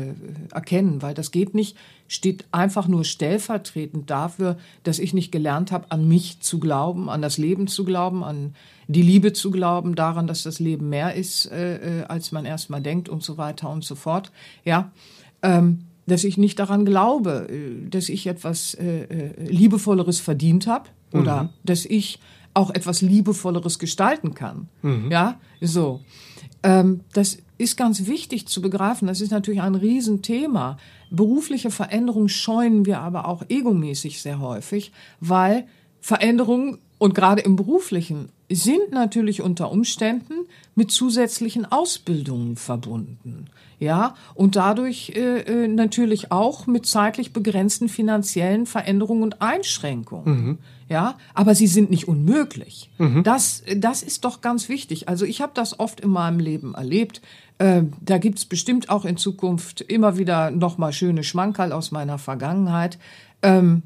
erkennen, 0.52 1.02
weil 1.02 1.14
das 1.14 1.30
geht 1.30 1.54
nicht, 1.54 1.76
steht 2.08 2.44
einfach 2.52 2.88
nur 2.88 3.04
stellvertretend 3.04 4.10
dafür, 4.10 4.56
dass 4.82 4.98
ich 4.98 5.14
nicht 5.14 5.32
gelernt 5.32 5.72
habe, 5.72 5.90
an 5.90 6.06
mich 6.06 6.40
zu 6.40 6.58
glauben, 6.58 7.08
an 7.08 7.22
das 7.22 7.38
Leben 7.38 7.66
zu 7.66 7.84
glauben, 7.84 8.22
an 8.22 8.54
die 8.88 9.02
Liebe 9.02 9.32
zu 9.32 9.50
glauben, 9.50 9.94
daran, 9.94 10.26
dass 10.26 10.42
das 10.42 10.60
Leben 10.60 10.88
mehr 10.88 11.14
ist, 11.14 11.50
äh, 11.50 12.00
äh 12.00 12.04
als 12.04 12.32
man 12.32 12.44
erstmal 12.44 12.82
denkt 12.82 13.08
und 13.08 13.22
so 13.22 13.38
weiter 13.38 13.70
und 13.70 13.84
so 13.84 13.94
fort. 13.94 14.30
Ja, 14.64 14.92
ähm, 15.42 15.86
dass 16.06 16.24
ich 16.24 16.36
nicht 16.36 16.58
daran 16.58 16.84
glaube, 16.84 17.48
äh, 17.50 17.88
dass 17.88 18.08
ich 18.08 18.26
etwas 18.26 18.74
äh, 18.74 19.04
äh, 19.04 19.50
Liebevolleres 19.50 20.20
verdient 20.20 20.66
habe 20.66 20.88
oder 21.12 21.44
mhm. 21.44 21.48
dass 21.64 21.84
ich 21.84 22.18
auch 22.52 22.70
etwas 22.70 23.02
Liebevolleres 23.02 23.78
gestalten 23.78 24.34
kann. 24.34 24.68
Mhm. 24.82 25.10
Ja, 25.10 25.40
so. 25.60 26.00
Ähm, 26.62 27.00
das 27.12 27.38
ist 27.64 27.76
ganz 27.76 28.06
wichtig 28.06 28.46
zu 28.46 28.62
begreifen. 28.62 29.08
Das 29.08 29.20
ist 29.20 29.32
natürlich 29.32 29.60
ein 29.60 29.74
Riesenthema. 29.74 30.78
Berufliche 31.10 31.70
Veränderungen 31.70 32.28
scheuen 32.28 32.86
wir 32.86 33.00
aber 33.00 33.26
auch 33.26 33.42
egomäßig 33.48 34.22
sehr 34.22 34.38
häufig, 34.38 34.92
weil 35.20 35.66
Veränderungen 36.00 36.78
und 36.98 37.14
gerade 37.14 37.42
im 37.42 37.56
beruflichen 37.56 38.28
sind 38.50 38.92
natürlich 38.92 39.42
unter 39.42 39.70
Umständen 39.72 40.46
mit 40.74 40.90
zusätzlichen 40.90 41.70
Ausbildungen 41.70 42.56
verbunden. 42.56 43.46
Ja, 43.80 44.14
und 44.34 44.56
dadurch 44.56 45.12
äh, 45.14 45.40
äh 45.40 45.68
natürlich 45.68 46.30
auch 46.30 46.66
mit 46.66 46.86
zeitlich 46.86 47.32
begrenzten 47.32 47.88
finanziellen 47.88 48.66
Veränderungen 48.66 49.22
und 49.22 49.42
Einschränkungen. 49.42 50.44
Mhm. 50.44 50.58
Ja, 50.88 51.16
aber 51.32 51.54
sie 51.54 51.66
sind 51.66 51.90
nicht 51.90 52.08
unmöglich. 52.08 52.90
Mhm. 52.98 53.22
Das, 53.24 53.62
das 53.76 54.02
ist 54.02 54.24
doch 54.24 54.42
ganz 54.42 54.68
wichtig. 54.68 55.08
Also 55.08 55.24
ich 55.24 55.40
habe 55.40 55.52
das 55.54 55.80
oft 55.80 56.00
in 56.00 56.10
meinem 56.10 56.38
Leben 56.38 56.74
erlebt. 56.74 57.22
Äh, 57.58 57.82
da 58.00 58.18
gibt's 58.18 58.44
bestimmt 58.44 58.88
auch 58.88 59.04
in 59.04 59.16
Zukunft 59.16 59.80
immer 59.80 60.18
wieder 60.18 60.50
nochmal 60.50 60.92
schöne 60.92 61.22
Schmankerl 61.22 61.72
aus 61.72 61.92
meiner 61.92 62.18
Vergangenheit. 62.18 62.98
Ähm, 63.42 63.82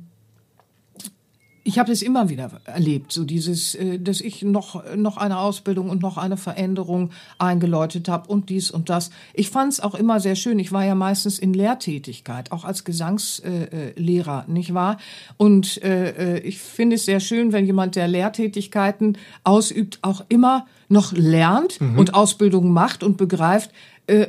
ich 1.69 1.79
habe 1.79 1.91
das 1.91 2.01
immer 2.01 2.31
wieder 2.31 2.51
erlebt, 2.65 3.13
so 3.13 3.25
dieses, 3.25 3.75
äh, 3.75 3.99
dass 3.99 4.23
ich 4.23 4.41
noch, 4.41 4.83
noch 4.97 5.19
eine 5.19 5.39
Ausbildung 5.39 5.91
und 5.91 6.01
noch 6.01 6.17
eine 6.17 6.39
Veränderung 6.39 7.11
eingeläutet 7.39 8.09
habe 8.09 8.31
und 8.31 8.49
dies 8.49 8.71
und 8.71 8.89
das. 8.89 9.11
Ich 9.35 9.51
fand 9.51 9.75
es 9.75 9.81
auch 9.81 9.95
immer 9.95 10.19
sehr 10.19 10.35
schön. 10.35 10.59
Ich 10.59 10.73
war 10.73 10.87
ja 10.87 10.95
meistens 10.95 11.39
in 11.39 11.53
Lehrtätigkeit, 11.53 12.53
auch 12.53 12.64
als 12.64 12.85
Gesangslehrer, 12.85 14.47
nicht 14.49 14.73
wahr? 14.73 14.97
Und 15.37 15.83
äh, 15.83 16.39
ich 16.39 16.57
finde 16.57 16.97
es 16.97 17.05
sehr 17.05 17.21
schön, 17.21 17.53
wenn 17.53 17.66
jemand, 17.66 17.97
der 17.97 18.09
Lehrtätigkeiten 18.09 19.19
ausübt, 19.45 19.99
auch 20.01 20.25
immer 20.31 20.66
noch 20.89 21.12
lernt 21.12 21.80
mhm. 21.80 21.99
und 21.99 22.14
Ausbildung 22.14 22.72
macht 22.72 23.03
und 23.03 23.16
begreift, 23.16 23.70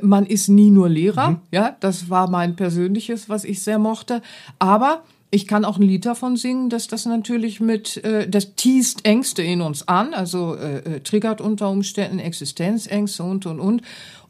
man 0.02 0.26
ist 0.26 0.50
nie 0.50 0.72
nur 0.72 0.90
Lehrer. 0.90 1.30
Mhm. 1.30 1.38
Ja, 1.52 1.78
das 1.80 2.10
war 2.10 2.30
mein 2.30 2.58
persönliches, 2.58 3.30
was 3.30 3.46
ich 3.46 3.64
sehr 3.64 3.80
mochte. 3.80 4.22
Aber 4.60 5.04
ich 5.32 5.48
kann 5.48 5.66
auch 5.66 5.78
ein 5.78 5.84
Lied 5.84 6.06
davon 6.06 6.38
singen, 6.38 6.70
dass 6.70 6.88
das 6.88 7.06
natürlich 7.06 7.60
mit, 7.60 7.98
äh, 8.04 8.28
das 8.28 8.56
teast 8.56 9.06
Ängste 9.06 9.44
in 9.44 9.62
uns 9.62 9.88
an, 9.88 10.14
also 10.14 10.56
äh, 10.56 10.78
äh, 10.78 11.00
triggert 11.02 11.40
unter 11.40 11.70
Umständen 11.70 12.20
Existenzängste 12.20 13.24
und 13.24 13.46
und 13.46 13.60
und. 13.60 13.82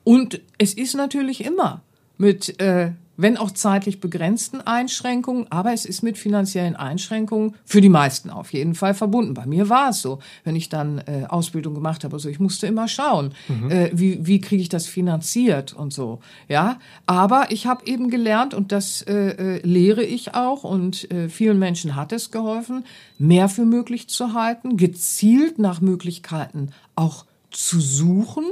Und 0.04 0.42
es 0.58 0.74
ist 0.74 0.96
natürlich 0.96 1.46
immer 1.46 1.82
mit 2.18 2.60
äh, 2.60 2.92
wenn 3.22 3.38
auch 3.38 3.52
zeitlich 3.52 4.00
begrenzten 4.00 4.62
Einschränkungen, 4.62 5.48
aber 5.50 5.74
es 5.74 5.86
ist 5.86 6.04
mit 6.04 6.18
finanziellen 6.18 6.76
Einschränkungen 6.76 7.56
für 7.66 7.82
die 7.82 7.90
meisten 7.90 8.30
auf 8.30 8.54
jeden 8.54 8.76
Fall 8.76 8.94
verbunden. 8.94 9.34
Bei 9.34 9.46
mir 9.46 9.68
war 9.68 9.90
es 9.90 10.02
so, 10.02 10.20
wenn 10.46 10.56
ich 10.56 10.70
dann 10.70 11.00
äh, 11.00 11.26
Ausbildung 11.28 11.74
gemacht 11.74 12.04
habe, 12.04 12.16
also 12.16 12.30
ich 12.30 12.40
musste 12.40 12.68
immer 12.68 12.88
schauen, 12.88 13.34
mhm. 13.48 13.72
äh, 13.72 13.92
wie, 13.94 14.26
wie 14.26 14.40
kriege 14.40 14.62
ich 14.62 14.70
das 14.70 14.88
finanziert 14.88 15.74
und 15.74 15.92
so. 15.92 16.20
Ja, 16.48 16.80
aber 17.06 17.48
ich 17.50 17.68
habe 17.68 17.86
eben 17.86 18.10
gelernt 18.10 18.54
und 18.54 18.72
das 18.72 19.02
äh, 19.02 19.14
äh, 19.14 19.68
lehre 19.68 20.04
ich 20.04 20.36
auch 20.36 20.64
und 20.64 21.12
äh, 21.12 21.28
vielen 21.28 21.60
Menschen 21.60 21.96
hat 21.96 22.14
es 22.14 22.32
geholfen, 22.32 22.86
mehr 23.18 23.50
für 23.50 23.66
möglich 23.66 24.08
zu 24.08 24.34
halten, 24.34 24.78
gezielt 24.78 25.60
nach 25.60 25.82
Möglichkeiten 25.82 26.72
auch 26.96 27.26
zu 27.52 27.80
suchen. 27.80 28.46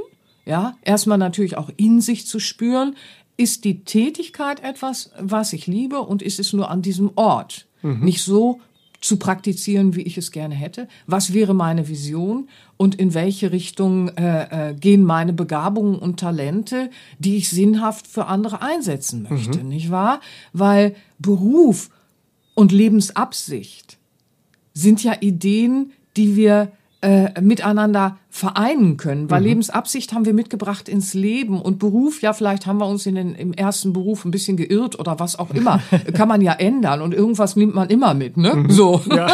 Ja, 0.44 0.78
erstmal 0.80 1.18
natürlich 1.18 1.58
auch 1.58 1.70
in 1.76 2.00
sich 2.00 2.26
zu 2.26 2.40
spüren, 2.40 2.96
ist 3.38 3.64
die 3.64 3.84
Tätigkeit 3.84 4.62
etwas, 4.62 5.12
was 5.18 5.54
ich 5.54 5.66
liebe 5.66 6.00
und 6.00 6.20
ist 6.20 6.38
es 6.38 6.52
nur 6.52 6.70
an 6.70 6.82
diesem 6.82 7.12
Ort? 7.14 7.66
Mhm. 7.80 8.00
Nicht 8.00 8.22
so 8.22 8.60
zu 9.00 9.16
praktizieren, 9.16 9.94
wie 9.94 10.02
ich 10.02 10.18
es 10.18 10.32
gerne 10.32 10.56
hätte? 10.56 10.88
Was 11.06 11.32
wäre 11.32 11.54
meine 11.54 11.88
Vision 11.88 12.48
und 12.76 12.96
in 12.96 13.14
welche 13.14 13.52
Richtung 13.52 14.08
äh, 14.08 14.70
äh, 14.70 14.74
gehen 14.74 15.04
meine 15.04 15.32
Begabungen 15.32 15.96
und 15.96 16.18
Talente, 16.18 16.90
die 17.20 17.36
ich 17.36 17.48
sinnhaft 17.48 18.08
für 18.08 18.26
andere 18.26 18.60
einsetzen 18.60 19.26
möchte, 19.30 19.60
mhm. 19.60 19.68
nicht 19.68 19.90
wahr? 19.92 20.20
Weil 20.52 20.96
Beruf 21.20 21.90
und 22.54 22.72
Lebensabsicht 22.72 23.98
sind 24.74 25.04
ja 25.04 25.14
Ideen, 25.20 25.92
die 26.16 26.34
wir 26.34 26.72
äh, 27.00 27.40
miteinander 27.40 28.18
vereinen 28.28 28.96
können. 28.96 29.30
Weil 29.30 29.40
mhm. 29.40 29.46
Lebensabsicht 29.46 30.12
haben 30.12 30.24
wir 30.24 30.34
mitgebracht 30.34 30.88
ins 30.88 31.14
Leben 31.14 31.60
und 31.60 31.78
Beruf, 31.78 32.22
ja, 32.22 32.32
vielleicht 32.32 32.66
haben 32.66 32.78
wir 32.78 32.86
uns 32.86 33.06
in 33.06 33.14
den, 33.14 33.34
im 33.34 33.52
ersten 33.52 33.92
Beruf 33.92 34.24
ein 34.24 34.30
bisschen 34.30 34.56
geirrt 34.56 34.98
oder 34.98 35.18
was 35.18 35.38
auch 35.38 35.50
immer. 35.50 35.80
Kann 36.14 36.28
man 36.28 36.40
ja 36.40 36.52
ändern 36.52 37.00
und 37.00 37.14
irgendwas 37.14 37.56
nimmt 37.56 37.74
man 37.74 37.88
immer 37.88 38.14
mit, 38.14 38.36
ne? 38.36 38.54
Mhm. 38.54 38.70
So. 38.70 39.00
Ja. 39.10 39.28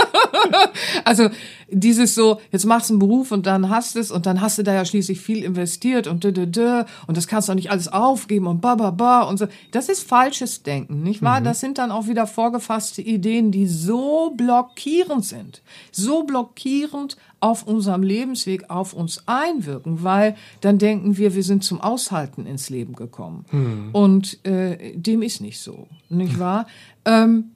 also 1.05 1.29
dieses 1.69 2.15
so, 2.15 2.41
jetzt 2.53 2.67
machst 2.67 2.91
du 2.91 2.95
einen 2.95 2.99
Beruf 3.01 3.33
und 3.33 3.47
dann 3.47 3.69
hast 3.69 3.97
es 3.97 4.11
und 4.11 4.27
dann 4.27 4.41
hast 4.41 4.59
du 4.59 4.63
da 4.63 4.73
ja 4.73 4.85
schließlich 4.85 5.21
viel 5.21 5.43
investiert 5.43 6.07
und 6.07 6.23
dö, 6.23 6.33
dö, 6.33 6.47
dö, 6.47 6.85
und 7.07 7.17
das 7.17 7.27
kannst 7.27 7.49
du 7.49 7.53
auch 7.53 7.57
nicht 7.57 7.71
alles 7.71 7.89
aufgeben 7.89 8.47
und 8.47 8.61
ba, 8.61 8.75
ba, 8.75 8.91
ba 8.91 9.23
und 9.23 9.39
so. 9.39 9.47
Das 9.73 9.89
ist 9.89 10.07
falsches 10.09 10.63
Denken, 10.63 11.03
nicht 11.03 11.23
wahr? 11.23 11.41
Mhm. 11.41 11.45
Das 11.45 11.61
sind 11.61 11.79
dann 11.79 11.91
auch 11.91 12.07
wieder 12.07 12.27
vorgefasste 12.27 13.03
Ideen, 13.03 13.51
die 13.51 13.67
so 13.67 14.33
blockierend 14.37 15.25
sind. 15.25 15.63
So 15.91 16.25
blockierend 16.25 17.17
auf 17.45 17.67
unserem 17.67 18.03
Lebensweg 18.03 18.71
auf 18.71 18.95
uns 18.95 19.23
einwirken, 19.27 20.03
weil 20.03 20.35
dann 20.63 20.79
denken 20.79 21.19
wir, 21.19 21.35
wir 21.35 21.43
sind 21.43 21.63
zum 21.63 21.79
Aushalten 21.79 22.47
ins 22.47 22.71
Leben 22.71 22.95
gekommen. 22.95 23.45
Hm. 23.51 23.91
Und 23.93 24.43
äh, 24.47 24.97
dem 24.97 25.21
ist 25.21 25.43
nicht 25.43 25.61
so, 25.61 25.87
nicht 26.09 26.39
wahr? 26.39 26.67
Ähm, 27.07 27.51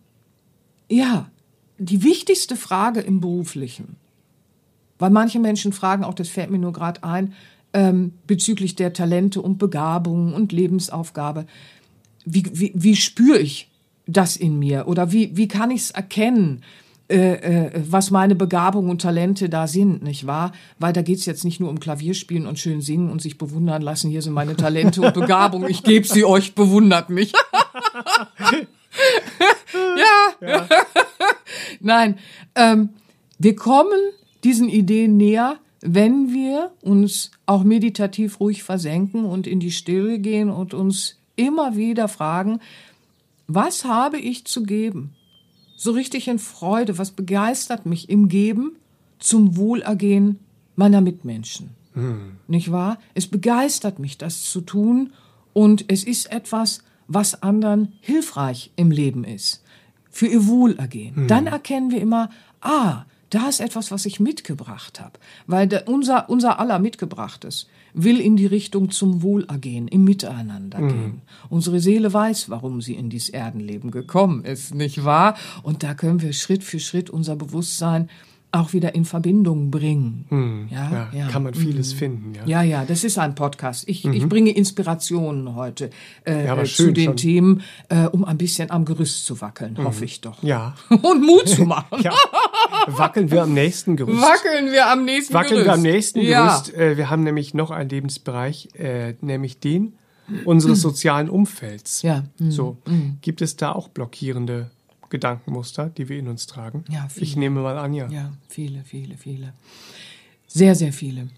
ja, 0.91 1.31
die 1.79 2.03
wichtigste 2.03 2.55
Frage 2.55 3.01
im 3.01 3.23
Beruflichen, 3.23 3.97
weil 4.99 5.09
manche 5.09 5.39
Menschen 5.39 5.73
fragen, 5.73 6.05
auch 6.05 6.13
das 6.13 6.29
fällt 6.29 6.51
mir 6.51 6.59
nur 6.59 6.75
gerade 6.75 7.03
ein, 7.03 7.33
ähm, 7.73 8.13
bezüglich 8.27 8.77
der 8.77 8.93
Talente 8.93 9.41
und 9.41 9.57
Begabungen 9.57 10.35
und 10.35 10.53
Lebensaufgabe, 10.53 11.47
wie, 12.27 12.45
wie, 12.53 12.73
wie 12.75 12.95
spüre 12.95 13.39
ich 13.39 13.71
das 14.07 14.37
in 14.37 14.59
mir 14.59 14.87
oder 14.87 15.13
wie, 15.13 15.35
wie 15.35 15.49
kann 15.49 15.71
ich 15.71 15.81
es 15.81 15.91
erkennen? 15.93 16.63
Äh, 17.11 17.33
äh, 17.67 17.71
was 17.89 18.11
meine 18.11 18.35
Begabungen 18.35 18.91
und 18.91 19.01
Talente 19.01 19.49
da 19.49 19.67
sind, 19.67 20.03
nicht 20.03 20.27
wahr? 20.27 20.53
Weil 20.79 20.93
da 20.93 21.01
geht's 21.01 21.25
jetzt 21.25 21.43
nicht 21.43 21.59
nur 21.59 21.71
um 21.71 21.81
Klavierspielen 21.81 22.47
und 22.47 22.59
schön 22.59 22.83
singen 22.83 23.11
und 23.11 23.23
sich 23.23 23.39
bewundern 23.39 23.81
lassen. 23.81 24.11
Hier 24.11 24.21
sind 24.21 24.35
meine 24.35 24.57
Talente 24.57 25.01
und 25.01 25.15
Begabungen. 25.15 25.71
Ich 25.71 25.83
gebe 25.83 26.07
sie 26.07 26.25
euch, 26.27 26.55
bewundert 26.55 27.09
mich. 27.09 27.33
ja. 29.73 30.47
ja. 30.47 30.69
Nein, 31.81 32.19
ähm, 32.55 32.91
wir 33.39 33.57
kommen 33.57 33.99
diesen 34.45 34.69
Ideen 34.69 35.17
näher, 35.17 35.57
wenn 35.81 36.33
wir 36.35 36.73
uns 36.83 37.31
auch 37.47 37.65
meditativ 37.65 38.39
ruhig 38.41 38.63
versenken 38.65 39.25
und 39.25 39.47
in 39.47 39.61
die 39.61 39.71
Stille 39.71 40.19
gehen 40.19 40.51
und 40.51 40.75
uns 40.75 41.17
immer 41.37 41.77
wieder 41.77 42.09
fragen, 42.09 42.61
was 43.47 43.87
habe 43.87 44.19
ich 44.19 44.45
zu 44.45 44.65
geben? 44.65 45.15
So 45.79 45.93
richtig 45.93 46.27
in 46.27 46.41
Freude, 46.41 46.99
was 46.99 47.13
begeistert 47.13 47.87
mich 47.87 48.11
im 48.11 48.29
Geben 48.29 48.77
zum 49.21 49.57
Wohlergehen 49.57 50.41
meiner 50.75 51.01
Mitmenschen. 51.01 51.71
Hm. 51.95 52.33
Nicht 52.49 52.73
wahr? 52.73 52.99
Es 53.15 53.29
begeistert 53.29 54.01
mich, 54.01 54.19
das 54.19 54.43
zu 54.43 54.61
tun 54.61 55.13
und 55.53 55.85
es 55.87 56.03
ist 56.03 56.33
etwas, 56.33 56.83
was 57.07 57.45
anderen 57.45 57.93
hilfreich 58.01 58.73
im 58.75 58.91
Leben 58.91 59.23
ist, 59.23 59.63
für 60.11 60.27
ihr 60.27 60.49
Wohlergehen. 60.49 61.15
Hm. 61.15 61.29
Dann 61.29 61.47
erkennen 61.47 61.93
wir 61.93 62.01
immer, 62.01 62.29
ah, 62.61 63.05
da 63.31 63.49
ist 63.49 63.61
etwas, 63.61 63.93
was 63.93 64.05
ich 64.05 64.19
mitgebracht 64.19 65.01
habe, 65.01 65.21
weil 65.47 65.69
unser, 65.87 66.29
unser 66.29 66.59
aller 66.59 66.81
Mitgebrachtes 66.81 67.69
will 68.05 68.21
in 68.21 68.37
die 68.37 68.47
Richtung 68.47 68.91
zum 68.91 69.23
Wohlergehen, 69.23 69.89
im 69.89 70.05
Miteinander 70.05 70.81
mhm. 70.81 70.89
gehen. 70.89 71.23
Unsere 71.49 71.81
Seele 71.81 72.13
weiß, 72.13 72.51
warum 72.51 72.81
sie 72.81 72.95
in 72.95 73.11
dieses 73.11 73.29
Erdenleben 73.29 73.91
gekommen 73.91 74.45
ist, 74.45 74.75
nicht 74.75 75.05
wahr? 75.05 75.37
Und 75.63 75.83
da 75.83 75.95
können 75.95 76.23
wir 76.23 76.33
Schritt 76.33 76.65
für 76.65 76.81
Schritt 76.81 77.11
unser 77.11 77.37
Bewusstsein 77.37 78.09
auch 78.51 78.73
wieder 78.73 78.95
in 78.95 79.05
Verbindung 79.05 79.71
bringen. 79.71 80.25
Hm, 80.29 80.69
ja, 80.71 81.11
ja, 81.13 81.29
kann 81.29 81.43
man 81.43 81.53
vieles 81.53 81.93
mhm. 81.95 81.99
finden. 81.99 82.33
Ja. 82.35 82.47
ja, 82.47 82.63
ja, 82.63 82.85
das 82.85 83.05
ist 83.05 83.19
ein 83.19 83.35
Podcast. 83.35 83.87
Ich, 83.89 84.05
mhm. 84.05 84.15
ich 84.15 84.27
bringe 84.27 84.51
Inspirationen 84.51 85.55
heute 85.55 85.91
äh, 86.27 86.47
ja, 86.47 86.65
zu 86.65 86.93
den 86.93 87.05
schon. 87.05 87.17
Themen, 87.17 87.63
äh, 87.91 88.07
um 88.07 88.25
ein 88.25 88.39
bisschen 88.39 88.71
am 88.71 88.87
Gerüst 88.87 89.27
zu 89.27 89.41
wackeln, 89.43 89.75
mhm. 89.75 89.85
hoffe 89.85 90.05
ich 90.07 90.23
doch. 90.23 90.43
Ja. 90.43 90.75
Und 90.89 91.25
Mut 91.25 91.49
zu 91.49 91.65
machen. 91.67 92.01
ja. 92.03 92.13
Wackeln 92.87 93.31
wir 93.31 93.43
am 93.43 93.55
nächsten 93.55 93.97
Gerüst. 93.97 94.21
Wackeln 94.23 94.73
wir 94.73 94.89
am 94.89 95.05
nächsten 95.05 95.35
Wackeln 95.35 95.65
Gerüst. 95.65 95.67
wir 95.67 95.75
am 95.75 95.83
nächsten 95.83 96.21
Gerüst. 96.21 96.75
Äh, 96.75 96.97
wir 96.97 97.11
haben 97.11 97.23
nämlich 97.23 97.55
noch 97.55 97.71
einen 97.71 97.89
Lebensbereich, 97.89 98.69
äh, 98.75 99.15
nämlich 99.21 99.61
den 99.61 99.95
unseres 100.45 100.81
sozialen 100.81 101.29
Umfelds. 101.31 102.03
Ja. 102.03 102.25
Mhm. 102.39 102.51
So, 102.51 102.77
mhm. 102.87 103.19
gibt 103.21 103.43
es 103.43 103.57
da 103.57 103.73
auch 103.73 103.89
blockierende 103.89 104.71
Gedankenmuster, 105.11 105.89
die 105.89 106.09
wir 106.09 106.19
in 106.19 106.29
uns 106.29 106.47
tragen? 106.47 106.85
Ja, 106.89 107.07
viele. 107.09 107.25
Ich 107.25 107.37
nehme 107.37 107.61
mal 107.61 107.79
an, 107.79 107.95
ja. 107.95 108.09
Ja, 108.09 108.33
viele, 108.49 108.85
viele, 108.85 109.17
viele. 109.17 109.55
Sehr, 110.47 110.75
sehr 110.75 110.93
viele. 110.93 111.29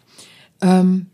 Ähm, 0.60 1.06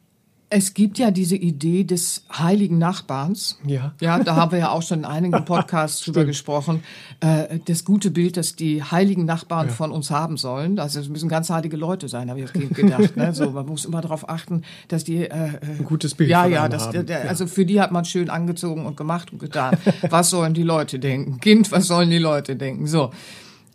es 0.49 0.75
gibt 0.75 0.99
ja 0.99 1.11
diese 1.11 1.35
Idee 1.35 1.83
des 1.83 2.25
heiligen 2.33 2.79
Nachbarns. 2.79 3.59
Ja. 3.67 3.95
Ja, 4.01 4.21
da 4.21 4.37
haben 4.37 4.53
wir 4.53 4.61
ja 4.61 4.71
auch 4.71 4.83
schon 4.83 5.01
in 5.01 5.05
einigen 5.05 5.45
Podcasts 5.45 6.05
drüber 6.05 6.25
gesprochen. 6.25 6.85
Äh, 7.21 7.59
das 7.65 7.85
gute 7.85 8.13
Bild, 8.13 8.37
das 8.37 8.55
die 8.55 8.83
heiligen 8.83 9.25
Nachbarn 9.25 9.69
ja. 9.69 9.73
von 9.73 9.91
uns 9.91 10.11
haben 10.11 10.37
sollen. 10.37 10.79
Also 10.79 11.01
es 11.01 11.09
müssen 11.09 11.29
ganz 11.29 11.51
heilige 11.51 11.77
Leute 11.77 12.09
sein, 12.09 12.31
habe 12.31 12.41
ich 12.41 12.53
gedacht. 12.53 13.17
Ne? 13.17 13.35
So, 13.35 13.51
man 13.51 13.67
muss 13.67 13.85
immer 13.85 14.01
darauf 14.01 14.29
achten, 14.29 14.63
dass 14.87 15.03
die 15.03 15.25
äh, 15.25 15.27
äh 15.27 15.61
ein 15.79 15.85
gutes 15.85 16.15
Bild 16.15 16.31
ja, 16.31 16.47
ja, 16.47 16.69
das, 16.69 16.87
haben. 16.87 17.07
Der, 17.07 17.29
also 17.29 17.49
für 17.49 17.67
die 17.67 17.81
hat 17.81 17.91
man 17.91 18.05
schön 18.05 18.31
angezogen 18.31 18.87
und 18.87 18.97
gemacht 18.97 19.33
und 19.33 19.41
getan. 19.41 19.77
was 20.11 20.31
sollen 20.31 20.55
die 20.55 20.63
Leute 20.63 21.01
denken? 21.01 21.41
Kind, 21.41 21.73
was 21.73 21.89
sollen 21.89 22.11
die 22.11 22.19
Leute 22.19 22.55
denken? 22.55 22.87
So. 22.87 23.11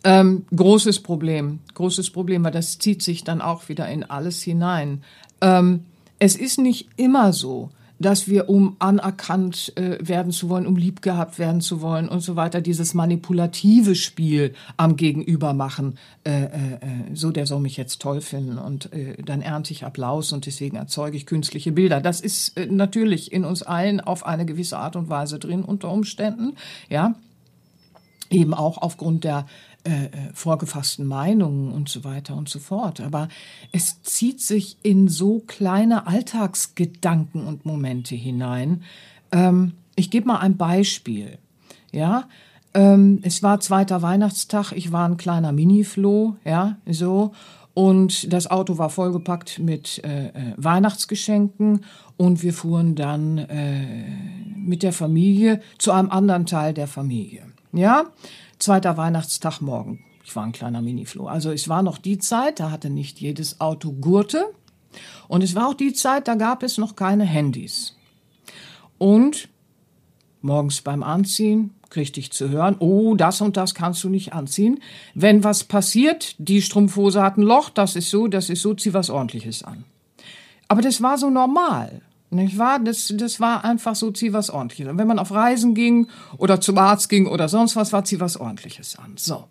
Ähm, 0.04 0.46
großes 0.56 1.00
Problem, 1.00 1.60
großes 1.74 2.10
Problem, 2.10 2.42
weil 2.44 2.50
das 2.50 2.78
zieht 2.78 3.02
sich 3.02 3.24
dann 3.24 3.40
auch 3.40 3.68
wieder 3.68 3.88
in 3.88 4.02
alles 4.02 4.42
hinein. 4.42 5.04
Ähm, 5.40 5.84
es 6.22 6.36
ist 6.36 6.58
nicht 6.58 6.88
immer 6.96 7.32
so, 7.32 7.70
dass 7.98 8.28
wir, 8.28 8.48
um 8.48 8.76
anerkannt 8.78 9.72
äh, 9.76 9.98
werden 10.00 10.30
zu 10.30 10.48
wollen, 10.48 10.68
um 10.68 10.76
lieb 10.76 11.02
gehabt 11.02 11.40
werden 11.40 11.60
zu 11.60 11.80
wollen 11.80 12.08
und 12.08 12.20
so 12.20 12.36
weiter, 12.36 12.60
dieses 12.60 12.94
manipulative 12.94 13.96
Spiel 13.96 14.54
am 14.76 14.94
Gegenüber 14.94 15.52
machen, 15.52 15.98
äh, 16.22 16.30
äh, 16.30 16.44
äh, 16.44 17.14
so 17.14 17.32
der 17.32 17.46
soll 17.46 17.58
mich 17.58 17.76
jetzt 17.76 18.00
toll 18.00 18.20
finden 18.20 18.58
und 18.58 18.92
äh, 18.92 19.20
dann 19.20 19.42
ernte 19.42 19.72
ich 19.72 19.84
Applaus 19.84 20.32
und 20.32 20.46
deswegen 20.46 20.76
erzeuge 20.76 21.16
ich 21.16 21.26
künstliche 21.26 21.72
Bilder. 21.72 22.00
Das 22.00 22.20
ist 22.20 22.56
äh, 22.56 22.66
natürlich 22.66 23.32
in 23.32 23.44
uns 23.44 23.64
allen 23.64 24.00
auf 24.00 24.24
eine 24.24 24.46
gewisse 24.46 24.78
Art 24.78 24.94
und 24.94 25.08
Weise 25.08 25.40
drin 25.40 25.64
unter 25.64 25.90
Umständen, 25.90 26.52
ja 26.88 27.16
eben 28.32 28.54
auch 28.54 28.78
aufgrund 28.78 29.24
der 29.24 29.46
äh, 29.84 30.04
äh, 30.04 30.08
vorgefassten 30.32 31.04
Meinungen 31.06 31.72
und 31.72 31.88
so 31.88 32.04
weiter 32.04 32.36
und 32.36 32.48
so 32.48 32.58
fort. 32.58 33.00
Aber 33.00 33.28
es 33.72 34.02
zieht 34.02 34.40
sich 34.40 34.76
in 34.82 35.08
so 35.08 35.40
kleine 35.40 36.06
Alltagsgedanken 36.06 37.46
und 37.46 37.66
Momente 37.66 38.14
hinein. 38.14 38.82
Ähm, 39.32 39.72
ich 39.96 40.10
gebe 40.10 40.28
mal 40.28 40.38
ein 40.38 40.56
Beispiel. 40.56 41.38
Ja, 41.90 42.28
ähm, 42.74 43.20
es 43.22 43.42
war 43.42 43.60
zweiter 43.60 44.02
Weihnachtstag. 44.02 44.72
Ich 44.72 44.92
war 44.92 45.08
ein 45.08 45.16
kleiner 45.16 45.52
Mini-Floh, 45.52 46.36
ja, 46.44 46.76
so. 46.86 47.32
Und 47.74 48.32
das 48.32 48.50
Auto 48.50 48.76
war 48.78 48.90
vollgepackt 48.90 49.58
mit 49.58 50.02
äh, 50.04 50.26
äh, 50.26 50.54
Weihnachtsgeschenken 50.58 51.84
und 52.16 52.42
wir 52.42 52.52
fuhren 52.52 52.94
dann 52.94 53.38
äh, 53.38 54.04
mit 54.56 54.82
der 54.82 54.92
Familie 54.92 55.60
zu 55.78 55.90
einem 55.92 56.10
anderen 56.10 56.46
Teil 56.46 56.74
der 56.74 56.86
Familie. 56.86 57.46
Ja, 57.72 58.04
zweiter 58.62 58.96
Weihnachtstag 58.96 59.60
morgen. 59.60 60.04
Ich 60.24 60.36
war 60.36 60.44
ein 60.44 60.52
kleiner 60.52 60.82
Minifloh. 60.82 61.26
Also 61.26 61.50
es 61.50 61.68
war 61.68 61.82
noch 61.82 61.98
die 61.98 62.18
Zeit, 62.18 62.60
da 62.60 62.70
hatte 62.70 62.90
nicht 62.90 63.20
jedes 63.20 63.60
Auto 63.60 63.92
Gurte. 63.92 64.44
Und 65.26 65.42
es 65.42 65.54
war 65.54 65.68
auch 65.68 65.74
die 65.74 65.92
Zeit, 65.92 66.28
da 66.28 66.36
gab 66.36 66.62
es 66.62 66.78
noch 66.78 66.94
keine 66.94 67.24
Handys. 67.24 67.96
Und 68.98 69.48
morgens 70.42 70.80
beim 70.82 71.02
Anziehen 71.02 71.74
kriegte 71.90 72.20
ich 72.20 72.32
zu 72.32 72.50
hören, 72.50 72.76
oh, 72.78 73.14
das 73.16 73.40
und 73.40 73.56
das 73.56 73.74
kannst 73.74 74.04
du 74.04 74.08
nicht 74.08 74.32
anziehen. 74.32 74.80
Wenn 75.14 75.44
was 75.44 75.64
passiert, 75.64 76.36
die 76.38 76.62
Strumpfhose 76.62 77.20
hat 77.22 77.36
ein 77.36 77.42
Loch, 77.42 77.68
das 77.68 77.96
ist 77.96 78.10
so, 78.10 78.28
das 78.28 78.48
ist 78.48 78.62
so, 78.62 78.74
zieh 78.74 78.94
was 78.94 79.10
ordentliches 79.10 79.62
an. 79.62 79.84
Aber 80.68 80.82
das 80.82 81.02
war 81.02 81.18
so 81.18 81.30
normal. 81.30 82.00
Nicht 82.32 82.58
wahr? 82.58 82.78
Das, 82.78 83.12
das 83.16 83.40
war 83.40 83.64
einfach 83.64 83.94
so, 83.94 84.10
zieh 84.10 84.32
was 84.32 84.50
ordentliches 84.50 84.88
an. 84.88 84.98
Wenn 84.98 85.06
man 85.06 85.18
auf 85.18 85.30
Reisen 85.30 85.74
ging 85.74 86.08
oder 86.38 86.60
zum 86.60 86.78
Arzt 86.78 87.08
ging 87.08 87.26
oder 87.26 87.48
sonst 87.48 87.76
was, 87.76 87.92
war 87.92 88.04
zieh 88.04 88.20
was 88.20 88.38
ordentliches 88.38 88.98
an. 88.98 89.14
So. 89.16 89.44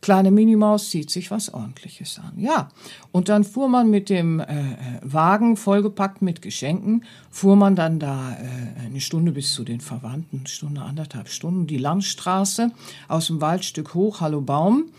Kleine 0.00 0.30
Minimaus 0.30 0.90
zieht 0.90 1.10
sich 1.10 1.30
was 1.30 1.54
Ordentliches 1.54 2.18
an. 2.18 2.38
Ja. 2.38 2.68
Und 3.10 3.30
dann 3.30 3.42
fuhr 3.42 3.68
man 3.68 3.88
mit 3.88 4.10
dem 4.10 4.38
äh, 4.38 4.42
äh, 4.42 4.74
Wagen, 5.02 5.56
vollgepackt 5.56 6.20
mit 6.20 6.42
Geschenken, 6.42 7.04
fuhr 7.30 7.56
man 7.56 7.74
dann 7.74 7.98
da 7.98 8.32
äh, 8.32 8.86
eine 8.86 9.00
Stunde 9.00 9.32
bis 9.32 9.54
zu 9.54 9.64
den 9.64 9.80
Verwandten, 9.80 10.46
Stunde, 10.46 10.82
anderthalb 10.82 11.28
Stunden, 11.28 11.66
die 11.66 11.78
Landstraße 11.78 12.70
aus 13.08 13.28
dem 13.28 13.40
Waldstück 13.40 13.94
hoch, 13.94 14.20
Hallo 14.20 14.42
Baum. 14.42 14.90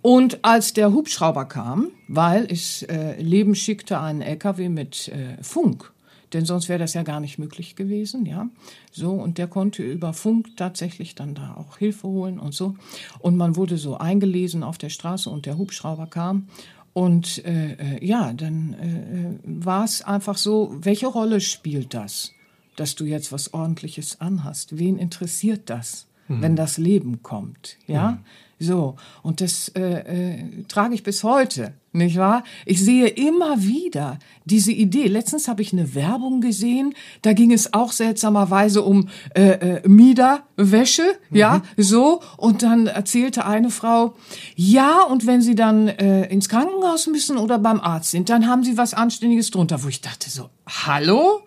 Und 0.00 0.42
als 0.42 0.72
der 0.72 0.92
Hubschrauber 0.92 1.44
kam, 1.44 1.88
weil 2.08 2.46
es 2.50 2.82
äh, 2.84 3.20
Leben 3.20 3.54
schickte 3.54 4.00
einen 4.00 4.22
LKW 4.22 4.70
mit 4.70 5.08
äh, 5.08 5.42
Funk, 5.42 5.92
denn 6.32 6.44
sonst 6.44 6.68
wäre 6.68 6.78
das 6.78 6.94
ja 6.94 7.02
gar 7.02 7.20
nicht 7.20 7.38
möglich 7.38 7.76
gewesen, 7.76 8.26
ja. 8.26 8.48
So, 8.90 9.12
und 9.12 9.38
der 9.38 9.46
konnte 9.46 9.82
über 9.82 10.12
Funk 10.12 10.56
tatsächlich 10.56 11.14
dann 11.14 11.34
da 11.34 11.54
auch 11.54 11.78
Hilfe 11.78 12.08
holen 12.08 12.38
und 12.38 12.54
so. 12.54 12.76
Und 13.20 13.36
man 13.36 13.56
wurde 13.56 13.78
so 13.78 13.96
eingelesen 13.96 14.62
auf 14.62 14.78
der 14.78 14.88
Straße 14.88 15.30
und 15.30 15.46
der 15.46 15.58
Hubschrauber 15.58 16.06
kam. 16.06 16.48
Und 16.92 17.44
äh, 17.44 17.72
äh 17.74 18.04
ja, 18.04 18.32
dann 18.32 18.74
äh, 18.74 19.38
war 19.44 19.84
es 19.84 20.02
einfach 20.02 20.36
so, 20.36 20.74
welche 20.80 21.06
Rolle 21.06 21.40
spielt 21.40 21.94
das, 21.94 22.32
dass 22.76 22.94
du 22.94 23.04
jetzt 23.04 23.32
was 23.32 23.54
Ordentliches 23.54 24.20
anhast? 24.20 24.78
Wen 24.78 24.98
interessiert 24.98 25.68
das, 25.70 26.06
mhm. 26.28 26.42
wenn 26.42 26.56
das 26.56 26.78
Leben 26.78 27.22
kommt, 27.22 27.76
ja? 27.86 28.12
Mhm. 28.12 28.18
So, 28.58 28.96
und 29.22 29.42
das 29.42 29.68
äh, 29.76 29.82
äh, 29.82 30.64
trage 30.66 30.94
ich 30.94 31.02
bis 31.02 31.22
heute, 31.22 31.74
nicht 31.92 32.16
wahr? 32.16 32.42
Ich 32.64 32.82
sehe 32.82 33.06
immer 33.06 33.62
wieder 33.62 34.18
diese 34.46 34.72
Idee. 34.72 35.08
Letztens 35.08 35.46
habe 35.46 35.60
ich 35.60 35.74
eine 35.74 35.94
Werbung 35.94 36.40
gesehen, 36.40 36.94
da 37.20 37.34
ging 37.34 37.52
es 37.52 37.74
auch 37.74 37.92
seltsamerweise 37.92 38.80
um 38.80 39.08
äh, 39.34 39.42
äh, 39.42 39.88
Miederwäsche, 39.88 41.04
mhm. 41.28 41.36
ja, 41.36 41.62
so. 41.76 42.22
Und 42.38 42.62
dann 42.62 42.86
erzählte 42.86 43.44
eine 43.44 43.68
Frau, 43.68 44.14
ja, 44.54 45.02
und 45.02 45.26
wenn 45.26 45.42
Sie 45.42 45.54
dann 45.54 45.88
äh, 45.88 46.26
ins 46.28 46.48
Krankenhaus 46.48 47.08
müssen 47.08 47.36
oder 47.36 47.58
beim 47.58 47.80
Arzt 47.80 48.10
sind, 48.10 48.30
dann 48.30 48.46
haben 48.46 48.64
Sie 48.64 48.78
was 48.78 48.94
Anständiges 48.94 49.50
drunter, 49.50 49.84
wo 49.84 49.88
ich 49.88 50.00
dachte 50.00 50.30
so, 50.30 50.48
hallo? 50.66 51.42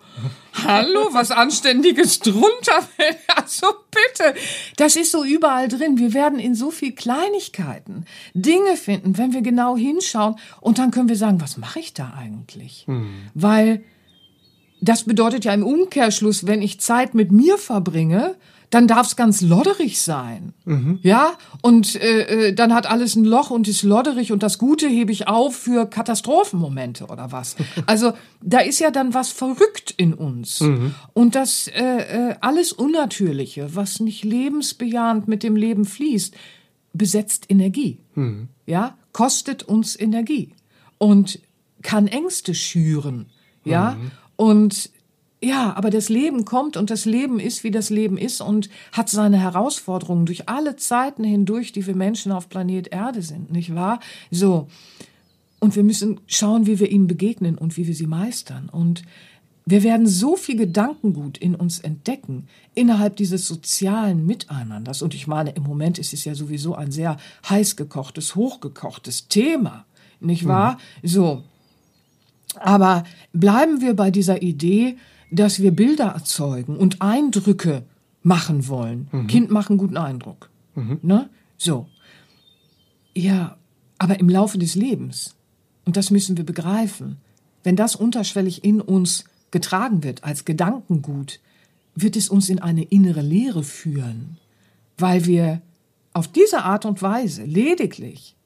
Hallo, 0.64 1.08
was 1.12 1.30
Anständiges 1.30 2.20
drunter. 2.20 2.88
Also 3.36 3.68
bitte, 3.90 4.34
das 4.76 4.96
ist 4.96 5.12
so 5.12 5.24
überall 5.24 5.68
drin. 5.68 5.98
Wir 5.98 6.12
werden 6.12 6.38
in 6.38 6.54
so 6.54 6.70
viel 6.70 6.92
Kleinigkeiten 6.92 8.04
Dinge 8.34 8.76
finden, 8.76 9.16
wenn 9.18 9.32
wir 9.32 9.40
genau 9.40 9.76
hinschauen. 9.76 10.36
Und 10.60 10.78
dann 10.78 10.90
können 10.90 11.08
wir 11.08 11.16
sagen, 11.16 11.40
was 11.40 11.56
mache 11.56 11.80
ich 11.80 11.94
da 11.94 12.12
eigentlich? 12.18 12.84
Hm. 12.86 13.30
Weil 13.34 13.82
das 14.80 15.04
bedeutet 15.04 15.44
ja 15.44 15.54
im 15.54 15.64
Umkehrschluss, 15.64 16.46
wenn 16.46 16.62
ich 16.62 16.80
Zeit 16.80 17.14
mit 17.14 17.32
mir 17.32 17.58
verbringe, 17.58 18.36
dann 18.70 18.86
darf 18.86 19.08
es 19.08 19.16
ganz 19.16 19.40
lodderig 19.40 20.00
sein. 20.00 20.54
Mhm. 20.64 21.00
Ja, 21.02 21.32
und 21.60 21.96
äh, 21.96 22.48
äh, 22.48 22.54
dann 22.54 22.72
hat 22.72 22.88
alles 22.88 23.16
ein 23.16 23.24
Loch 23.24 23.50
und 23.50 23.66
ist 23.66 23.82
lodderig 23.82 24.30
und 24.30 24.44
das 24.44 24.58
Gute 24.58 24.88
hebe 24.88 25.10
ich 25.10 25.26
auf 25.26 25.56
für 25.56 25.86
Katastrophenmomente 25.86 27.06
oder 27.06 27.32
was. 27.32 27.56
Also 27.86 28.12
da 28.42 28.60
ist 28.60 28.78
ja 28.78 28.90
dann 28.90 29.14
was 29.14 29.30
verrückt 29.30 29.92
in 29.96 30.14
uns. 30.14 30.60
Mhm. 30.60 30.94
Und 31.12 31.34
das 31.34 31.66
äh, 31.66 32.30
äh, 32.30 32.36
alles 32.40 32.72
Unnatürliche, 32.72 33.74
was 33.74 33.98
nicht 34.00 34.22
lebensbejahend 34.22 35.26
mit 35.26 35.42
dem 35.42 35.56
Leben 35.56 35.84
fließt, 35.84 36.36
besetzt 36.92 37.46
Energie. 37.48 37.98
Mhm. 38.14 38.48
Ja, 38.66 38.96
kostet 39.12 39.64
uns 39.64 39.98
Energie 39.98 40.52
und 40.98 41.40
kann 41.82 42.06
Ängste 42.06 42.54
schüren. 42.54 43.26
Ja, 43.64 43.92
mhm. 43.92 44.10
und 44.36 44.90
ja, 45.42 45.74
aber 45.74 45.88
das 45.88 46.10
Leben 46.10 46.44
kommt 46.44 46.76
und 46.76 46.90
das 46.90 47.06
Leben 47.06 47.40
ist, 47.40 47.64
wie 47.64 47.70
das 47.70 47.88
Leben 47.88 48.18
ist 48.18 48.42
und 48.42 48.68
hat 48.92 49.08
seine 49.08 49.38
Herausforderungen 49.38 50.26
durch 50.26 50.48
alle 50.48 50.76
Zeiten 50.76 51.24
hindurch, 51.24 51.72
die 51.72 51.86
wir 51.86 51.96
Menschen 51.96 52.30
auf 52.30 52.50
Planet 52.50 52.88
Erde 52.88 53.22
sind, 53.22 53.50
nicht 53.50 53.74
wahr? 53.74 54.00
So. 54.30 54.68
Und 55.58 55.76
wir 55.76 55.82
müssen 55.82 56.20
schauen, 56.26 56.66
wie 56.66 56.78
wir 56.78 56.90
ihnen 56.90 57.06
begegnen 57.06 57.56
und 57.56 57.76
wie 57.76 57.86
wir 57.86 57.94
sie 57.94 58.06
meistern. 58.06 58.68
Und 58.70 59.02
wir 59.64 59.82
werden 59.82 60.06
so 60.06 60.36
viel 60.36 60.56
Gedankengut 60.56 61.38
in 61.38 61.54
uns 61.54 61.78
entdecken 61.78 62.48
innerhalb 62.74 63.16
dieses 63.16 63.46
sozialen 63.46 64.26
Miteinanders. 64.26 65.00
Und 65.00 65.14
ich 65.14 65.26
meine, 65.26 65.50
im 65.50 65.62
Moment 65.62 65.98
ist 65.98 66.12
es 66.12 66.24
ja 66.24 66.34
sowieso 66.34 66.74
ein 66.74 66.90
sehr 66.90 67.16
heiß 67.48 67.76
gekochtes, 67.76 68.34
hochgekochtes 68.34 69.28
Thema, 69.28 69.86
nicht 70.20 70.46
wahr? 70.46 70.78
Mhm. 71.02 71.08
So. 71.08 71.42
Aber 72.56 73.04
bleiben 73.32 73.80
wir 73.80 73.94
bei 73.94 74.10
dieser 74.10 74.42
Idee, 74.42 74.96
dass 75.30 75.60
wir 75.60 75.70
Bilder 75.70 76.06
erzeugen 76.06 76.76
und 76.76 77.00
Eindrücke 77.02 77.84
machen 78.22 78.68
wollen. 78.68 79.08
Mhm. 79.12 79.26
Kind 79.26 79.50
macht 79.50 79.70
einen 79.70 79.78
guten 79.78 79.96
Eindruck. 79.96 80.50
Mhm. 80.74 80.98
Ne? 81.02 81.30
So. 81.56 81.88
Ja, 83.14 83.56
aber 83.98 84.18
im 84.20 84.28
Laufe 84.28 84.58
des 84.58 84.74
Lebens, 84.74 85.34
und 85.84 85.96
das 85.96 86.10
müssen 86.10 86.36
wir 86.36 86.44
begreifen, 86.44 87.16
wenn 87.62 87.76
das 87.76 87.96
unterschwellig 87.96 88.64
in 88.64 88.80
uns 88.80 89.24
getragen 89.50 90.02
wird 90.02 90.24
als 90.24 90.44
Gedankengut, 90.44 91.40
wird 91.94 92.16
es 92.16 92.28
uns 92.28 92.48
in 92.48 92.60
eine 92.60 92.84
innere 92.84 93.20
Leere 93.20 93.62
führen, 93.62 94.38
weil 94.96 95.26
wir 95.26 95.60
auf 96.12 96.28
diese 96.28 96.62
Art 96.62 96.84
und 96.84 97.02
Weise 97.02 97.44
lediglich 97.44 98.36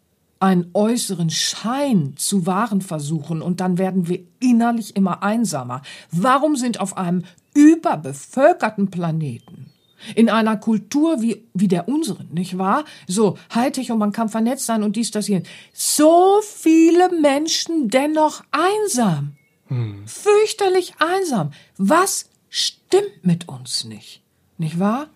einen 0.40 0.70
äußeren 0.74 1.30
Schein 1.30 2.14
zu 2.16 2.46
wahren 2.46 2.80
versuchen 2.82 3.40
und 3.42 3.60
dann 3.60 3.78
werden 3.78 4.08
wir 4.08 4.20
innerlich 4.40 4.96
immer 4.96 5.22
einsamer. 5.22 5.82
Warum 6.10 6.56
sind 6.56 6.80
auf 6.80 6.96
einem 6.96 7.24
überbevölkerten 7.54 8.90
Planeten 8.90 9.70
in 10.14 10.28
einer 10.28 10.56
Kultur 10.56 11.22
wie, 11.22 11.46
wie 11.54 11.68
der 11.68 11.88
unseren, 11.88 12.28
nicht 12.32 12.58
wahr? 12.58 12.84
So 13.06 13.38
Hightech 13.54 13.90
und 13.90 13.98
man 13.98 14.12
kann 14.12 14.28
vernetzt 14.28 14.66
sein 14.66 14.82
und 14.82 14.96
dies, 14.96 15.10
das, 15.10 15.26
hier. 15.26 15.42
So 15.72 16.40
viele 16.42 17.10
Menschen 17.20 17.88
dennoch 17.88 18.42
einsam. 18.50 19.36
Hm. 19.68 20.06
Fürchterlich 20.06 20.94
einsam. 20.98 21.52
Was 21.78 22.28
stimmt 22.50 23.24
mit 23.24 23.48
uns 23.48 23.84
nicht? 23.84 24.22
Nicht 24.58 24.78
wahr? 24.78 25.08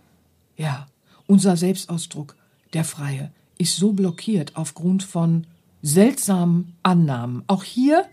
Ja, 0.57 0.87
unser 1.27 1.57
Selbstausdruck, 1.57 2.35
der 2.73 2.85
freie, 2.85 3.31
ist 3.59 3.76
so 3.76 3.92
blockiert 3.92 4.52
aufgrund 4.54 5.02
von 5.02 5.46
seltsamen 5.82 6.74
Annahmen. 6.82 7.42
Auch 7.46 7.64
hier 7.64 8.06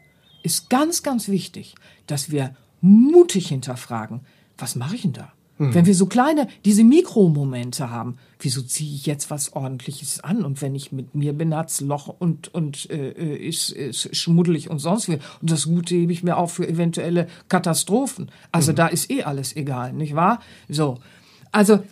ist 0.43 0.69
ganz, 0.69 1.03
ganz 1.03 1.27
wichtig, 1.27 1.75
dass 2.07 2.31
wir 2.31 2.55
mutig 2.81 3.47
hinterfragen, 3.47 4.21
was 4.57 4.75
mache 4.75 4.95
ich 4.95 5.01
denn 5.03 5.13
da? 5.13 5.31
Hm. 5.57 5.73
Wenn 5.73 5.85
wir 5.85 5.95
so 5.95 6.05
kleine, 6.05 6.47
diese 6.65 6.83
Mikromomente 6.83 7.89
haben, 7.89 8.17
wieso 8.39 8.61
ziehe 8.61 8.93
ich 8.93 9.05
jetzt 9.05 9.31
was 9.31 9.53
Ordentliches 9.53 10.19
an? 10.19 10.43
Und 10.43 10.61
wenn 10.61 10.75
ich 10.75 10.91
mit 10.91 11.15
mir 11.15 11.33
bin, 11.33 11.55
hat's 11.55 11.79
Loch 11.79 12.13
und, 12.19 12.53
und 12.53 12.89
äh, 12.89 13.37
ist, 13.37 13.69
ist 13.69 14.15
schmuddelig 14.15 14.69
und 14.69 14.79
sonst 14.79 15.07
wie. 15.07 15.17
Und 15.41 15.51
das 15.51 15.65
Gute 15.65 15.95
hebe 15.95 16.11
ich 16.11 16.23
mir 16.23 16.37
auch 16.37 16.49
für 16.49 16.67
eventuelle 16.67 17.27
Katastrophen. 17.47 18.29
Also 18.51 18.69
hm. 18.69 18.75
da 18.75 18.87
ist 18.87 19.09
eh 19.09 19.23
alles 19.23 19.55
egal, 19.55 19.93
nicht 19.93 20.15
wahr? 20.15 20.41
So. 20.67 20.99
Also 21.51 21.83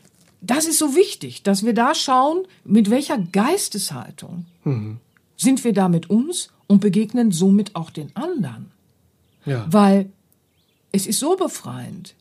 das 0.46 0.66
ist 0.66 0.78
so 0.78 0.96
wichtig, 0.96 1.44
dass 1.44 1.66
wir 1.66 1.74
da 1.74 1.96
schauen, 1.96 2.46
mit 2.66 2.90
welcher 2.90 3.18
Geisteshaltung 3.18 4.46
mhm. 4.66 4.98
sind 5.38 5.64
wir 5.64 5.74
da 5.74 5.88
mit 5.88 6.10
uns 6.10 6.50
und 6.68 6.82
begegnen 6.82 7.32
somit 7.32 7.76
auch 7.76 7.90
den 7.90 8.14
anderen. 8.16 8.72
Ja. 9.46 9.66
Weil 9.70 10.12
es 10.92 11.08
ist 11.08 11.20
so 11.20 11.38
befreiend, 11.38 12.16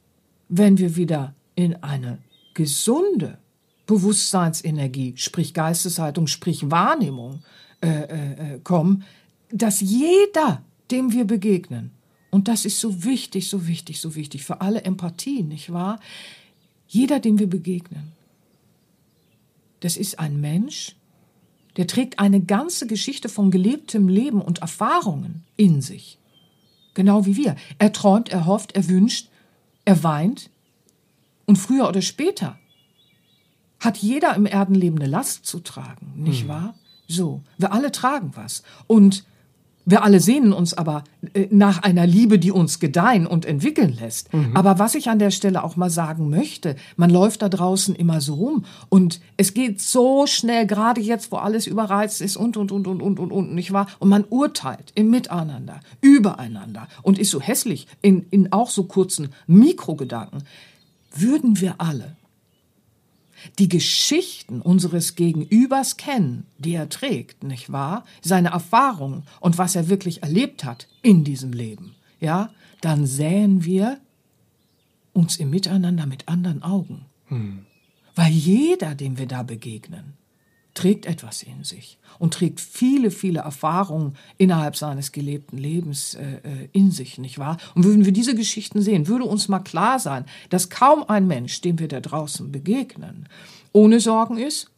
wenn 0.48 0.78
wir 0.78 0.96
wieder 0.96 1.34
in 1.56 1.82
eine 1.82 2.18
gesunde, 2.54 3.38
Bewusstseinsenergie, 3.86 5.14
sprich 5.16 5.52
Geisteshaltung, 5.52 6.28
sprich 6.28 6.70
Wahrnehmung 6.70 7.42
äh, 7.82 7.88
äh, 7.88 8.60
kommen, 8.62 9.04
dass 9.50 9.80
jeder, 9.80 10.62
dem 10.90 11.12
wir 11.12 11.24
begegnen, 11.24 11.90
und 12.30 12.48
das 12.48 12.64
ist 12.64 12.80
so 12.80 13.04
wichtig, 13.04 13.50
so 13.50 13.66
wichtig, 13.66 14.00
so 14.00 14.14
wichtig 14.14 14.44
für 14.44 14.60
alle 14.60 14.82
Empathie, 14.82 15.42
nicht 15.42 15.72
wahr? 15.72 16.00
Jeder, 16.93 17.20
dem 17.20 17.38
wir 17.38 17.49
begegnen, 17.49 18.12
das 19.80 19.97
ist 19.97 20.18
ein 20.18 20.43
Mensch, 20.43 20.95
der 21.78 21.86
trägt 21.86 22.18
eine 22.18 22.43
ganze 22.43 22.86
Geschichte 22.86 23.30
von 23.30 23.51
gelebtem 23.51 24.09
Leben 24.09 24.43
und 24.43 24.59
Erfahrungen 24.59 25.43
in 25.57 25.80
sich. 25.80 26.18
Genau 26.93 27.24
wie 27.24 27.38
wir. 27.38 27.57
Er 27.78 27.95
träumt, 27.95 28.28
er 28.28 28.45
hofft, 28.45 28.72
er 28.72 28.88
wünscht, 28.88 29.30
er 29.86 30.05
weint. 30.05 30.51
Und 31.47 31.57
früher 31.57 31.88
oder 31.88 32.03
später 32.03 32.59
hat 33.80 33.97
jeder 33.97 34.36
im 34.36 34.45
Erdenleben 34.45 34.99
eine 34.99 35.09
Last 35.09 35.47
zu 35.47 35.61
tragen, 35.61 36.12
nicht 36.16 36.43
hm. 36.43 36.49
wahr? 36.49 36.74
So, 37.09 37.40
wir 37.57 37.72
alle 37.72 37.90
tragen 37.90 38.32
was. 38.34 38.64
Und 38.86 39.24
wir 39.84 40.04
alle 40.04 40.20
sehnen 40.20 40.52
uns 40.52 40.74
aber 40.74 41.04
äh, 41.34 41.48
nach 41.50 41.82
einer 41.82 42.06
Liebe, 42.06 42.38
die 42.38 42.52
uns 42.52 42.78
gedeihen 42.78 43.26
und 43.26 43.44
entwickeln 43.44 43.96
lässt. 44.00 44.32
Mhm. 44.32 44.56
Aber 44.56 44.78
was 44.78 44.94
ich 44.94 45.08
an 45.08 45.18
der 45.18 45.30
Stelle 45.30 45.64
auch 45.64 45.76
mal 45.76 45.90
sagen 45.90 46.30
möchte, 46.30 46.76
man 46.96 47.10
läuft 47.10 47.42
da 47.42 47.48
draußen 47.48 47.94
immer 47.94 48.20
so 48.20 48.34
rum 48.34 48.64
und 48.88 49.20
es 49.36 49.54
geht 49.54 49.80
so 49.80 50.26
schnell, 50.26 50.66
gerade 50.66 51.00
jetzt, 51.00 51.32
wo 51.32 51.36
alles 51.36 51.66
überreizt 51.66 52.20
ist 52.20 52.36
und, 52.36 52.56
und, 52.56 52.70
und, 52.70 52.86
und, 52.86 53.02
und, 53.02 53.18
und, 53.18 53.32
und, 53.32 53.54
nicht 53.54 53.72
wahr? 53.72 53.86
Und 53.98 54.08
man 54.08 54.24
urteilt 54.28 54.92
im 54.94 55.10
Miteinander, 55.10 55.80
übereinander 56.00 56.86
und 57.02 57.18
ist 57.18 57.30
so 57.30 57.40
hässlich 57.40 57.88
in, 58.02 58.26
in 58.30 58.52
auch 58.52 58.70
so 58.70 58.84
kurzen 58.84 59.30
Mikrogedanken. 59.46 60.44
Würden 61.14 61.60
wir 61.60 61.74
alle 61.78 62.16
die 63.59 63.68
Geschichten 63.68 64.61
unseres 64.61 65.14
Gegenübers 65.14 65.97
kennen, 65.97 66.47
die 66.59 66.74
er 66.74 66.88
trägt, 66.88 67.43
nicht 67.43 67.70
wahr? 67.72 68.05
Seine 68.22 68.51
Erfahrungen 68.51 69.24
und 69.40 69.59
was 69.59 69.74
er 69.74 69.88
wirklich 69.88 70.22
erlebt 70.22 70.64
hat 70.64 70.88
in 71.03 71.24
diesem 71.24 71.53
Leben, 71.53 71.95
ja, 72.20 72.51
dann 72.80 73.07
sähen 73.07 73.64
wir 73.64 73.99
uns 75.12 75.36
im 75.36 75.51
Miteinander 75.51 76.07
mit 76.07 76.28
anderen 76.28 76.62
Augen. 76.62 77.07
Hm. 77.26 77.66
Weil 78.14 78.32
jeder, 78.32 78.95
dem 78.95 79.18
wir 79.18 79.26
da 79.26 79.43
begegnen, 79.43 80.14
trägt 80.74 81.06
etwas 81.06 81.42
in 81.42 81.64
sich 81.64 81.98
und 82.18 82.34
trägt 82.34 82.60
viele, 82.60 83.10
viele 83.10 83.40
Erfahrungen 83.40 84.16
innerhalb 84.38 84.76
seines 84.76 85.12
gelebten 85.12 85.58
Lebens 85.58 86.14
äh, 86.14 86.36
äh, 86.44 86.68
in 86.72 86.90
sich, 86.90 87.18
nicht 87.18 87.38
wahr? 87.38 87.56
Und 87.74 87.84
würden 87.84 88.04
wir 88.04 88.12
diese 88.12 88.34
Geschichten 88.34 88.80
sehen, 88.80 89.08
würde 89.08 89.24
uns 89.24 89.48
mal 89.48 89.60
klar 89.60 89.98
sein, 89.98 90.24
dass 90.50 90.70
kaum 90.70 91.04
ein 91.08 91.26
Mensch, 91.26 91.60
dem 91.60 91.78
wir 91.78 91.88
da 91.88 92.00
draußen 92.00 92.52
begegnen, 92.52 93.28
ohne 93.72 94.00
Sorgen 94.00 94.38
ist, 94.38 94.70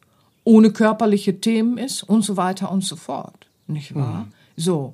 ohne 0.43 0.71
körperliche 0.71 1.39
Themen 1.39 1.77
ist 1.77 2.03
und 2.03 2.23
so 2.23 2.37
weiter 2.37 2.71
und 2.71 2.83
so 2.83 2.95
fort, 2.95 3.47
nicht 3.67 3.95
wahr? 3.95 4.25
Mhm. 4.25 4.33
So, 4.57 4.93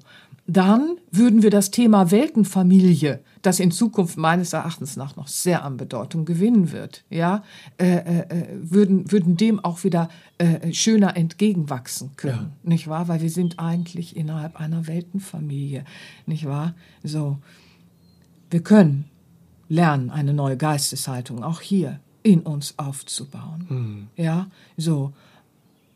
dann 0.52 0.98
würden 1.12 1.44
wir 1.44 1.50
das 1.50 1.72
Thema 1.72 2.12
Weltenfamilie, 2.12 3.22
das 3.42 3.60
in 3.60 3.72
Zukunft 3.72 4.18
meines 4.18 4.54
Erachtens 4.54 4.98
nach 4.98 5.16
noch 5.16 5.28
sehr 5.28 5.64
an 5.64 5.78
Bedeutung 5.78 6.26
gewinnen 6.26 6.72
wird, 6.72 7.06
ja, 7.10 7.44
äh, 7.78 7.96
äh, 7.96 8.20
äh, 8.20 8.48
würden, 8.62 9.12
würden 9.12 9.38
dem 9.38 9.64
auch 9.64 9.84
wieder 9.84 10.10
äh, 10.40 10.74
schöner 10.74 11.16
entgegenwachsen 11.16 12.12
können, 12.18 12.52
ja. 12.64 12.70
nicht 12.70 12.88
wahr? 12.88 13.08
Weil 13.08 13.22
wir 13.22 13.30
sind 13.30 13.60
eigentlich 13.60 14.16
innerhalb 14.18 14.60
einer 14.60 14.88
Weltenfamilie, 14.88 15.86
nicht 16.26 16.46
wahr? 16.46 16.76
So, 17.04 17.38
wir 18.50 18.62
können 18.62 19.06
lernen, 19.70 20.10
eine 20.10 20.34
neue 20.34 20.58
Geisteshaltung 20.58 21.44
auch 21.44 21.62
hier 21.62 22.02
in 22.24 22.42
uns 22.42 22.78
aufzubauen, 22.78 23.66
mhm. 23.70 24.08
ja, 24.22 24.48
so, 24.76 25.14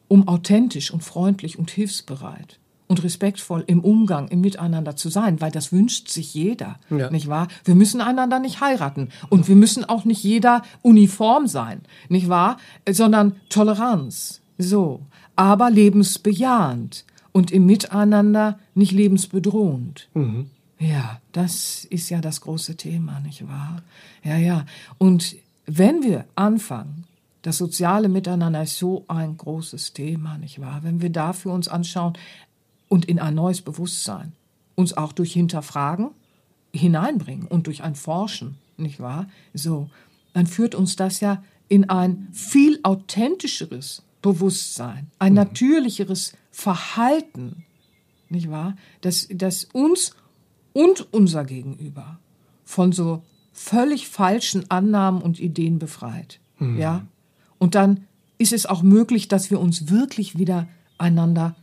um 0.08 0.28
authentisch 0.28 0.92
und 0.92 1.04
freundlich 1.04 1.60
und 1.60 1.72
hilfsbereit 1.72 2.60
und 2.88 3.04
respektvoll 3.04 3.64
im 3.68 3.80
Umgang, 3.80 4.28
im 4.28 4.42
Miteinander 4.42 4.96
zu 4.96 5.10
sein, 5.10 5.42
weil 5.42 5.52
das 5.52 5.72
wünscht 5.72 6.10
sich 6.10 6.34
jeder, 6.34 6.80
ja. 6.90 7.10
nicht 7.10 7.28
wahr? 7.28 7.48
Wir 7.64 7.76
müssen 7.76 8.02
einander 8.02 8.40
nicht 8.40 8.62
heiraten 8.62 9.10
und 9.30 9.48
wir 9.48 9.56
müssen 9.56 9.86
auch 9.86 10.06
nicht 10.06 10.24
jeder 10.24 10.62
uniform 10.82 11.48
sein, 11.48 11.82
nicht 12.10 12.30
wahr? 12.30 12.58
Sondern 12.90 13.36
Toleranz, 13.50 14.42
so, 14.58 15.02
aber 15.36 15.72
lebensbejahend 15.72 17.06
und 17.32 17.52
im 17.52 17.66
Miteinander 17.66 18.60
nicht 18.76 18.92
lebensbedrohend. 18.92 20.08
Mhm. 20.14 20.50
Ja, 20.78 21.22
das 21.32 21.86
ist 21.86 22.10
ja 22.10 22.22
das 22.22 22.42
große 22.42 22.76
Thema, 22.76 23.20
nicht 23.22 23.48
wahr? 23.48 23.82
Ja, 24.24 24.38
ja. 24.38 24.66
Und 24.98 25.36
wenn 25.66 26.04
wir 26.04 26.26
anfangen, 26.36 27.06
das 27.42 27.58
soziale 27.58 28.10
Miteinander 28.10 28.64
ist 28.64 28.78
so 28.78 29.06
ein 29.08 29.38
großes 29.38 29.94
Thema, 29.94 30.38
nicht 30.38 30.60
wahr? 30.60 30.80
Wenn 30.84 31.02
wir 31.02 31.12
dafür 31.12 31.54
uns 31.54 31.68
anschauen, 31.68 32.14
und 32.88 33.06
in 33.06 33.20
ein 33.20 33.36
neues 33.36 33.62
Bewusstsein 33.62 34.34
uns 34.76 34.96
auch 34.96 35.14
durch 35.14 35.34
Hinterfragen 35.34 36.12
hineinbringen 36.74 37.48
und 37.48 37.68
durch 37.68 37.84
ein 37.84 37.96
Forschen, 37.96 38.58
nicht 38.78 39.00
wahr? 39.00 39.28
So, 39.54 39.90
dann 40.34 40.48
führt 40.48 40.76
uns 40.76 40.96
das 40.96 41.20
ja 41.22 41.44
in 41.68 41.90
ein 41.90 42.28
viel 42.32 42.80
authentischeres 42.84 44.04
Bewusstsein, 44.22 45.08
ein 45.20 45.34
mhm. 45.34 45.38
natürlicheres 45.38 46.34
Verhalten, 46.52 47.64
nicht 48.30 48.50
wahr? 48.50 48.76
Das, 49.02 49.28
das 49.32 49.66
uns 49.66 50.16
und 50.74 51.14
unser 51.14 51.46
Gegenüber 51.46 52.20
von 52.64 52.92
so 52.92 53.24
völlig 53.54 54.10
falschen 54.10 54.70
Annahmen 54.70 55.22
und 55.22 55.40
Ideen 55.40 55.80
befreit, 55.80 56.40
mhm. 56.60 56.78
ja? 56.78 57.06
Und 57.58 57.76
dann 57.76 58.06
ist 58.38 58.52
es 58.52 58.66
auch 58.66 58.84
möglich, 58.84 59.28
dass 59.28 59.50
wir 59.50 59.60
uns 59.60 59.90
wirklich 59.90 60.38
wieder 60.38 60.68
einander 60.98 61.56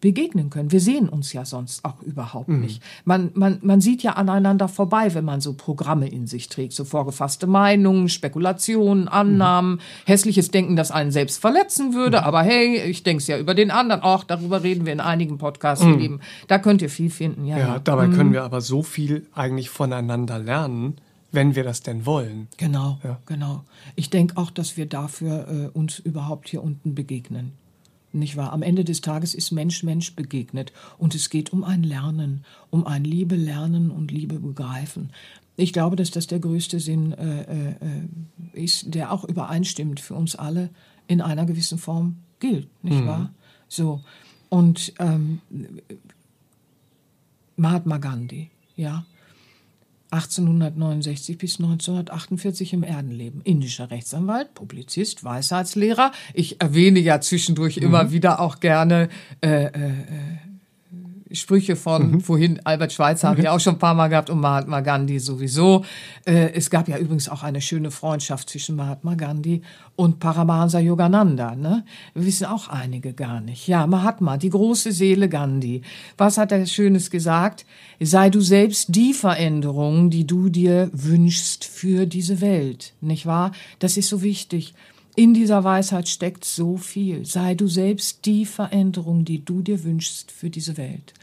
begegnen 0.00 0.50
können. 0.50 0.72
Wir 0.72 0.80
sehen 0.80 1.08
uns 1.08 1.32
ja 1.32 1.44
sonst 1.44 1.84
auch 1.84 2.02
überhaupt 2.02 2.48
mhm. 2.48 2.60
nicht. 2.60 2.82
Man, 3.04 3.30
man, 3.34 3.58
man 3.62 3.80
sieht 3.80 4.02
ja 4.02 4.12
aneinander 4.12 4.68
vorbei, 4.68 5.14
wenn 5.14 5.24
man 5.24 5.40
so 5.40 5.54
Programme 5.54 6.08
in 6.08 6.26
sich 6.26 6.48
trägt, 6.48 6.74
so 6.74 6.84
vorgefasste 6.84 7.46
Meinungen, 7.46 8.08
Spekulationen, 8.08 9.08
Annahmen, 9.08 9.72
mhm. 9.72 9.80
hässliches 10.04 10.50
Denken, 10.50 10.76
das 10.76 10.90
einen 10.90 11.10
selbst 11.10 11.40
verletzen 11.40 11.94
würde. 11.94 12.18
Mhm. 12.18 12.24
Aber 12.24 12.42
hey, 12.42 12.82
ich 12.82 13.04
denke 13.04 13.22
es 13.22 13.26
ja 13.26 13.38
über 13.38 13.54
den 13.54 13.70
anderen. 13.70 14.02
Auch 14.02 14.24
darüber 14.24 14.62
reden 14.62 14.84
wir 14.84 14.92
in 14.92 15.00
einigen 15.00 15.38
Podcasts, 15.38 15.84
mhm. 15.84 15.98
Lieben. 15.98 16.20
Da 16.46 16.58
könnt 16.58 16.82
ihr 16.82 16.90
viel 16.90 17.10
finden. 17.10 17.46
Ja, 17.46 17.58
ja 17.58 17.78
dabei 17.78 18.08
können 18.08 18.30
mhm. 18.30 18.34
wir 18.34 18.44
aber 18.44 18.60
so 18.60 18.82
viel 18.82 19.26
eigentlich 19.34 19.70
voneinander 19.70 20.38
lernen 20.38 20.96
wenn 21.32 21.54
wir 21.54 21.64
das 21.64 21.82
denn 21.82 22.06
wollen. 22.06 22.48
Genau, 22.56 22.98
ja. 23.04 23.18
genau. 23.26 23.64
Ich 23.94 24.08
denke 24.08 24.38
auch, 24.38 24.50
dass 24.50 24.78
wir 24.78 24.86
dafür 24.86 25.46
äh, 25.74 25.78
uns 25.78 25.98
überhaupt 25.98 26.48
hier 26.48 26.62
unten 26.62 26.94
begegnen. 26.94 27.52
Nicht 28.16 28.36
wahr? 28.36 28.52
Am 28.52 28.62
Ende 28.62 28.84
des 28.84 29.00
Tages 29.00 29.34
ist 29.34 29.50
Mensch 29.50 29.82
Mensch 29.82 30.14
begegnet 30.14 30.72
und 30.98 31.14
es 31.14 31.30
geht 31.30 31.52
um 31.52 31.64
ein 31.64 31.82
Lernen, 31.82 32.44
um 32.70 32.86
ein 32.86 33.04
Liebe 33.04 33.36
lernen 33.36 33.90
und 33.90 34.10
Liebe 34.10 34.38
begreifen. 34.38 35.10
Ich 35.56 35.72
glaube, 35.72 35.96
dass 35.96 36.10
das 36.10 36.26
der 36.26 36.38
größte 36.38 36.80
Sinn 36.80 37.12
äh, 37.12 37.70
äh, 37.70 37.74
ist, 38.52 38.94
der 38.94 39.12
auch 39.12 39.24
übereinstimmt 39.24 40.00
für 40.00 40.14
uns 40.14 40.36
alle 40.36 40.70
in 41.06 41.20
einer 41.20 41.46
gewissen 41.46 41.78
Form 41.78 42.16
gilt, 42.40 42.68
nicht 42.82 43.00
mhm. 43.00 43.06
wahr? 43.06 43.30
So 43.68 44.02
und 44.48 44.92
ähm, 44.98 45.40
Mahatma 47.56 47.98
Gandhi, 47.98 48.50
ja, 48.76 49.04
1869 50.10 51.38
bis 51.38 51.58
1948 51.58 52.72
im 52.72 52.82
Erdenleben. 52.82 53.40
Indischer 53.42 53.90
Rechtsanwalt, 53.90 54.54
Publizist, 54.54 55.24
Weisheitslehrer. 55.24 56.12
Ich 56.34 56.60
erwähne 56.60 57.00
ja 57.00 57.20
zwischendurch 57.20 57.76
mhm. 57.76 57.82
immer 57.82 58.12
wieder 58.12 58.40
auch 58.40 58.60
gerne 58.60 59.08
äh, 59.40 59.64
äh, 59.64 59.68
äh 59.68 60.45
Sprüche 61.32 61.74
von 61.74 62.12
mhm. 62.12 62.20
vorhin 62.20 62.60
Albert 62.64 62.92
Schweitzer 62.92 63.28
haben 63.28 63.42
wir 63.42 63.52
auch 63.52 63.58
schon 63.58 63.74
ein 63.74 63.78
paar 63.78 63.94
Mal 63.94 64.08
gehabt 64.08 64.30
und 64.30 64.40
Mahatma 64.40 64.80
Gandhi 64.80 65.18
sowieso. 65.18 65.84
Äh, 66.24 66.52
es 66.52 66.70
gab 66.70 66.88
ja 66.88 66.98
übrigens 66.98 67.28
auch 67.28 67.42
eine 67.42 67.60
schöne 67.60 67.90
Freundschaft 67.90 68.50
zwischen 68.50 68.76
Mahatma 68.76 69.14
Gandhi 69.14 69.62
und 69.96 70.20
Paramahansa 70.20 70.78
Yogananda. 70.78 71.56
Ne? 71.56 71.84
Wir 72.14 72.26
wissen 72.26 72.46
auch 72.46 72.68
einige 72.68 73.12
gar 73.12 73.40
nicht. 73.40 73.66
Ja, 73.66 73.86
Mahatma, 73.86 74.36
die 74.36 74.50
große 74.50 74.92
Seele 74.92 75.28
Gandhi. 75.28 75.82
Was 76.16 76.38
hat 76.38 76.52
er 76.52 76.64
Schönes 76.66 77.10
gesagt? 77.10 77.66
Sei 77.98 78.30
du 78.30 78.40
selbst 78.40 78.94
die 78.94 79.12
Veränderung, 79.12 80.10
die 80.10 80.26
du 80.26 80.48
dir 80.48 80.90
wünschst 80.92 81.64
für 81.64 82.06
diese 82.06 82.40
Welt. 82.40 82.92
Nicht 83.00 83.26
wahr? 83.26 83.52
Das 83.80 83.96
ist 83.96 84.08
so 84.08 84.22
wichtig. 84.22 84.74
In 85.16 85.32
dieser 85.32 85.64
Weisheit 85.64 86.10
steckt 86.10 86.44
so 86.44 86.76
viel. 86.76 87.24
Sei 87.24 87.54
du 87.54 87.68
selbst 87.68 88.26
die 88.26 88.44
Veränderung, 88.44 89.24
die 89.24 89.42
du 89.42 89.62
dir 89.62 89.82
wünschst 89.82 90.30
für 90.30 90.50
diese 90.50 90.76
Welt. 90.76 91.14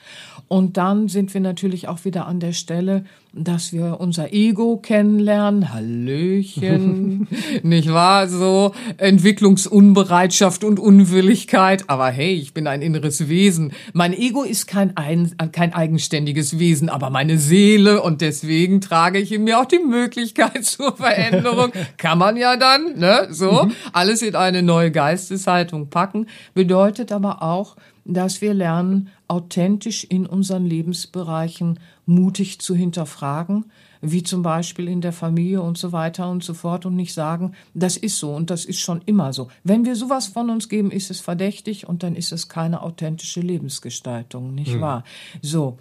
Und 0.48 0.78
dann 0.78 1.10
sind 1.10 1.32
wir 1.36 1.42
natürlich 1.42 1.88
auch 1.88 2.04
wieder 2.04 2.26
an 2.26 2.40
der 2.40 2.54
Stelle, 2.54 3.06
dass 3.36 3.74
wir 3.74 4.00
unser 4.00 4.32
Ego 4.32 4.78
kennenlernen. 4.78 5.74
Hallöchen, 5.74 7.28
nicht 7.64 7.92
wahr? 7.92 8.28
So 8.28 8.74
Entwicklungsunbereitschaft 8.98 10.64
und 10.64 10.80
Unwilligkeit. 10.80 11.86
Aber 11.88 12.10
hey, 12.10 12.36
ich 12.36 12.54
bin 12.54 12.68
ein 12.68 12.84
inneres 12.84 13.28
Wesen. 13.28 13.74
Mein 13.94 14.14
Ego 14.14 14.44
ist 14.44 14.68
kein, 14.68 14.96
ein, 14.98 15.36
kein 15.52 15.74
eigenständiges 15.74 16.60
Wesen, 16.60 16.90
aber 16.90 17.10
meine 17.10 17.40
Seele 17.40 18.04
und 18.04 18.22
deswegen 18.22 18.82
trage 18.82 19.18
ich 19.18 19.32
in 19.32 19.46
mir 19.46 19.60
auch 19.60 19.66
die 19.66 19.80
Möglichkeit 19.80 20.64
zur 20.66 20.96
Veränderung. 20.96 21.72
Kann 21.98 22.20
man 22.20 22.38
ja 22.38 22.56
dann, 22.56 23.00
ne? 23.00 23.28
So. 23.32 23.64
Mhm. 23.64 23.74
alles 23.94 24.22
in 24.22 24.36
eine 24.36 24.62
neue 24.62 24.92
Geisteshaltung 24.92 25.90
packen, 25.90 26.28
bedeutet 26.54 27.12
aber 27.12 27.42
auch, 27.42 27.76
dass 28.06 28.42
wir 28.42 28.54
lernen, 28.54 29.10
authentisch 29.28 30.04
in 30.04 30.26
unseren 30.26 30.66
Lebensbereichen 30.66 31.80
mutig 32.06 32.60
zu 32.60 32.76
hinterfragen, 32.76 33.66
wie 34.02 34.24
zum 34.24 34.44
Beispiel 34.44 34.88
in 34.88 35.02
der 35.02 35.14
Familie 35.14 35.62
und 35.62 35.78
so 35.78 35.92
weiter 35.92 36.30
und 36.30 36.44
so 36.44 36.54
fort 36.54 36.86
und 36.86 36.96
nicht 36.96 37.14
sagen, 37.14 37.54
das 37.74 37.96
ist 37.96 38.20
so 38.20 38.36
und 38.36 38.50
das 38.50 38.66
ist 38.66 38.80
schon 38.80 39.02
immer 39.06 39.32
so. 39.32 39.50
Wenn 39.64 39.86
wir 39.86 39.96
sowas 39.96 40.28
von 40.28 40.50
uns 40.50 40.68
geben, 40.68 40.92
ist 40.92 41.10
es 41.10 41.22
verdächtig 41.22 41.88
und 41.88 42.04
dann 42.04 42.16
ist 42.16 42.32
es 42.32 42.50
keine 42.50 42.82
authentische 42.82 43.40
Lebensgestaltung, 43.40 44.54
nicht 44.54 44.74
hm. 44.74 44.82
wahr? 44.82 45.04
So, 45.42 45.78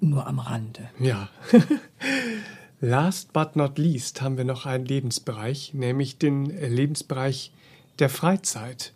nur 0.00 0.26
am 0.26 0.38
Rande. 0.38 0.90
Ja. 1.00 1.28
Last 2.80 3.32
but 3.32 3.56
not 3.56 3.78
least 3.78 4.20
haben 4.20 4.36
wir 4.36 4.44
noch 4.44 4.66
einen 4.66 4.84
Lebensbereich, 4.84 5.72
nämlich 5.72 6.18
den 6.18 6.44
Lebensbereich 6.46 7.52
der 7.98 8.10
Freizeit. 8.10 8.92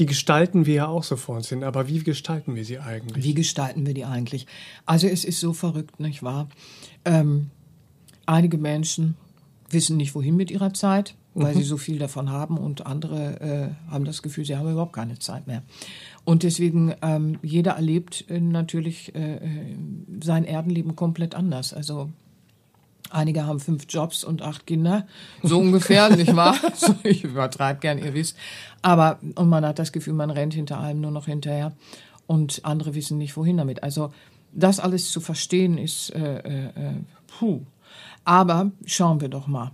Die 0.00 0.06
gestalten 0.06 0.64
wir 0.64 0.74
ja 0.74 0.86
auch 0.88 1.04
so 1.04 1.16
vor 1.16 1.36
uns 1.36 1.50
hin, 1.50 1.62
aber 1.62 1.86
wie 1.86 1.98
gestalten 1.98 2.54
wir 2.54 2.64
sie 2.64 2.78
eigentlich? 2.78 3.22
Wie 3.22 3.34
gestalten 3.34 3.84
wir 3.84 3.92
die 3.92 4.06
eigentlich? 4.06 4.46
Also 4.86 5.06
es 5.06 5.26
ist 5.26 5.40
so 5.40 5.52
verrückt, 5.52 6.00
nicht 6.00 6.22
wahr? 6.22 6.48
Ähm, 7.04 7.50
einige 8.24 8.56
Menschen 8.56 9.18
wissen 9.68 9.98
nicht, 9.98 10.14
wohin 10.14 10.36
mit 10.36 10.50
ihrer 10.50 10.72
Zeit, 10.72 11.16
weil 11.34 11.54
mhm. 11.54 11.58
sie 11.58 11.64
so 11.64 11.76
viel 11.76 11.98
davon 11.98 12.30
haben 12.30 12.56
und 12.56 12.86
andere 12.86 13.40
äh, 13.42 13.90
haben 13.92 14.06
das 14.06 14.22
Gefühl, 14.22 14.46
sie 14.46 14.56
haben 14.56 14.72
überhaupt 14.72 14.94
keine 14.94 15.18
Zeit 15.18 15.46
mehr. 15.46 15.62
Und 16.24 16.44
deswegen, 16.44 16.94
ähm, 17.02 17.38
jeder 17.42 17.72
erlebt 17.72 18.24
äh, 18.30 18.40
natürlich 18.40 19.14
äh, 19.14 19.34
äh 19.34 19.76
sein 20.22 20.44
Erdenleben 20.44 20.96
komplett 20.96 21.34
anders. 21.34 21.74
Also 21.74 22.10
Einige 23.10 23.44
haben 23.44 23.60
fünf 23.60 23.86
Jobs 23.88 24.24
und 24.24 24.42
acht 24.42 24.66
Kinder, 24.66 25.06
so 25.42 25.58
ungefähr, 25.58 26.08
nicht 26.16 26.34
wahr? 26.34 26.56
Ich 27.02 27.24
übertreibe 27.24 27.80
gern, 27.80 27.98
ihr 27.98 28.14
wisst. 28.14 28.36
Aber, 28.82 29.18
und 29.34 29.48
man 29.48 29.64
hat 29.66 29.78
das 29.78 29.92
Gefühl, 29.92 30.14
man 30.14 30.30
rennt 30.30 30.54
hinter 30.54 30.78
allem 30.78 31.00
nur 31.00 31.10
noch 31.10 31.26
hinterher 31.26 31.72
und 32.26 32.64
andere 32.64 32.94
wissen 32.94 33.18
nicht, 33.18 33.36
wohin 33.36 33.56
damit. 33.56 33.82
Also, 33.82 34.12
das 34.52 34.80
alles 34.80 35.10
zu 35.10 35.20
verstehen 35.20 35.78
ist, 35.78 36.10
äh, 36.10 36.38
äh, 36.38 36.64
äh, 36.66 36.94
puh. 37.26 37.62
Aber 38.24 38.70
schauen 38.84 39.20
wir 39.20 39.28
doch 39.28 39.46
mal. 39.46 39.72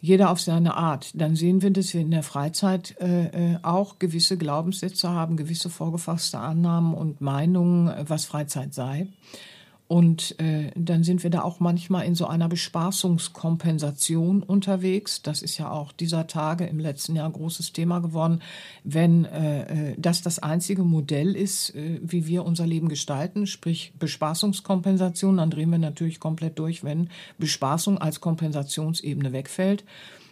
Jeder 0.00 0.30
auf 0.30 0.40
seine 0.40 0.76
Art. 0.76 1.12
Dann 1.14 1.34
sehen 1.34 1.62
wir, 1.62 1.70
dass 1.70 1.94
wir 1.94 2.02
in 2.02 2.10
der 2.10 2.22
Freizeit 2.22 2.94
äh, 3.00 3.54
äh 3.54 3.58
auch 3.62 3.98
gewisse 3.98 4.36
Glaubenssätze 4.36 5.08
haben, 5.08 5.38
gewisse 5.38 5.70
vorgefasste 5.70 6.38
Annahmen 6.38 6.92
und 6.92 7.22
Meinungen, 7.22 7.90
was 8.06 8.26
Freizeit 8.26 8.74
sei. 8.74 9.08
Und 9.86 10.40
äh, 10.40 10.70
dann 10.76 11.04
sind 11.04 11.22
wir 11.22 11.30
da 11.30 11.42
auch 11.42 11.60
manchmal 11.60 12.06
in 12.06 12.14
so 12.14 12.26
einer 12.26 12.48
Bespaßungskompensation 12.48 14.42
unterwegs. 14.42 15.20
Das 15.20 15.42
ist 15.42 15.58
ja 15.58 15.70
auch 15.70 15.92
dieser 15.92 16.26
Tage 16.26 16.64
im 16.64 16.78
letzten 16.78 17.14
Jahr 17.16 17.26
ein 17.26 17.34
großes 17.34 17.72
Thema 17.74 17.98
geworden. 17.98 18.40
Wenn 18.82 19.26
äh, 19.26 19.90
äh, 19.90 19.94
das 19.98 20.22
das 20.22 20.38
einzige 20.38 20.84
Modell 20.84 21.36
ist, 21.36 21.74
äh, 21.74 22.00
wie 22.02 22.26
wir 22.26 22.46
unser 22.46 22.66
Leben 22.66 22.88
gestalten, 22.88 23.46
sprich 23.46 23.92
Bespaßungskompensation, 23.98 25.36
dann 25.36 25.50
drehen 25.50 25.70
wir 25.70 25.78
natürlich 25.78 26.18
komplett 26.18 26.58
durch, 26.58 26.82
wenn 26.82 27.10
Bespaßung 27.38 27.98
als 27.98 28.20
Kompensationsebene 28.20 29.32
wegfällt. 29.32 29.84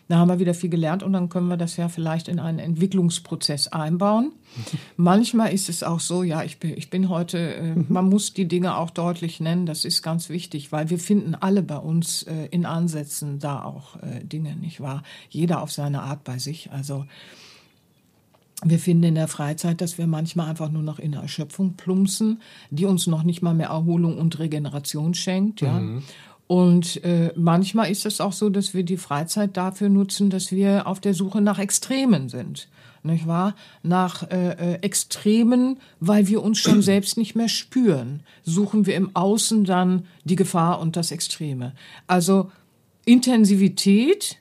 Da 0.08 0.18
haben 0.18 0.28
wir 0.28 0.38
wieder 0.38 0.54
viel 0.54 0.68
gelernt 0.68 1.02
und 1.02 1.12
dann 1.12 1.28
können 1.28 1.48
wir 1.48 1.56
das 1.56 1.76
ja 1.76 1.88
vielleicht 1.88 2.28
in 2.28 2.38
einen 2.38 2.58
Entwicklungsprozess 2.58 3.68
einbauen. 3.68 4.32
Manchmal 4.96 5.52
ist 5.52 5.68
es 5.68 5.82
auch 5.82 6.00
so, 6.00 6.22
ja, 6.22 6.42
ich 6.42 6.58
bin, 6.58 6.76
ich 6.76 6.90
bin 6.90 7.08
heute, 7.08 7.38
äh, 7.38 7.74
mhm. 7.74 7.86
man 7.88 8.08
muss 8.08 8.34
die 8.34 8.46
Dinge 8.46 8.76
auch 8.76 8.90
deutlich 8.90 9.40
nennen, 9.40 9.64
das 9.64 9.84
ist 9.84 10.02
ganz 10.02 10.28
wichtig, 10.28 10.72
weil 10.72 10.90
wir 10.90 10.98
finden 10.98 11.34
alle 11.34 11.62
bei 11.62 11.78
uns 11.78 12.24
äh, 12.24 12.46
in 12.50 12.66
Ansätzen 12.66 13.38
da 13.38 13.64
auch 13.64 13.96
äh, 14.02 14.24
Dinge, 14.24 14.56
nicht 14.56 14.80
wahr? 14.80 15.02
Jeder 15.30 15.62
auf 15.62 15.72
seine 15.72 16.02
Art 16.02 16.24
bei 16.24 16.38
sich. 16.38 16.70
Also 16.72 17.06
wir 18.64 18.78
finden 18.78 19.04
in 19.04 19.14
der 19.14 19.28
Freizeit, 19.28 19.80
dass 19.80 19.98
wir 19.98 20.06
manchmal 20.06 20.48
einfach 20.48 20.70
nur 20.70 20.82
noch 20.82 20.98
in 20.98 21.14
Erschöpfung 21.14 21.74
plumpsen, 21.74 22.40
die 22.70 22.86
uns 22.86 23.06
noch 23.06 23.24
nicht 23.24 23.42
mal 23.42 23.54
mehr 23.54 23.68
Erholung 23.68 24.18
und 24.18 24.38
Regeneration 24.38 25.14
schenkt, 25.14 25.60
ja. 25.60 25.80
Mhm. 25.80 26.02
Und 26.52 27.02
äh, 27.02 27.32
manchmal 27.34 27.90
ist 27.90 28.04
es 28.04 28.20
auch 28.20 28.34
so, 28.34 28.50
dass 28.50 28.74
wir 28.74 28.82
die 28.82 28.98
Freizeit 28.98 29.56
dafür 29.56 29.88
nutzen, 29.88 30.28
dass 30.28 30.52
wir 30.52 30.86
auf 30.86 31.00
der 31.00 31.14
Suche 31.14 31.40
nach 31.40 31.58
Extremen 31.58 32.28
sind. 32.28 32.68
Nicht 33.02 33.26
wahr? 33.26 33.54
Nach 33.82 34.30
äh, 34.30 34.74
äh, 34.74 34.74
Extremen, 34.82 35.78
weil 35.98 36.28
wir 36.28 36.42
uns 36.42 36.58
schon 36.58 36.82
selbst 36.82 37.16
nicht 37.16 37.34
mehr 37.34 37.48
spüren, 37.48 38.22
suchen 38.42 38.84
wir 38.84 38.96
im 38.96 39.16
Außen 39.16 39.64
dann 39.64 40.04
die 40.24 40.36
Gefahr 40.36 40.78
und 40.78 40.94
das 40.96 41.10
Extreme. 41.10 41.72
Also 42.06 42.50
Intensivität, 43.06 44.36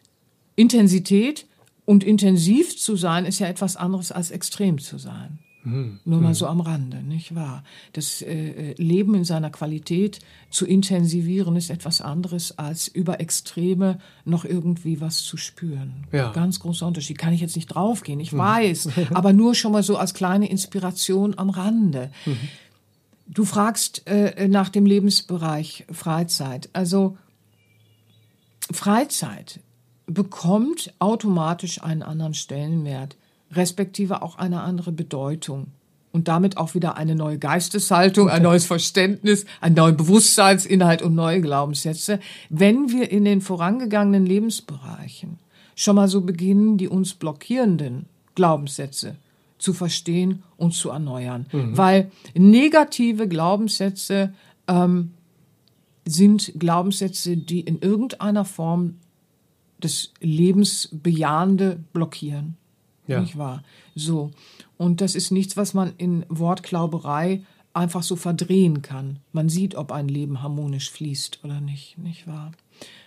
Intensität 0.58 1.46
und 1.86 2.04
intensiv 2.04 2.78
zu 2.78 2.98
sein 2.98 3.26
ist 3.26 3.40
ja 3.40 3.48
etwas 3.48 3.78
anderes 3.78 4.12
als 4.12 4.32
extrem 4.32 4.80
zu 4.80 4.98
sein. 4.98 5.40
Mhm. 5.64 6.00
Nur 6.06 6.22
mal 6.22 6.34
so 6.34 6.48
am 6.48 6.60
Rande, 6.60 7.04
nicht 7.04 7.36
wahr? 7.36 7.64
Das 7.94 8.22
äh, 8.22 8.72
äh, 8.72 8.74
Leben 8.82 9.14
in 9.16 9.24
seiner 9.24 9.50
Qualität 9.50 10.20
zu 10.50 10.66
intensivieren 10.66 11.56
ist 11.56 11.70
etwas 11.70 12.02
anderes, 12.02 12.58
als 12.58 12.88
über 12.88 13.20
Extreme 13.20 14.00
noch 14.26 14.44
irgendwie 14.44 15.02
was 15.02 15.24
zu 15.24 15.38
spüren. 15.38 16.06
Ja. 16.12 16.32
Ganz 16.32 16.60
großer 16.60 16.88
Unterschied. 16.88 17.18
Kann 17.18 17.34
ich 17.34 17.42
jetzt 17.42 17.56
nicht 17.56 17.68
draufgehen, 17.68 18.20
ich 18.20 18.34
mhm. 18.34 18.40
weiß, 18.40 18.90
aber 19.14 19.34
nur 19.34 19.54
schon 19.54 19.72
mal 19.72 19.84
so 19.84 19.98
als 19.98 20.14
kleine 20.14 20.50
Inspiration 20.50 21.38
am 21.38 21.50
Rande. 21.50 22.12
Mhm. 22.26 22.38
Du 23.28 23.46
fragst 23.46 24.08
äh, 24.08 24.48
nach 24.48 24.70
dem 24.70 24.86
Lebensbereich 24.86 25.86
Freizeit. 25.92 26.70
Also 26.74 27.18
Freizeit 28.72 29.60
bekommt 30.06 30.94
automatisch 31.00 31.82
einen 31.82 32.04
anderen 32.04 32.34
Stellenwert 32.34 33.16
respektive 33.52 34.22
auch 34.22 34.38
eine 34.38 34.62
andere 34.62 34.92
Bedeutung. 34.92 35.68
Und 36.14 36.28
damit 36.28 36.58
auch 36.58 36.74
wieder 36.76 36.98
eine 36.98 37.16
neue 37.16 37.38
Geisteshaltung, 37.38 38.30
ein 38.30 38.44
neues 38.44 38.66
Verständnis, 38.66 39.46
ein 39.62 39.76
neuer 39.76 39.94
Bewusstseinsinhalt 39.94 41.02
und 41.02 41.16
neue 41.16 41.40
Glaubenssätze, 41.40 42.20
wenn 42.50 42.90
wir 42.90 43.10
in 43.12 43.24
den 43.24 43.40
vorangegangenen 43.40 44.26
Lebensbereichen 44.26 45.40
schon 45.74 45.96
mal 45.96 46.10
so 46.10 46.20
beginnen, 46.20 46.78
die 46.78 46.90
uns 46.90 47.14
blockierenden 47.14 48.08
Glaubenssätze 48.36 49.16
zu 49.58 49.74
verstehen 49.74 50.44
und 50.58 50.74
zu 50.74 50.90
erneuern. 50.90 51.46
Mhm. 51.54 51.78
Weil 51.78 52.12
negative 52.34 53.30
Glaubenssätze 53.30 54.34
ähm, 54.68 55.12
sind 56.06 56.52
Glaubenssätze, 56.58 57.38
die 57.38 57.62
in 57.62 57.80
irgendeiner 57.80 58.44
Form 58.44 58.96
das 59.80 60.12
Lebensbejahende 60.20 61.80
blockieren. 61.94 62.58
Ja. 63.12 63.22
Nicht 63.22 63.38
wahr? 63.38 63.64
So. 63.96 64.32
Und 64.78 65.02
das 65.02 65.16
ist 65.16 65.32
nichts, 65.32 65.58
was 65.58 65.74
man 65.74 65.94
in 65.98 66.26
Wortglauberei 66.30 67.42
einfach 67.74 68.04
so 68.04 68.16
verdrehen 68.16 68.82
kann. 68.82 69.20
Man 69.32 69.50
sieht, 69.50 69.76
ob 69.76 69.92
ein 69.92 70.08
Leben 70.08 70.42
harmonisch 70.42 70.92
fließt 70.92 71.40
oder 71.44 71.62
nicht, 71.62 71.98
nicht 71.98 72.28
wahr? 72.28 72.52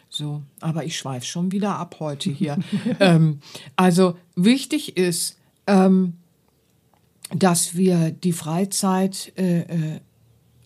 So, 0.08 0.42
aber 0.60 0.84
ich 0.84 0.96
schweife 0.96 1.26
schon 1.26 1.50
wieder 1.50 1.76
ab 1.76 1.96
heute 1.98 2.30
hier. 2.30 2.58
ähm, 3.00 3.40
also 3.74 4.16
wichtig 4.36 4.96
ist, 4.96 5.38
ähm, 5.66 6.14
dass 7.34 7.74
wir 7.74 8.10
die 8.10 8.32
Freizeit 8.32 9.32
äh, 9.36 9.60
äh, 9.60 10.00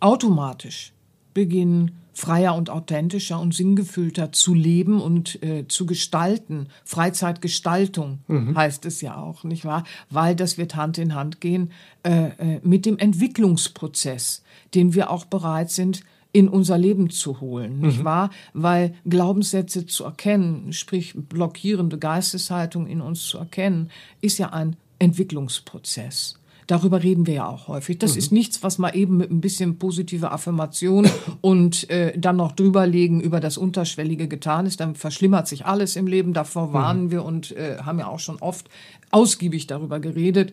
automatisch 0.01 0.93
beginnen 1.33 1.93
freier 2.19 2.57
und 2.57 2.69
authentischer 2.69 3.39
und 3.39 3.55
sinngefüllter 3.55 4.33
zu 4.33 4.53
leben 4.53 5.01
und 5.01 5.41
äh, 5.41 5.69
zu 5.69 5.87
gestalten. 5.87 6.67
Freizeitgestaltung 6.85 8.19
mhm. 8.27 8.57
heißt 8.57 8.85
es 8.87 9.01
ja 9.01 9.17
auch, 9.17 9.45
nicht 9.45 9.65
wahr? 9.65 9.85
Weil 10.11 10.35
das 10.35 10.59
wird 10.59 10.75
Hand 10.75 10.99
in 10.99 11.15
Hand 11.15 11.41
gehen 11.41 11.71
äh, 12.03 12.31
äh, 12.39 12.61
mit 12.65 12.87
dem 12.87 12.99
Entwicklungsprozess, 12.99 14.43
den 14.75 14.95
wir 14.95 15.11
auch 15.11 15.27
bereit 15.27 15.71
sind, 15.71 16.03
in 16.33 16.49
unser 16.49 16.77
Leben 16.77 17.09
zu 17.09 17.41
holen, 17.41 17.79
nicht 17.79 18.01
mhm. 18.01 18.05
wahr? 18.05 18.31
Weil 18.53 18.95
Glaubenssätze 19.09 19.87
zu 19.87 20.03
erkennen, 20.03 20.73
sprich 20.73 21.15
blockierende 21.15 21.99
Geisteshaltung 21.99 22.89
in 22.89 23.01
uns 23.01 23.27
zu 23.27 23.39
erkennen, 23.39 23.91
ist 24.21 24.39
ja 24.39 24.53
ein 24.53 24.77
Entwicklungsprozess. 24.99 26.39
Darüber 26.69 27.03
reden 27.03 27.27
wir 27.27 27.35
ja 27.35 27.49
auch 27.49 27.67
häufig. 27.67 27.99
Das 27.99 28.13
mhm. 28.13 28.19
ist 28.19 28.31
nichts, 28.31 28.63
was 28.63 28.77
man 28.77 28.93
eben 28.93 29.17
mit 29.17 29.31
ein 29.31 29.41
bisschen 29.41 29.79
positive 29.79 30.31
Affirmation 30.31 31.09
und 31.41 31.89
äh, 31.91 32.17
dann 32.17 32.37
noch 32.37 32.53
drüberlegen 32.53 33.21
über 33.21 33.41
das 33.41 33.57
Unterschwellige 33.57 34.29
getan 34.29 34.67
ist. 34.67 34.79
Dann 34.79 34.95
verschlimmert 34.95 35.49
sich 35.49 35.65
alles 35.65 35.97
im 35.97 36.07
Leben. 36.07 36.35
Davor 36.35 36.69
mhm. 36.69 36.73
warnen 36.75 37.11
wir 37.11 37.25
und 37.25 37.53
äh, 37.53 37.79
haben 37.79 37.99
ja 37.99 38.07
auch 38.07 38.21
schon 38.21 38.37
oft 38.37 38.69
ausgiebig 39.11 39.67
darüber 39.67 39.99
geredet. 39.99 40.53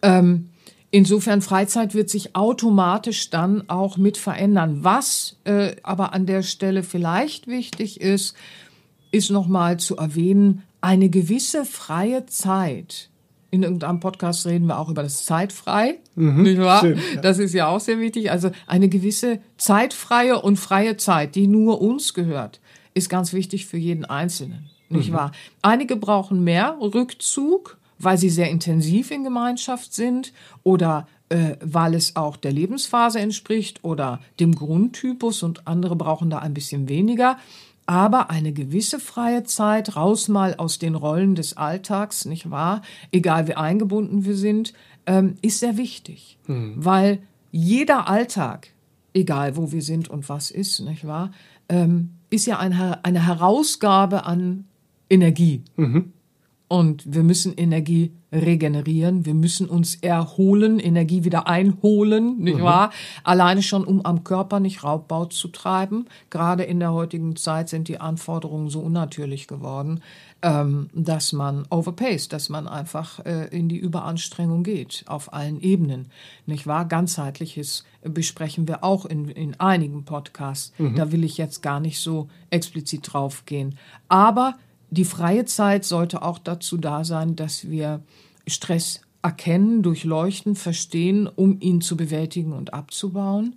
Ähm, 0.00 0.50
Insofern 0.92 1.40
Freizeit 1.40 1.94
wird 1.94 2.10
sich 2.10 2.34
automatisch 2.34 3.30
dann 3.30 3.68
auch 3.68 3.96
mit 3.96 4.16
verändern. 4.16 4.82
Was 4.82 5.36
äh, 5.44 5.76
aber 5.84 6.12
an 6.12 6.26
der 6.26 6.42
Stelle 6.42 6.82
vielleicht 6.82 7.46
wichtig 7.46 8.00
ist, 8.00 8.34
ist 9.12 9.30
nochmal 9.30 9.78
zu 9.78 9.96
erwähnen, 9.96 10.64
eine 10.80 11.08
gewisse 11.08 11.64
freie 11.64 12.26
Zeit 12.26 13.09
in 13.50 13.62
irgendeinem 13.62 14.00
Podcast 14.00 14.46
reden 14.46 14.66
wir 14.66 14.78
auch 14.78 14.88
über 14.88 15.02
das 15.02 15.24
Zeitfrei, 15.24 15.98
mhm, 16.14 16.42
nicht 16.42 16.60
wahr? 16.60 16.80
Schön, 16.80 17.00
ja. 17.14 17.20
Das 17.20 17.38
ist 17.38 17.52
ja 17.52 17.68
auch 17.68 17.80
sehr 17.80 17.98
wichtig. 17.98 18.30
Also 18.30 18.50
eine 18.66 18.88
gewisse 18.88 19.40
zeitfreie 19.56 20.40
und 20.40 20.56
freie 20.56 20.96
Zeit, 20.96 21.34
die 21.34 21.46
nur 21.46 21.80
uns 21.80 22.14
gehört, 22.14 22.60
ist 22.94 23.08
ganz 23.08 23.32
wichtig 23.32 23.66
für 23.66 23.76
jeden 23.76 24.04
Einzelnen. 24.04 24.70
nicht 24.88 25.10
mhm. 25.10 25.14
wahr? 25.14 25.32
Einige 25.62 25.96
brauchen 25.96 26.44
mehr 26.44 26.76
Rückzug, 26.80 27.78
weil 27.98 28.18
sie 28.18 28.30
sehr 28.30 28.50
intensiv 28.50 29.10
in 29.10 29.24
Gemeinschaft 29.24 29.92
sind 29.94 30.32
oder 30.62 31.06
äh, 31.28 31.56
weil 31.60 31.94
es 31.94 32.16
auch 32.16 32.36
der 32.36 32.52
Lebensphase 32.52 33.20
entspricht 33.20 33.84
oder 33.84 34.20
dem 34.40 34.54
Grundtypus 34.54 35.42
und 35.42 35.66
andere 35.66 35.96
brauchen 35.96 36.30
da 36.30 36.38
ein 36.38 36.54
bisschen 36.54 36.88
weniger. 36.88 37.38
Aber 37.90 38.30
eine 38.30 38.52
gewisse 38.52 39.00
freie 39.00 39.42
Zeit, 39.42 39.96
raus 39.96 40.28
mal 40.28 40.54
aus 40.54 40.78
den 40.78 40.94
Rollen 40.94 41.34
des 41.34 41.56
Alltags, 41.56 42.24
nicht 42.24 42.48
wahr? 42.48 42.82
Egal 43.10 43.48
wie 43.48 43.56
eingebunden 43.56 44.24
wir 44.24 44.36
sind, 44.36 44.74
ähm, 45.06 45.34
ist 45.42 45.58
sehr 45.58 45.76
wichtig. 45.76 46.38
Mhm. 46.46 46.74
Weil 46.76 47.18
jeder 47.50 48.06
Alltag, 48.06 48.68
egal 49.12 49.56
wo 49.56 49.72
wir 49.72 49.82
sind 49.82 50.08
und 50.08 50.28
was 50.28 50.52
ist, 50.52 50.78
nicht 50.78 51.04
wahr, 51.04 51.32
ähm, 51.68 52.10
ist 52.30 52.46
ja 52.46 52.60
eine, 52.60 53.04
eine 53.04 53.26
Herausgabe 53.26 54.24
an 54.24 54.66
Energie. 55.08 55.64
Mhm. 55.74 56.12
Und 56.72 57.02
wir 57.12 57.24
müssen 57.24 57.52
Energie 57.54 58.12
regenerieren, 58.32 59.26
wir 59.26 59.34
müssen 59.34 59.68
uns 59.68 59.96
erholen, 59.96 60.78
Energie 60.78 61.24
wieder 61.24 61.48
einholen, 61.48 62.38
nicht 62.38 62.58
mhm. 62.58 62.62
wahr? 62.62 62.90
Alleine 63.24 63.60
schon, 63.60 63.82
um 63.82 64.06
am 64.06 64.22
Körper 64.22 64.60
nicht 64.60 64.84
Raubbau 64.84 65.24
zu 65.24 65.48
treiben. 65.48 66.06
Gerade 66.30 66.62
in 66.62 66.78
der 66.78 66.92
heutigen 66.92 67.34
Zeit 67.34 67.68
sind 67.68 67.88
die 67.88 67.98
Anforderungen 67.98 68.68
so 68.68 68.78
unnatürlich 68.78 69.48
geworden, 69.48 70.00
ähm, 70.42 70.90
dass 70.94 71.32
man 71.32 71.66
overpaced, 71.70 72.32
dass 72.32 72.50
man 72.50 72.68
einfach 72.68 73.18
äh, 73.26 73.48
in 73.48 73.68
die 73.68 73.78
Überanstrengung 73.78 74.62
geht, 74.62 75.02
auf 75.08 75.32
allen 75.32 75.60
Ebenen, 75.60 76.06
nicht 76.46 76.68
wahr? 76.68 76.84
Ganzheitliches 76.84 77.82
besprechen 78.04 78.68
wir 78.68 78.84
auch 78.84 79.06
in, 79.06 79.28
in 79.28 79.58
einigen 79.58 80.04
Podcasts. 80.04 80.72
Mhm. 80.78 80.94
Da 80.94 81.10
will 81.10 81.24
ich 81.24 81.36
jetzt 81.36 81.62
gar 81.62 81.80
nicht 81.80 81.98
so 81.98 82.28
explizit 82.50 83.12
drauf 83.12 83.44
gehen. 83.44 83.76
Aber 84.08 84.54
die 84.90 85.04
freie 85.04 85.44
Zeit 85.44 85.84
sollte 85.84 86.22
auch 86.22 86.38
dazu 86.38 86.76
da 86.76 87.04
sein, 87.04 87.36
dass 87.36 87.70
wir 87.70 88.02
Stress 88.46 89.00
erkennen, 89.22 89.82
durchleuchten, 89.82 90.56
verstehen, 90.56 91.26
um 91.28 91.60
ihn 91.60 91.80
zu 91.80 91.96
bewältigen 91.96 92.52
und 92.52 92.74
abzubauen. 92.74 93.56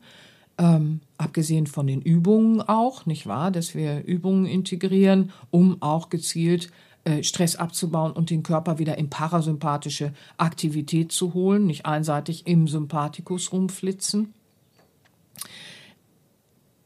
Ähm, 0.57 0.99
abgesehen 1.17 1.65
von 1.65 1.87
den 1.87 2.01
Übungen 2.01 2.61
auch, 2.61 3.07
nicht 3.07 3.25
wahr, 3.25 3.49
dass 3.49 3.73
wir 3.73 4.03
Übungen 4.05 4.45
integrieren, 4.45 5.31
um 5.49 5.81
auch 5.81 6.09
gezielt 6.09 6.69
äh, 7.05 7.23
Stress 7.23 7.55
abzubauen 7.55 8.11
und 8.11 8.29
den 8.29 8.43
Körper 8.43 8.77
wieder 8.77 8.97
in 8.97 9.09
parasympathische 9.09 10.13
Aktivität 10.37 11.11
zu 11.11 11.33
holen, 11.33 11.65
nicht 11.65 11.85
einseitig 11.87 12.45
im 12.45 12.67
Sympathikus 12.67 13.51
rumflitzen. 13.51 14.33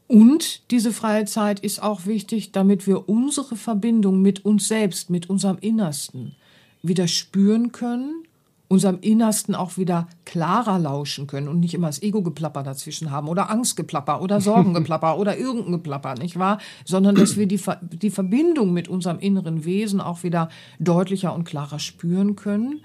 Und 0.08 0.70
diese 0.70 0.92
freie 0.92 1.26
Zeit 1.26 1.60
ist 1.60 1.82
auch 1.82 2.06
wichtig, 2.06 2.50
damit 2.50 2.86
wir 2.86 3.10
unsere 3.10 3.56
Verbindung 3.56 4.22
mit 4.22 4.44
uns 4.44 4.66
selbst, 4.66 5.10
mit 5.10 5.28
unserem 5.28 5.58
Innersten 5.60 6.34
wieder 6.82 7.06
spüren 7.06 7.72
können, 7.72 8.24
unserem 8.68 8.98
Innersten 9.00 9.54
auch 9.54 9.76
wieder 9.76 10.08
klarer 10.24 10.78
lauschen 10.78 11.26
können 11.26 11.46
und 11.46 11.60
nicht 11.60 11.74
immer 11.74 11.88
das 11.88 12.02
Ego-Geplapper 12.02 12.62
dazwischen 12.62 13.10
haben 13.10 13.28
oder 13.28 13.50
Angstgeplapper 13.50 14.22
oder 14.22 14.40
Sorgengeplapper 14.42 15.18
oder 15.18 15.36
irgendein 15.36 15.72
Geplapper, 15.72 16.14
nicht 16.14 16.38
wahr? 16.38 16.58
Sondern 16.86 17.14
dass 17.14 17.36
wir 17.36 17.46
die, 17.46 17.60
die 17.82 18.10
Verbindung 18.10 18.72
mit 18.72 18.88
unserem 18.88 19.18
inneren 19.18 19.66
Wesen 19.66 20.00
auch 20.00 20.22
wieder 20.22 20.48
deutlicher 20.78 21.34
und 21.34 21.44
klarer 21.44 21.78
spüren 21.78 22.34
können. 22.34 22.80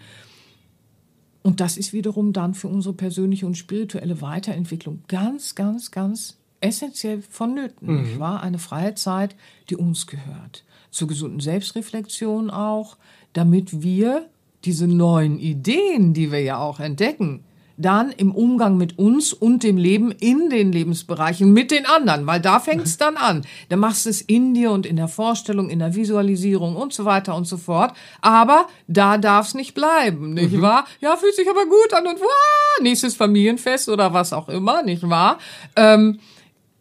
Und 1.41 1.61
das 1.61 1.78
ist 1.78 1.93
wiederum 1.93 2.34
dann 2.34 2.53
für 2.53 2.67
unsere 2.67 2.93
persönliche 2.93 3.45
und 3.45 3.57
spirituelle 3.57 4.21
Weiterentwicklung 4.21 5.03
ganz, 5.07 5.55
ganz, 5.55 5.91
ganz 5.91 6.38
essentiell 6.64 7.22
vonnöten. 7.22 7.88
Mhm. 7.88 8.01
Nicht 8.01 8.20
wahr? 8.20 8.41
Eine 8.41 8.59
freie 8.59 8.95
Zeit, 8.95 9.36
die 9.70 9.76
uns 9.76 10.07
gehört. 10.07 10.64
Zur 10.91 11.07
gesunden 11.07 11.39
Selbstreflexion 11.39 12.49
auch, 12.49 12.97
damit 13.34 13.82
wir 13.82 14.30
diese 14.64 14.88
neuen 14.88 15.39
Ideen, 15.39 16.14
die 16.14 16.32
wir 16.32 16.41
ja 16.41 16.57
auch 16.59 16.80
entdecken, 16.80 17.43
dann 17.76 18.11
im 18.11 18.34
Umgang 18.34 18.78
mit 18.78 18.99
uns 18.99 19.34
und 19.34 19.64
dem 19.64 19.78
Leben 19.78 20.11
in 20.11 20.49
den 20.49 20.72
Lebensbereichen 20.72 21.51
mit 21.51 21.72
den 21.72 21.86
anderen, 21.86 22.28
weil 22.28 22.39
da 22.39 22.59
fängt 22.59 22.84
es 22.84 22.97
dann 22.97 23.18
an. 23.18 23.45
Da 23.70 23.78
machst 23.78 24.05
du 24.05 24.09
es 24.09 24.22
in 24.22 24.53
dir 24.53 24.72
und 24.72 24.86
in 24.86 24.95
der 24.95 25.07
Vorstellung, 25.07 25.70
in 25.70 25.80
der 25.80 25.95
Visualisierung 25.95 26.76
und 26.76 26.93
so 26.93 27.05
weiter 27.05 27.36
und 27.36 27.45
so 27.45 27.57
fort. 27.57 27.93
Aber 28.22 28.68
da 28.88 29.18
darf 29.18 29.47
es 29.47 29.53
nicht 29.55 29.74
bleiben, 29.74 30.34
nicht 30.34 30.53
mhm. 30.53 30.61
wahr? 30.61 30.86
Ja, 31.01 31.18
fühlt 31.18 31.36
sich 31.36 31.49
aber 31.49 31.66
gut 31.66 31.93
an 31.93 32.05
und 32.05 32.20
wow, 32.20 32.82
nächstes 32.82 33.16
Familienfest 33.16 33.89
oder 33.89 34.14
was 34.14 34.34
auch 34.34 34.49
immer, 34.49 34.84
nicht 34.84 35.09
wahr? 35.09 35.39
Ähm, 35.76 36.20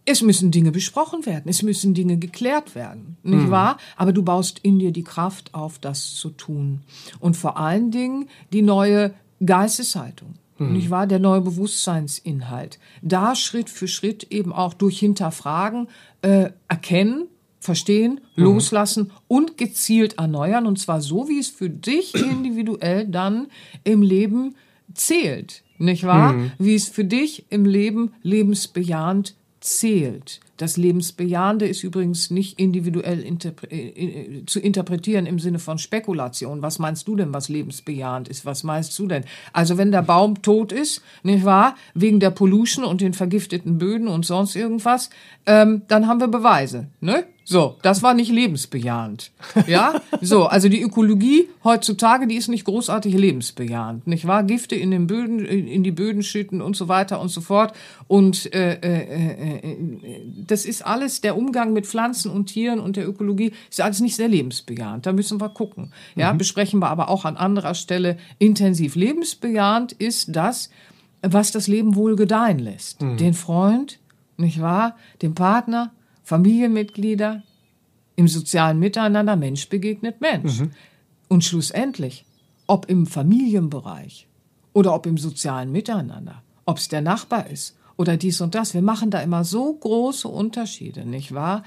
es 0.04 0.22
müssen 0.22 0.50
Dinge 0.50 0.72
besprochen 0.72 1.26
werden, 1.26 1.48
es 1.48 1.62
müssen 1.62 1.94
Dinge 1.94 2.16
geklärt 2.16 2.74
werden, 2.74 3.16
nicht 3.22 3.46
mhm. 3.46 3.50
wahr? 3.50 3.78
Aber 3.96 4.12
du 4.12 4.22
baust 4.22 4.58
in 4.62 4.78
dir 4.78 4.92
die 4.92 5.04
Kraft 5.04 5.54
auf, 5.54 5.78
das 5.78 6.14
zu 6.14 6.30
tun. 6.30 6.80
Und 7.20 7.36
vor 7.36 7.56
allen 7.56 7.90
Dingen 7.90 8.28
die 8.52 8.62
neue 8.62 9.14
Geisteshaltung, 9.44 10.34
mhm. 10.58 10.72
nicht 10.72 10.90
wahr? 10.90 11.06
Der 11.06 11.20
neue 11.20 11.40
Bewusstseinsinhalt. 11.40 12.78
Da 13.00 13.36
Schritt 13.36 13.70
für 13.70 13.88
Schritt 13.88 14.24
eben 14.30 14.52
auch 14.52 14.74
durch 14.74 14.98
Hinterfragen 14.98 15.88
äh, 16.22 16.50
erkennen, 16.66 17.28
verstehen, 17.60 18.20
mhm. 18.34 18.44
loslassen 18.44 19.12
und 19.28 19.56
gezielt 19.56 20.18
erneuern. 20.18 20.66
Und 20.66 20.80
zwar 20.80 21.00
so, 21.00 21.28
wie 21.28 21.38
es 21.38 21.48
für 21.48 21.70
dich 21.70 22.14
individuell 22.14 23.06
dann 23.06 23.46
im 23.84 24.02
Leben 24.02 24.56
zählt, 24.94 25.62
nicht 25.78 26.04
wahr? 26.04 26.32
Mhm. 26.32 26.52
Wie 26.58 26.74
es 26.74 26.88
für 26.88 27.04
dich 27.04 27.46
im 27.50 27.64
Leben 27.64 28.12
lebensbejahend 28.22 29.36
zählt. 29.62 30.40
Das 30.58 30.76
Lebensbejahende 30.76 31.66
ist 31.66 31.82
übrigens 31.82 32.30
nicht 32.30 32.60
individuell 32.60 33.20
interpre 33.20 33.66
äh, 33.70 33.88
äh, 33.88 34.46
zu 34.46 34.60
interpretieren 34.60 35.26
im 35.26 35.38
Sinne 35.38 35.58
von 35.58 35.78
Spekulation. 35.78 36.62
Was 36.62 36.78
meinst 36.78 37.08
du 37.08 37.16
denn, 37.16 37.32
was 37.32 37.48
lebensbejahend 37.48 38.28
ist? 38.28 38.44
Was 38.44 38.62
meinst 38.62 38.96
du 38.98 39.06
denn? 39.06 39.24
Also 39.52 39.78
wenn 39.78 39.90
der 39.90 40.02
Baum 40.02 40.42
tot 40.42 40.70
ist, 40.70 41.02
nicht 41.22 41.44
wahr, 41.44 41.74
wegen 41.94 42.20
der 42.20 42.30
Pollution 42.30 42.84
und 42.84 43.00
den 43.00 43.14
vergifteten 43.14 43.78
Böden 43.78 44.08
und 44.08 44.26
sonst 44.26 44.54
irgendwas, 44.54 45.10
ähm, 45.46 45.82
dann 45.88 46.06
haben 46.06 46.20
wir 46.20 46.28
Beweise. 46.28 46.88
Ne? 47.00 47.24
So, 47.44 47.76
das 47.82 48.02
war 48.02 48.14
nicht 48.14 48.30
lebensbejahend. 48.30 49.32
Ja, 49.66 50.00
so, 50.20 50.46
also 50.46 50.68
die 50.68 50.80
Ökologie 50.80 51.48
heutzutage, 51.64 52.26
die 52.26 52.36
ist 52.36 52.48
nicht 52.48 52.64
großartig 52.64 53.14
lebensbejahend, 53.14 54.06
nicht 54.06 54.26
wahr? 54.26 54.44
Gifte 54.44 54.76
in 54.76 54.90
den 54.90 55.06
Böden, 55.06 55.44
in 55.44 55.82
die 55.82 55.90
Böden 55.90 56.22
schütten 56.22 56.62
und 56.62 56.76
so 56.76 56.88
weiter 56.88 57.20
und 57.20 57.28
so 57.28 57.40
fort. 57.40 57.74
Und 58.06 58.52
äh, 58.54 58.74
äh, 58.74 59.58
äh, 59.58 59.76
das 60.46 60.64
ist 60.64 60.86
alles, 60.86 61.20
der 61.20 61.36
Umgang 61.36 61.72
mit 61.72 61.86
Pflanzen 61.86 62.30
und 62.30 62.46
Tieren 62.46 62.78
und 62.80 62.96
der 62.96 63.08
Ökologie 63.08 63.52
ist 63.70 63.80
alles 63.80 64.00
nicht 64.00 64.16
sehr 64.16 64.28
lebensbejahend. 64.28 65.06
Da 65.06 65.12
müssen 65.12 65.40
wir 65.40 65.48
gucken. 65.48 65.92
Ja, 66.14 66.32
mhm. 66.32 66.38
besprechen 66.38 66.80
wir 66.80 66.88
aber 66.88 67.08
auch 67.08 67.24
an 67.24 67.36
anderer 67.36 67.74
Stelle 67.74 68.18
intensiv. 68.38 68.94
Lebensbejahend 68.94 69.92
ist 69.92 70.34
das, 70.36 70.70
was 71.22 71.52
das 71.52 71.68
Leben 71.68 71.94
wohl 71.94 72.16
gedeihen 72.16 72.58
lässt. 72.58 73.02
Mhm. 73.02 73.16
Den 73.16 73.34
Freund, 73.34 73.98
nicht 74.36 74.60
wahr? 74.60 74.96
Den 75.22 75.34
Partner, 75.34 75.92
Familienmitglieder, 76.32 77.42
im 78.16 78.26
sozialen 78.26 78.78
Miteinander, 78.78 79.36
Mensch 79.36 79.68
begegnet 79.68 80.22
Mensch. 80.22 80.60
Mhm. 80.60 80.70
Und 81.28 81.44
schlussendlich, 81.44 82.24
ob 82.66 82.88
im 82.88 83.06
Familienbereich 83.06 84.28
oder 84.72 84.94
ob 84.94 85.04
im 85.04 85.18
sozialen 85.18 85.70
Miteinander, 85.70 86.42
ob 86.64 86.78
es 86.78 86.88
der 86.88 87.02
Nachbar 87.02 87.50
ist 87.50 87.76
oder 87.98 88.16
dies 88.16 88.40
und 88.40 88.54
das, 88.54 88.72
wir 88.72 88.80
machen 88.80 89.10
da 89.10 89.20
immer 89.20 89.44
so 89.44 89.74
große 89.74 90.26
Unterschiede, 90.26 91.04
nicht 91.04 91.34
wahr? 91.34 91.64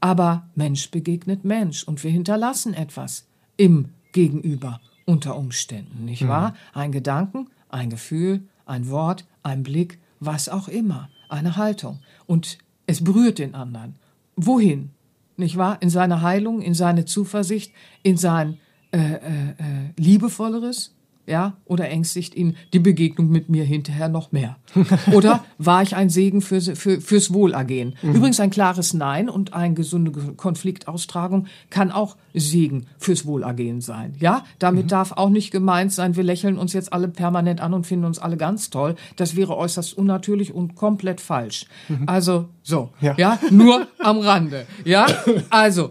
Aber 0.00 0.48
Mensch 0.54 0.90
begegnet 0.90 1.44
Mensch 1.44 1.84
und 1.84 2.02
wir 2.02 2.10
hinterlassen 2.10 2.72
etwas 2.72 3.26
im 3.58 3.90
Gegenüber 4.12 4.80
unter 5.04 5.36
Umständen, 5.36 6.06
nicht 6.06 6.22
mhm. 6.22 6.28
wahr? 6.28 6.54
Ein 6.72 6.90
Gedanken, 6.90 7.50
ein 7.68 7.90
Gefühl, 7.90 8.48
ein 8.64 8.88
Wort, 8.88 9.26
ein 9.42 9.62
Blick, 9.62 9.98
was 10.20 10.48
auch 10.48 10.68
immer, 10.68 11.10
eine 11.28 11.58
Haltung. 11.58 11.98
Und 12.26 12.56
es 12.86 13.04
berührt 13.04 13.40
den 13.40 13.54
anderen. 13.54 13.96
Wohin? 14.36 14.90
Nicht 15.36 15.56
wahr? 15.56 15.80
In 15.82 15.90
seine 15.90 16.22
Heilung, 16.22 16.62
in 16.62 16.74
seine 16.74 17.04
Zuversicht, 17.04 17.72
in 18.02 18.16
sein 18.16 18.58
äh, 18.92 18.98
äh, 18.98 19.50
äh, 19.50 19.54
liebevolleres, 19.98 20.95
ja, 21.26 21.54
oder 21.64 21.88
ängstigt 21.90 22.34
ihn 22.34 22.56
die 22.72 22.78
Begegnung 22.78 23.28
mit 23.28 23.48
mir 23.48 23.64
hinterher 23.64 24.08
noch 24.08 24.32
mehr? 24.32 24.56
Oder 25.12 25.44
war 25.58 25.82
ich 25.82 25.96
ein 25.96 26.08
Segen 26.08 26.40
für, 26.40 26.60
für, 26.60 27.00
fürs 27.00 27.32
Wohlergehen? 27.32 27.96
Mhm. 28.02 28.14
Übrigens 28.14 28.38
ein 28.38 28.50
klares 28.50 28.94
Nein 28.94 29.28
und 29.28 29.52
eine 29.52 29.74
gesunde 29.74 30.12
Konfliktaustragung 30.34 31.46
kann 31.68 31.90
auch 31.90 32.16
Segen 32.32 32.86
fürs 32.98 33.26
Wohlergehen 33.26 33.80
sein. 33.80 34.14
Ja, 34.20 34.44
damit 34.58 34.84
mhm. 34.84 34.88
darf 34.88 35.12
auch 35.12 35.30
nicht 35.30 35.50
gemeint 35.50 35.92
sein, 35.92 36.16
wir 36.16 36.24
lächeln 36.24 36.58
uns 36.58 36.72
jetzt 36.72 36.92
alle 36.92 37.08
permanent 37.08 37.60
an 37.60 37.74
und 37.74 37.86
finden 37.86 38.04
uns 38.04 38.18
alle 38.18 38.36
ganz 38.36 38.70
toll. 38.70 38.94
Das 39.16 39.34
wäre 39.34 39.56
äußerst 39.56 39.98
unnatürlich 39.98 40.54
und 40.54 40.76
komplett 40.76 41.20
falsch. 41.20 41.66
Mhm. 41.88 42.04
Also, 42.06 42.48
so, 42.62 42.90
ja. 43.00 43.14
ja, 43.16 43.38
nur 43.50 43.88
am 43.98 44.18
Rande. 44.18 44.66
Ja, 44.84 45.06
also, 45.50 45.90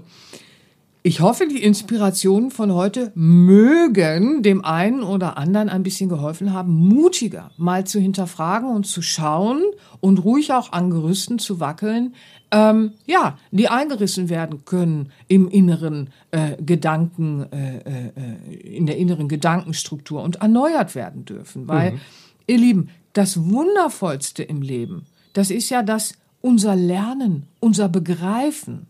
Ich 1.08 1.20
hoffe, 1.20 1.46
die 1.48 1.62
Inspirationen 1.62 2.50
von 2.50 2.74
heute 2.74 3.12
mögen 3.14 4.42
dem 4.42 4.66
einen 4.66 5.04
oder 5.04 5.38
anderen 5.38 5.70
ein 5.70 5.84
bisschen 5.84 6.10
geholfen 6.10 6.52
haben, 6.52 6.74
mutiger 6.74 7.52
mal 7.58 7.86
zu 7.86 8.00
hinterfragen 8.00 8.68
und 8.68 8.88
zu 8.88 9.04
schauen 9.04 9.62
und 10.00 10.26
ruhig 10.26 10.52
auch 10.52 10.72
an 10.72 10.90
Gerüsten 10.90 11.38
zu 11.38 11.60
wackeln, 11.60 12.16
ähm, 12.50 12.94
ja, 13.06 13.38
die 13.52 13.68
eingerissen 13.68 14.30
werden 14.30 14.66
können 14.66 15.12
im 15.28 15.48
inneren 15.48 16.10
äh, 16.32 16.60
Gedanken, 16.60 17.46
äh, 17.52 17.82
äh, 17.86 18.76
in 18.76 18.88
der 18.88 18.98
inneren 18.98 19.28
Gedankenstruktur 19.28 20.24
und 20.24 20.38
erneuert 20.38 20.96
werden 20.96 21.24
dürfen. 21.24 21.68
Weil, 21.68 21.92
mhm. 21.92 22.00
ihr 22.48 22.58
Lieben, 22.58 22.90
das 23.14 23.46
Wundervollste 23.48 24.42
im 24.42 24.64
Leben, 24.64 25.06
das 25.34 25.52
ist 25.52 25.70
ja 25.70 25.84
das 25.84 26.16
unser 26.42 26.76
Lernen, 26.76 27.46
unser 27.60 27.90
Begreifen 27.90 28.88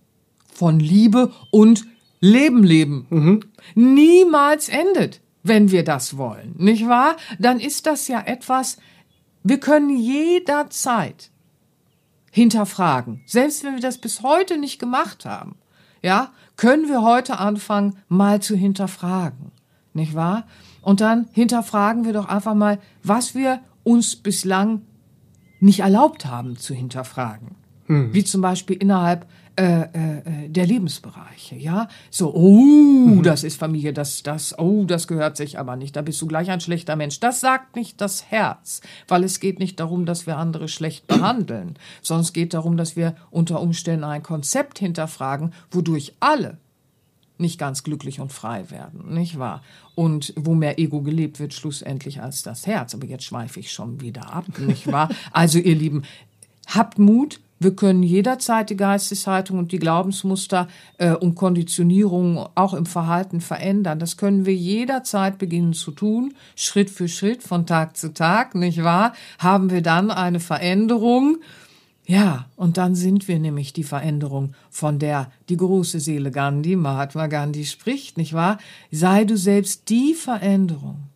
von 0.53 0.80
Liebe 0.80 1.34
und 1.51 1.86
Leben 2.26 2.63
leben 2.63 3.05
mhm. 3.09 3.39
niemals 3.76 4.69
endet, 4.69 5.21
wenn 5.43 5.71
wir 5.71 5.84
das 5.84 6.17
wollen, 6.17 6.55
nicht 6.57 6.88
wahr? 6.88 7.15
Dann 7.39 7.59
ist 7.59 7.86
das 7.86 8.07
ja 8.07 8.21
etwas, 8.21 8.78
wir 9.43 9.59
können 9.59 9.95
jederzeit 9.95 11.30
hinterfragen, 12.32 13.21
selbst 13.26 13.63
wenn 13.63 13.76
wir 13.76 13.82
das 13.82 13.99
bis 13.99 14.23
heute 14.23 14.57
nicht 14.57 14.80
gemacht 14.80 15.26
haben, 15.26 15.55
ja, 16.01 16.32
können 16.57 16.88
wir 16.88 17.01
heute 17.01 17.39
anfangen, 17.39 17.97
mal 18.07 18.41
zu 18.41 18.55
hinterfragen, 18.55 19.51
nicht 19.93 20.15
wahr? 20.15 20.47
Und 20.82 21.01
dann 21.01 21.28
hinterfragen 21.32 22.05
wir 22.05 22.13
doch 22.13 22.28
einfach 22.28 22.55
mal, 22.55 22.80
was 23.03 23.36
wir 23.36 23.59
uns 23.84 24.15
bislang 24.15 24.82
nicht 25.59 25.80
erlaubt 25.80 26.26
haben 26.26 26.57
zu 26.57 26.73
hinterfragen. 26.73 27.55
Hm. 27.88 28.13
Wie 28.13 28.23
zum 28.23 28.41
Beispiel 28.41 28.78
innerhalb 28.78 29.28
äh, 29.57 29.83
äh, 29.83 30.49
der 30.49 30.65
Lebensbereiche, 30.65 31.55
ja. 31.55 31.87
So, 32.09 32.33
oh, 32.33 32.49
mhm. 32.49 33.23
das 33.23 33.43
ist 33.45 33.57
Familie, 33.57 33.93
das, 33.93 34.21
das, 34.21 34.57
oh, 34.59 34.83
das 34.83 35.07
gehört 35.07 35.37
sich 35.37 35.57
aber 35.57 35.77
nicht. 35.77 35.95
Da 35.95 36.01
bist 36.01 36.21
du 36.21 36.27
gleich 36.27 36.51
ein 36.51 36.59
schlechter 36.59 36.97
Mensch. 36.97 37.21
Das 37.21 37.39
sagt 37.39 37.77
nicht 37.77 38.01
das 38.01 38.29
Herz, 38.29 38.81
weil 39.07 39.23
es 39.23 39.39
geht 39.39 39.59
nicht 39.59 39.79
darum, 39.79 40.05
dass 40.05 40.27
wir 40.27 40.37
andere 40.37 40.67
schlecht 40.67 41.07
behandeln, 41.07 41.77
sondern 42.01 42.23
es 42.23 42.33
geht 42.33 42.53
darum, 42.53 42.75
dass 42.75 42.97
wir 42.97 43.15
unter 43.31 43.61
Umständen 43.61 44.03
ein 44.03 44.23
Konzept 44.23 44.79
hinterfragen, 44.79 45.53
wodurch 45.71 46.13
alle 46.19 46.57
nicht 47.37 47.57
ganz 47.57 47.83
glücklich 47.83 48.19
und 48.19 48.33
frei 48.33 48.69
werden, 48.71 49.13
nicht 49.13 49.39
wahr? 49.39 49.61
Und 49.93 50.33
wo 50.35 50.53
mehr 50.53 50.79
Ego 50.79 51.01
gelebt 51.01 51.39
wird, 51.39 51.53
schlussendlich 51.53 52.21
als 52.21 52.43
das 52.43 52.67
Herz. 52.67 52.93
Aber 52.93 53.05
jetzt 53.05 53.23
schweife 53.23 53.59
ich 53.59 53.71
schon 53.71 54.01
wieder 54.01 54.33
ab, 54.33 54.45
nicht 54.59 54.91
wahr? 54.91 55.09
Also 55.31 55.59
ihr 55.59 55.75
Lieben, 55.75 56.03
habt 56.67 56.99
Mut, 56.99 57.39
wir 57.59 57.75
können 57.75 58.03
jederzeit 58.03 58.69
die 58.69 58.75
Geisteshaltung 58.75 59.57
und 59.59 59.71
die 59.71 59.79
Glaubensmuster 59.79 60.67
äh, 60.97 61.11
und 61.13 61.35
Konditionierungen 61.35 62.45
auch 62.55 62.73
im 62.73 62.85
Verhalten 62.85 63.39
verändern. 63.39 63.99
Das 63.99 64.17
können 64.17 64.45
wir 64.45 64.55
jederzeit 64.55 65.37
beginnen 65.37 65.73
zu 65.73 65.91
tun, 65.91 66.33
Schritt 66.55 66.89
für 66.89 67.07
Schritt, 67.07 67.43
von 67.43 67.65
Tag 67.65 67.95
zu 67.95 68.13
Tag, 68.13 68.55
nicht 68.55 68.83
wahr? 68.83 69.13
Haben 69.39 69.69
wir 69.69 69.81
dann 69.81 70.11
eine 70.11 70.39
Veränderung. 70.39 71.37
Ja, 72.05 72.45
und 72.55 72.77
dann 72.77 72.93
sind 72.93 73.27
wir 73.27 73.39
nämlich 73.39 73.73
die 73.73 73.83
Veränderung, 73.83 74.53
von 74.69 74.99
der 74.99 75.31
die 75.49 75.57
große 75.57 75.99
Seele 75.99 76.29
Gandhi, 76.29 76.75
Mahatma 76.75 77.27
Gandhi 77.27 77.65
spricht, 77.65 78.17
nicht 78.17 78.33
wahr? 78.33 78.59
Sei 78.91 79.23
du 79.23 79.37
selbst 79.37 79.89
die 79.89 80.13
Veränderung 80.13 81.09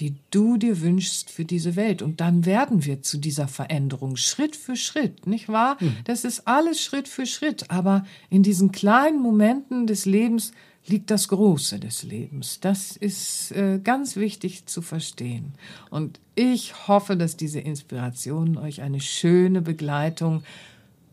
die 0.00 0.16
du 0.30 0.56
dir 0.56 0.80
wünschst 0.80 1.30
für 1.30 1.44
diese 1.44 1.76
Welt. 1.76 2.02
Und 2.02 2.20
dann 2.20 2.44
werden 2.46 2.84
wir 2.84 3.02
zu 3.02 3.18
dieser 3.18 3.48
Veränderung 3.48 4.16
Schritt 4.16 4.56
für 4.56 4.76
Schritt, 4.76 5.26
nicht 5.26 5.48
wahr? 5.48 5.76
Mhm. 5.80 5.96
Das 6.04 6.24
ist 6.24 6.46
alles 6.46 6.80
Schritt 6.80 7.08
für 7.08 7.26
Schritt. 7.26 7.70
Aber 7.70 8.04
in 8.30 8.42
diesen 8.42 8.72
kleinen 8.72 9.20
Momenten 9.20 9.86
des 9.86 10.06
Lebens 10.06 10.52
liegt 10.86 11.10
das 11.10 11.28
Große 11.28 11.78
des 11.78 12.02
Lebens. 12.02 12.60
Das 12.60 12.96
ist 12.96 13.52
äh, 13.52 13.80
ganz 13.82 14.16
wichtig 14.16 14.66
zu 14.66 14.82
verstehen. 14.82 15.54
Und 15.90 16.20
ich 16.34 16.88
hoffe, 16.88 17.16
dass 17.16 17.36
diese 17.36 17.60
Inspirationen 17.60 18.56
euch 18.56 18.80
eine 18.80 19.00
schöne 19.00 19.60
Begleitung 19.60 20.42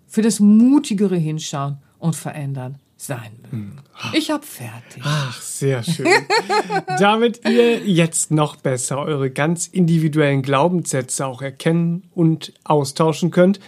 für 0.07 0.21
das 0.21 0.39
mutigere 0.39 1.17
Hinschauen 1.17 1.77
und 1.99 2.15
Verändern 2.15 2.77
sein 3.05 3.31
mögen. 3.41 3.81
Hm. 3.93 4.13
Ich 4.13 4.31
hab 4.31 4.43
fertig. 4.43 5.01
Ach, 5.03 5.41
sehr 5.41 5.83
schön. 5.83 6.07
Damit 6.99 7.41
ihr 7.45 7.79
jetzt 7.85 8.31
noch 8.31 8.57
besser 8.57 8.99
eure 8.99 9.29
ganz 9.29 9.67
individuellen 9.67 10.41
Glaubenssätze 10.41 11.25
auch 11.25 11.41
erkennen 11.41 12.09
und 12.13 12.53
austauschen 12.63 13.31
könnt, 13.31 13.59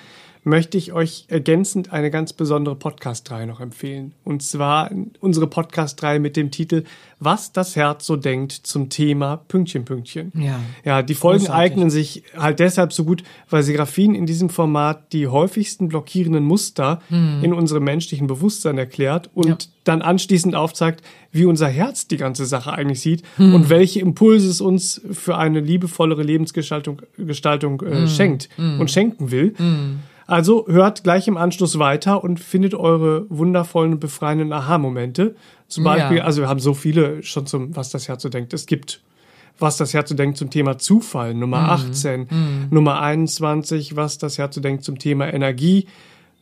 möchte 0.47 0.77
ich 0.77 0.93
euch 0.93 1.25
ergänzend 1.27 1.91
eine 1.91 2.09
ganz 2.09 2.31
besondere 2.31 2.75
Podcast-Reihe 2.75 3.45
noch 3.45 3.59
empfehlen. 3.59 4.13
Und 4.23 4.41
zwar 4.41 4.89
unsere 5.19 5.45
Podcast-Reihe 5.45 6.19
mit 6.19 6.37
dem 6.37 6.51
Titel 6.51 6.85
Was 7.19 7.51
das 7.51 7.75
Herz 7.75 8.05
so 8.05 8.15
denkt 8.15 8.53
zum 8.53 8.89
Thema 8.89 9.37
Pünktchen, 9.49 9.83
Pünktchen. 9.83 10.31
Ja. 10.35 10.59
Ja, 10.85 11.01
die 11.01 11.15
Folgen 11.15 11.39
Großartig. 11.39 11.71
eignen 11.71 11.89
sich 11.89 12.23
halt 12.35 12.59
deshalb 12.59 12.93
so 12.93 13.03
gut, 13.03 13.23
weil 13.49 13.61
Serafin 13.61 14.15
in 14.15 14.25
diesem 14.25 14.49
Format 14.49 15.11
die 15.11 15.27
häufigsten 15.27 15.89
blockierenden 15.89 16.45
Muster 16.45 17.01
hm. 17.09 17.43
in 17.43 17.53
unserem 17.53 17.83
menschlichen 17.83 18.27
Bewusstsein 18.27 18.77
erklärt 18.77 19.29
und 19.33 19.47
ja. 19.47 19.57
dann 19.83 20.01
anschließend 20.01 20.55
aufzeigt, 20.55 21.03
wie 21.33 21.43
unser 21.43 21.67
Herz 21.67 22.07
die 22.07 22.17
ganze 22.17 22.45
Sache 22.45 22.71
eigentlich 22.71 23.01
sieht 23.01 23.23
hm. 23.35 23.53
und 23.53 23.69
welche 23.69 23.99
Impulse 23.99 24.49
es 24.49 24.61
uns 24.61 25.01
für 25.11 25.37
eine 25.37 25.59
liebevollere 25.59 26.23
Lebensgestaltung 26.23 27.01
Gestaltung, 27.17 27.81
äh, 27.81 27.91
hm. 27.91 28.07
schenkt 28.07 28.47
hm. 28.55 28.79
und 28.79 28.89
schenken 28.89 29.29
will. 29.31 29.53
Also 30.28 30.67
hört 30.67 31.03
gleich 31.03 31.28
im 31.28 31.38
Anschluss 31.38 31.80
weiter 31.80 32.23
und 32.23 32.39
findet 32.39 32.75
eure 32.75 33.25
wundervollen, 33.30 33.99
befreienden 33.99 34.53
Aha-Momente. 34.53 35.36
Zum 35.67 35.86
Beispiel, 35.86 36.17
ja. 36.17 36.23
also 36.25 36.41
wir 36.41 36.49
haben 36.49 36.59
so 36.59 36.73
viele 36.73 37.23
schon 37.23 37.47
zum, 37.47 37.75
was 37.75 37.89
das 37.89 38.07
Herz 38.07 38.21
so 38.21 38.30
denkt. 38.30 38.53
Es 38.53 38.65
gibt 38.65 39.01
was 39.59 39.78
das 39.78 39.93
Herz 39.93 40.09
so 40.09 40.15
denkt 40.15 40.38
zum 40.38 40.49
Thema 40.49 40.78
Zufall, 40.78 41.34
Nummer 41.34 41.61
mhm. 41.61 41.69
18, 41.69 42.19
mhm. 42.30 42.67
Nummer 42.69 43.01
21, 43.01 43.95
was 43.95 44.17
das 44.17 44.38
Herz 44.38 44.55
so 44.55 44.61
denkt 44.61 44.84
zum 44.84 44.99
Thema 44.99 45.34
Energie, 45.34 45.88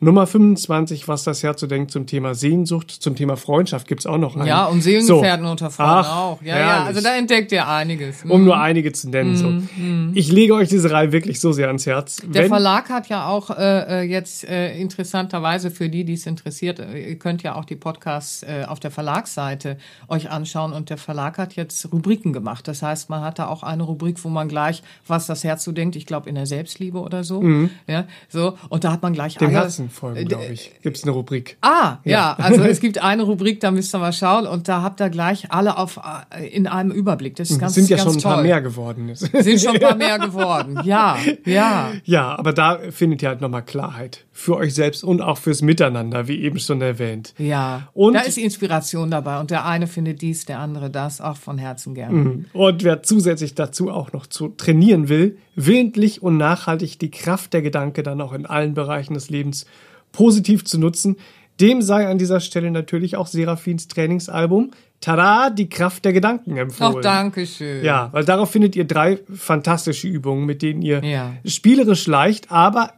Nummer 0.05 0.27
25, 0.27 1.07
was 1.07 1.23
das 1.23 1.41
Herz 1.41 1.59
so 1.59 1.65
denkt 1.65 1.89
zum 1.89 2.05
Thema 2.05 2.35
Sehnsucht, 2.35 2.91
zum 2.91 3.15
Thema 3.15 3.37
Freundschaft 3.37 3.87
gibt's 3.87 4.05
auch 4.05 4.19
noch 4.19 4.35
einen. 4.35 4.45
Ja, 4.45 4.65
und 4.65 4.81
Seelengefährten 4.81 5.45
so. 5.45 5.51
unter 5.51 5.71
Frauen 5.71 6.05
Ach, 6.05 6.15
auch. 6.15 6.41
Ja, 6.43 6.59
ja, 6.59 6.83
also 6.83 7.01
da 7.01 7.15
entdeckt 7.15 7.51
ihr 7.51 7.67
einiges. 7.67 8.23
Mhm. 8.23 8.31
Um 8.31 8.45
nur 8.45 8.59
einige 8.59 8.91
zu 8.91 9.09
nennen. 9.09 9.31
Mhm. 9.31 10.11
So. 10.13 10.19
Ich 10.19 10.31
lege 10.31 10.53
euch 10.53 10.69
diese 10.69 10.91
Reihe 10.91 11.11
wirklich 11.11 11.39
so 11.39 11.53
sehr 11.53 11.67
ans 11.67 11.87
Herz. 11.87 12.17
Der 12.17 12.43
Wenn, 12.43 12.49
Verlag 12.49 12.89
hat 12.89 13.09
ja 13.09 13.27
auch 13.27 13.49
äh, 13.49 14.01
äh 14.01 14.03
jetzt 14.03 14.47
äh, 14.47 14.77
interessanterweise 14.77 15.71
für 15.71 15.89
die, 15.89 16.05
die 16.05 16.13
es 16.13 16.27
interessiert, 16.27 16.79
äh, 16.79 17.09
ihr 17.09 17.17
könnt 17.17 17.41
ja 17.41 17.55
auch 17.55 17.65
die 17.65 17.75
Podcasts 17.75 18.43
äh, 18.43 18.65
auf 18.67 18.79
der 18.79 18.91
Verlagsseite 18.91 19.77
euch 20.07 20.29
anschauen 20.29 20.73
und 20.73 20.91
der 20.91 20.97
Verlag 20.97 21.39
hat 21.39 21.55
jetzt 21.55 21.91
Rubriken 21.91 22.31
gemacht. 22.31 22.67
Das 22.67 22.83
heißt, 22.83 23.09
man 23.09 23.21
hat 23.21 23.39
da 23.39 23.47
auch 23.47 23.63
eine 23.63 23.81
Rubrik, 23.81 24.23
wo 24.23 24.29
man 24.29 24.49
gleich, 24.49 24.83
was 25.07 25.25
das 25.25 25.43
Herz 25.43 25.63
so 25.63 25.71
denkt, 25.71 25.95
ich 25.95 26.05
glaube 26.05 26.29
in 26.29 26.35
der 26.35 26.45
Selbstliebe 26.45 26.99
oder 26.99 27.23
so. 27.23 27.41
Mhm. 27.41 27.71
Ja, 27.87 28.05
so. 28.29 28.55
Und 28.69 28.83
da 28.83 28.91
hat 28.91 29.01
man 29.01 29.13
gleich 29.13 29.35
Den 29.37 29.55
alle, 29.55 29.71
Folgen, 29.95 30.19
äh, 30.19 30.25
glaube 30.25 30.45
ich. 30.51 30.71
Gibt 30.81 30.97
es 30.97 31.03
eine 31.03 31.11
Rubrik. 31.11 31.57
Ah, 31.61 31.97
ja. 32.03 32.11
ja. 32.11 32.35
also 32.37 32.61
es 32.63 32.79
gibt 32.79 33.01
eine 33.01 33.23
Rubrik, 33.23 33.59
da 33.59 33.71
müsst 33.71 33.95
ihr 33.95 33.99
mal 33.99 34.13
schauen 34.13 34.45
und 34.45 34.67
da 34.67 34.81
habt 34.81 35.01
ihr 35.01 35.09
gleich 35.09 35.51
alle 35.51 35.77
auf 35.77 35.99
äh, 36.29 36.47
in 36.47 36.67
einem 36.67 36.91
Überblick. 36.91 37.35
Das 37.35 37.49
ist 37.49 37.59
ganz, 37.59 37.73
sind 37.73 37.89
ja 37.89 37.97
ganz 37.97 38.07
schon 38.07 38.17
ein 38.17 38.21
toll. 38.21 38.33
paar 38.33 38.43
mehr 38.43 38.61
geworden. 38.61 39.11
Sind 39.15 39.59
schon 39.59 39.75
ein 39.75 39.81
paar 39.81 39.95
mehr 39.95 40.19
geworden. 40.19 40.79
Ja, 40.83 41.17
ja. 41.45 41.91
Ja, 42.03 42.37
aber 42.37 42.53
da 42.53 42.79
findet 42.91 43.21
ihr 43.21 43.29
halt 43.29 43.41
nochmal 43.41 43.63
Klarheit 43.63 44.25
für 44.31 44.57
euch 44.57 44.73
selbst 44.73 45.03
und 45.03 45.21
auch 45.21 45.37
fürs 45.37 45.61
Miteinander, 45.61 46.27
wie 46.27 46.41
eben 46.41 46.59
schon 46.59 46.81
erwähnt. 46.81 47.33
Ja. 47.37 47.89
Und 47.93 48.13
da 48.13 48.21
ist 48.21 48.37
Inspiration 48.37 49.09
dabei 49.09 49.39
und 49.39 49.49
der 49.49 49.65
eine 49.65 49.87
findet 49.87 50.21
dies, 50.21 50.45
der 50.45 50.59
andere 50.59 50.89
das, 50.89 51.21
auch 51.21 51.37
von 51.37 51.57
Herzen 51.57 51.95
gerne. 51.95 52.15
Mhm. 52.15 52.45
Und 52.53 52.83
wer 52.83 53.01
zusätzlich 53.01 53.55
dazu 53.55 53.89
auch 53.89 54.11
noch 54.11 54.27
zu 54.27 54.49
trainieren 54.49 55.09
will, 55.09 55.37
willentlich 55.55 56.21
und 56.21 56.37
nachhaltig 56.37 56.99
die 56.99 57.11
Kraft 57.11 57.53
der 57.53 57.61
Gedanke 57.61 58.03
dann 58.03 58.21
auch 58.21 58.33
in 58.33 58.45
allen 58.45 58.73
Bereichen 58.73 59.13
des 59.13 59.29
Lebens 59.29 59.65
positiv 60.11 60.65
zu 60.65 60.79
nutzen. 60.79 61.17
Dem 61.59 61.81
sei 61.81 62.07
an 62.07 62.17
dieser 62.17 62.41
Stelle 62.41 62.69
natürlich 62.71 63.15
auch 63.15 63.27
Serafins 63.27 63.87
Trainingsalbum 63.87 64.71
Tada, 65.01 65.49
die 65.49 65.69
Kraft 65.69 66.03
der 66.05 66.13
Gedanken 66.13 66.57
empfohlen. 66.57 66.95
Ach, 66.97 67.01
danke 67.01 67.45
schön. 67.45 67.83
Ja, 67.83 68.09
weil 68.11 68.25
darauf 68.25 68.49
findet 68.49 68.75
ihr 68.75 68.85
drei 68.85 69.19
fantastische 69.33 70.07
Übungen, 70.07 70.45
mit 70.45 70.61
denen 70.61 70.81
ihr 70.81 71.03
ja. 71.03 71.33
spielerisch 71.45 72.07
leicht, 72.07 72.51
aber 72.51 72.93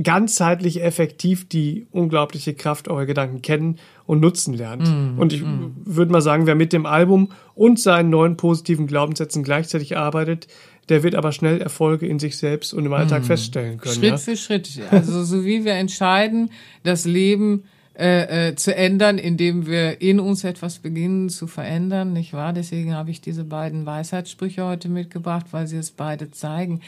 ganzheitlich 0.00 0.82
effektiv 0.82 1.48
die 1.48 1.86
unglaubliche 1.90 2.54
Kraft 2.54 2.88
eurer 2.88 3.06
Gedanken 3.06 3.42
kennen 3.42 3.78
und 4.06 4.20
nutzen 4.20 4.54
lernt. 4.54 4.88
Mm, 4.88 5.18
und 5.18 5.32
ich 5.32 5.42
mm. 5.42 5.72
würde 5.84 6.12
mal 6.12 6.22
sagen, 6.22 6.46
wer 6.46 6.54
mit 6.54 6.72
dem 6.72 6.86
Album 6.86 7.32
und 7.54 7.80
seinen 7.80 8.08
neuen 8.08 8.36
positiven 8.36 8.86
Glaubenssätzen 8.86 9.42
gleichzeitig 9.42 9.96
arbeitet, 9.96 10.46
der 10.90 11.02
wird 11.02 11.14
aber 11.14 11.32
schnell 11.32 11.60
Erfolge 11.60 12.06
in 12.06 12.18
sich 12.18 12.36
selbst 12.36 12.74
und 12.74 12.84
im 12.84 12.92
Alltag 12.92 13.20
hm. 13.20 13.26
feststellen 13.26 13.78
können. 13.78 13.94
Schritt 13.94 14.10
ja? 14.10 14.16
für 14.18 14.36
Schritt. 14.36 14.68
Also 14.90 15.24
so 15.24 15.44
wie 15.44 15.64
wir 15.64 15.74
entscheiden, 15.74 16.50
das 16.82 17.04
Leben 17.04 17.64
äh, 17.98 18.48
äh, 18.48 18.54
zu 18.56 18.74
ändern, 18.74 19.18
indem 19.18 19.66
wir 19.66 20.00
in 20.00 20.20
uns 20.20 20.44
etwas 20.44 20.78
beginnen 20.78 21.28
zu 21.28 21.46
verändern, 21.46 22.12
nicht 22.12 22.32
wahr? 22.32 22.52
Deswegen 22.52 22.94
habe 22.94 23.10
ich 23.10 23.20
diese 23.20 23.44
beiden 23.44 23.86
Weisheitssprüche 23.86 24.64
heute 24.64 24.88
mitgebracht, 24.88 25.46
weil 25.52 25.66
sie 25.66 25.76
es 25.76 25.90
beide 25.90 26.30
zeigen. 26.30 26.80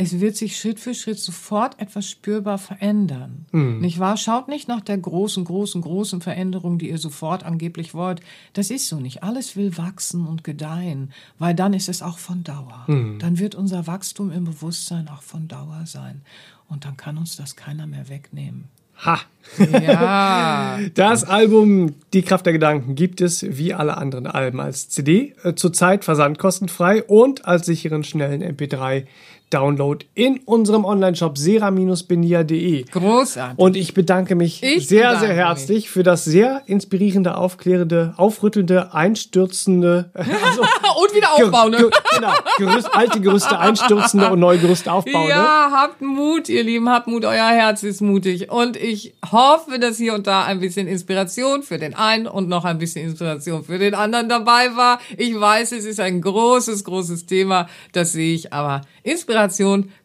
Es 0.00 0.20
wird 0.20 0.36
sich 0.36 0.56
Schritt 0.56 0.78
für 0.78 0.94
Schritt 0.94 1.18
sofort 1.18 1.80
etwas 1.80 2.08
spürbar 2.08 2.58
verändern. 2.58 3.46
Hm. 3.50 3.80
Nicht 3.80 3.98
wahr? 3.98 4.16
Schaut 4.16 4.46
nicht 4.46 4.68
nach 4.68 4.80
der 4.80 4.96
großen, 4.96 5.44
großen, 5.44 5.82
großen 5.82 6.20
Veränderung, 6.20 6.78
die 6.78 6.88
ihr 6.88 6.98
sofort 6.98 7.44
angeblich 7.44 7.94
wollt. 7.94 8.20
Das 8.52 8.70
ist 8.70 8.86
so 8.86 9.00
nicht. 9.00 9.24
Alles 9.24 9.56
will 9.56 9.76
wachsen 9.76 10.24
und 10.28 10.44
gedeihen, 10.44 11.12
weil 11.40 11.52
dann 11.52 11.74
ist 11.74 11.88
es 11.88 12.00
auch 12.00 12.18
von 12.18 12.44
Dauer. 12.44 12.84
Hm. 12.86 13.18
Dann 13.18 13.40
wird 13.40 13.56
unser 13.56 13.88
Wachstum 13.88 14.30
im 14.30 14.44
Bewusstsein 14.44 15.08
auch 15.08 15.22
von 15.22 15.48
Dauer 15.48 15.82
sein. 15.84 16.22
Und 16.68 16.84
dann 16.84 16.96
kann 16.96 17.18
uns 17.18 17.34
das 17.34 17.56
keiner 17.56 17.88
mehr 17.88 18.08
wegnehmen. 18.08 18.68
Ha! 19.04 19.20
Ja. 19.58 20.78
Das 20.94 21.24
Album 21.24 21.94
Die 22.12 22.22
Kraft 22.22 22.46
der 22.46 22.52
Gedanken 22.52 22.94
gibt 22.94 23.20
es 23.20 23.44
wie 23.48 23.74
alle 23.74 23.96
anderen 23.96 24.28
Alben 24.28 24.60
als 24.60 24.88
CD, 24.88 25.34
äh, 25.42 25.54
zurzeit 25.54 26.04
versandkostenfrei 26.04 27.02
und 27.02 27.46
als 27.46 27.66
sicheren 27.66 28.04
schnellen 28.04 28.42
MP3 28.42 29.06
Download 29.50 30.04
in 30.14 30.40
unserem 30.44 30.84
Online-Shop 30.84 31.38
sera-benia.de. 31.38 32.82
Großartig. 32.84 33.58
Und 33.58 33.76
ich 33.76 33.94
bedanke 33.94 34.34
mich 34.34 34.62
Ich 34.62 34.88
sehr, 34.88 35.08
bedanke 35.08 35.26
sehr 35.26 35.34
herzlich 35.34 35.88
für 35.88 36.02
das 36.02 36.24
sehr 36.24 36.62
inspirierende, 36.66 37.36
aufklärende, 37.36 38.12
aufrüttelnde, 38.18 38.92
einstürzende, 38.94 40.10
also 40.14 40.62
Und 40.62 41.14
wieder 41.14 41.28
ge- 41.36 41.44
aufbauen. 41.46 41.70
Ne? 41.70 41.76
ge- 41.78 41.90
genau, 42.14 42.32
Gerüst, 42.58 42.94
alte 42.94 43.20
Gerüste 43.20 43.58
einstürzende 43.58 44.30
und 44.30 44.40
neue 44.40 44.58
Gerüste 44.58 44.92
aufbauen. 44.92 45.28
Ja, 45.28 45.70
habt 45.72 46.02
Mut, 46.02 46.48
ihr 46.48 46.62
Lieben, 46.64 46.88
habt 46.90 47.06
Mut, 47.06 47.24
euer 47.24 47.48
Herz 47.48 47.82
ist 47.82 48.00
mutig. 48.02 48.50
Und 48.50 48.76
ich 48.76 49.14
hoffe, 49.32 49.78
dass 49.78 49.96
hier 49.96 50.14
und 50.14 50.26
da 50.26 50.44
ein 50.44 50.60
bisschen 50.60 50.86
Inspiration 50.86 51.62
für 51.62 51.78
den 51.78 51.94
einen 51.94 52.26
und 52.26 52.48
noch 52.48 52.64
ein 52.64 52.78
bisschen 52.78 53.04
Inspiration 53.08 53.64
für 53.64 53.78
den 53.78 53.94
anderen 53.94 54.28
dabei 54.28 54.76
war. 54.76 54.98
Ich 55.16 55.38
weiß, 55.38 55.72
es 55.72 55.84
ist 55.86 56.00
ein 56.00 56.20
großes, 56.20 56.84
großes 56.84 57.26
Thema, 57.26 57.66
das 57.92 58.12
sehe 58.12 58.34
ich, 58.34 58.52
aber 58.52 58.82
Inspiration 59.02 59.37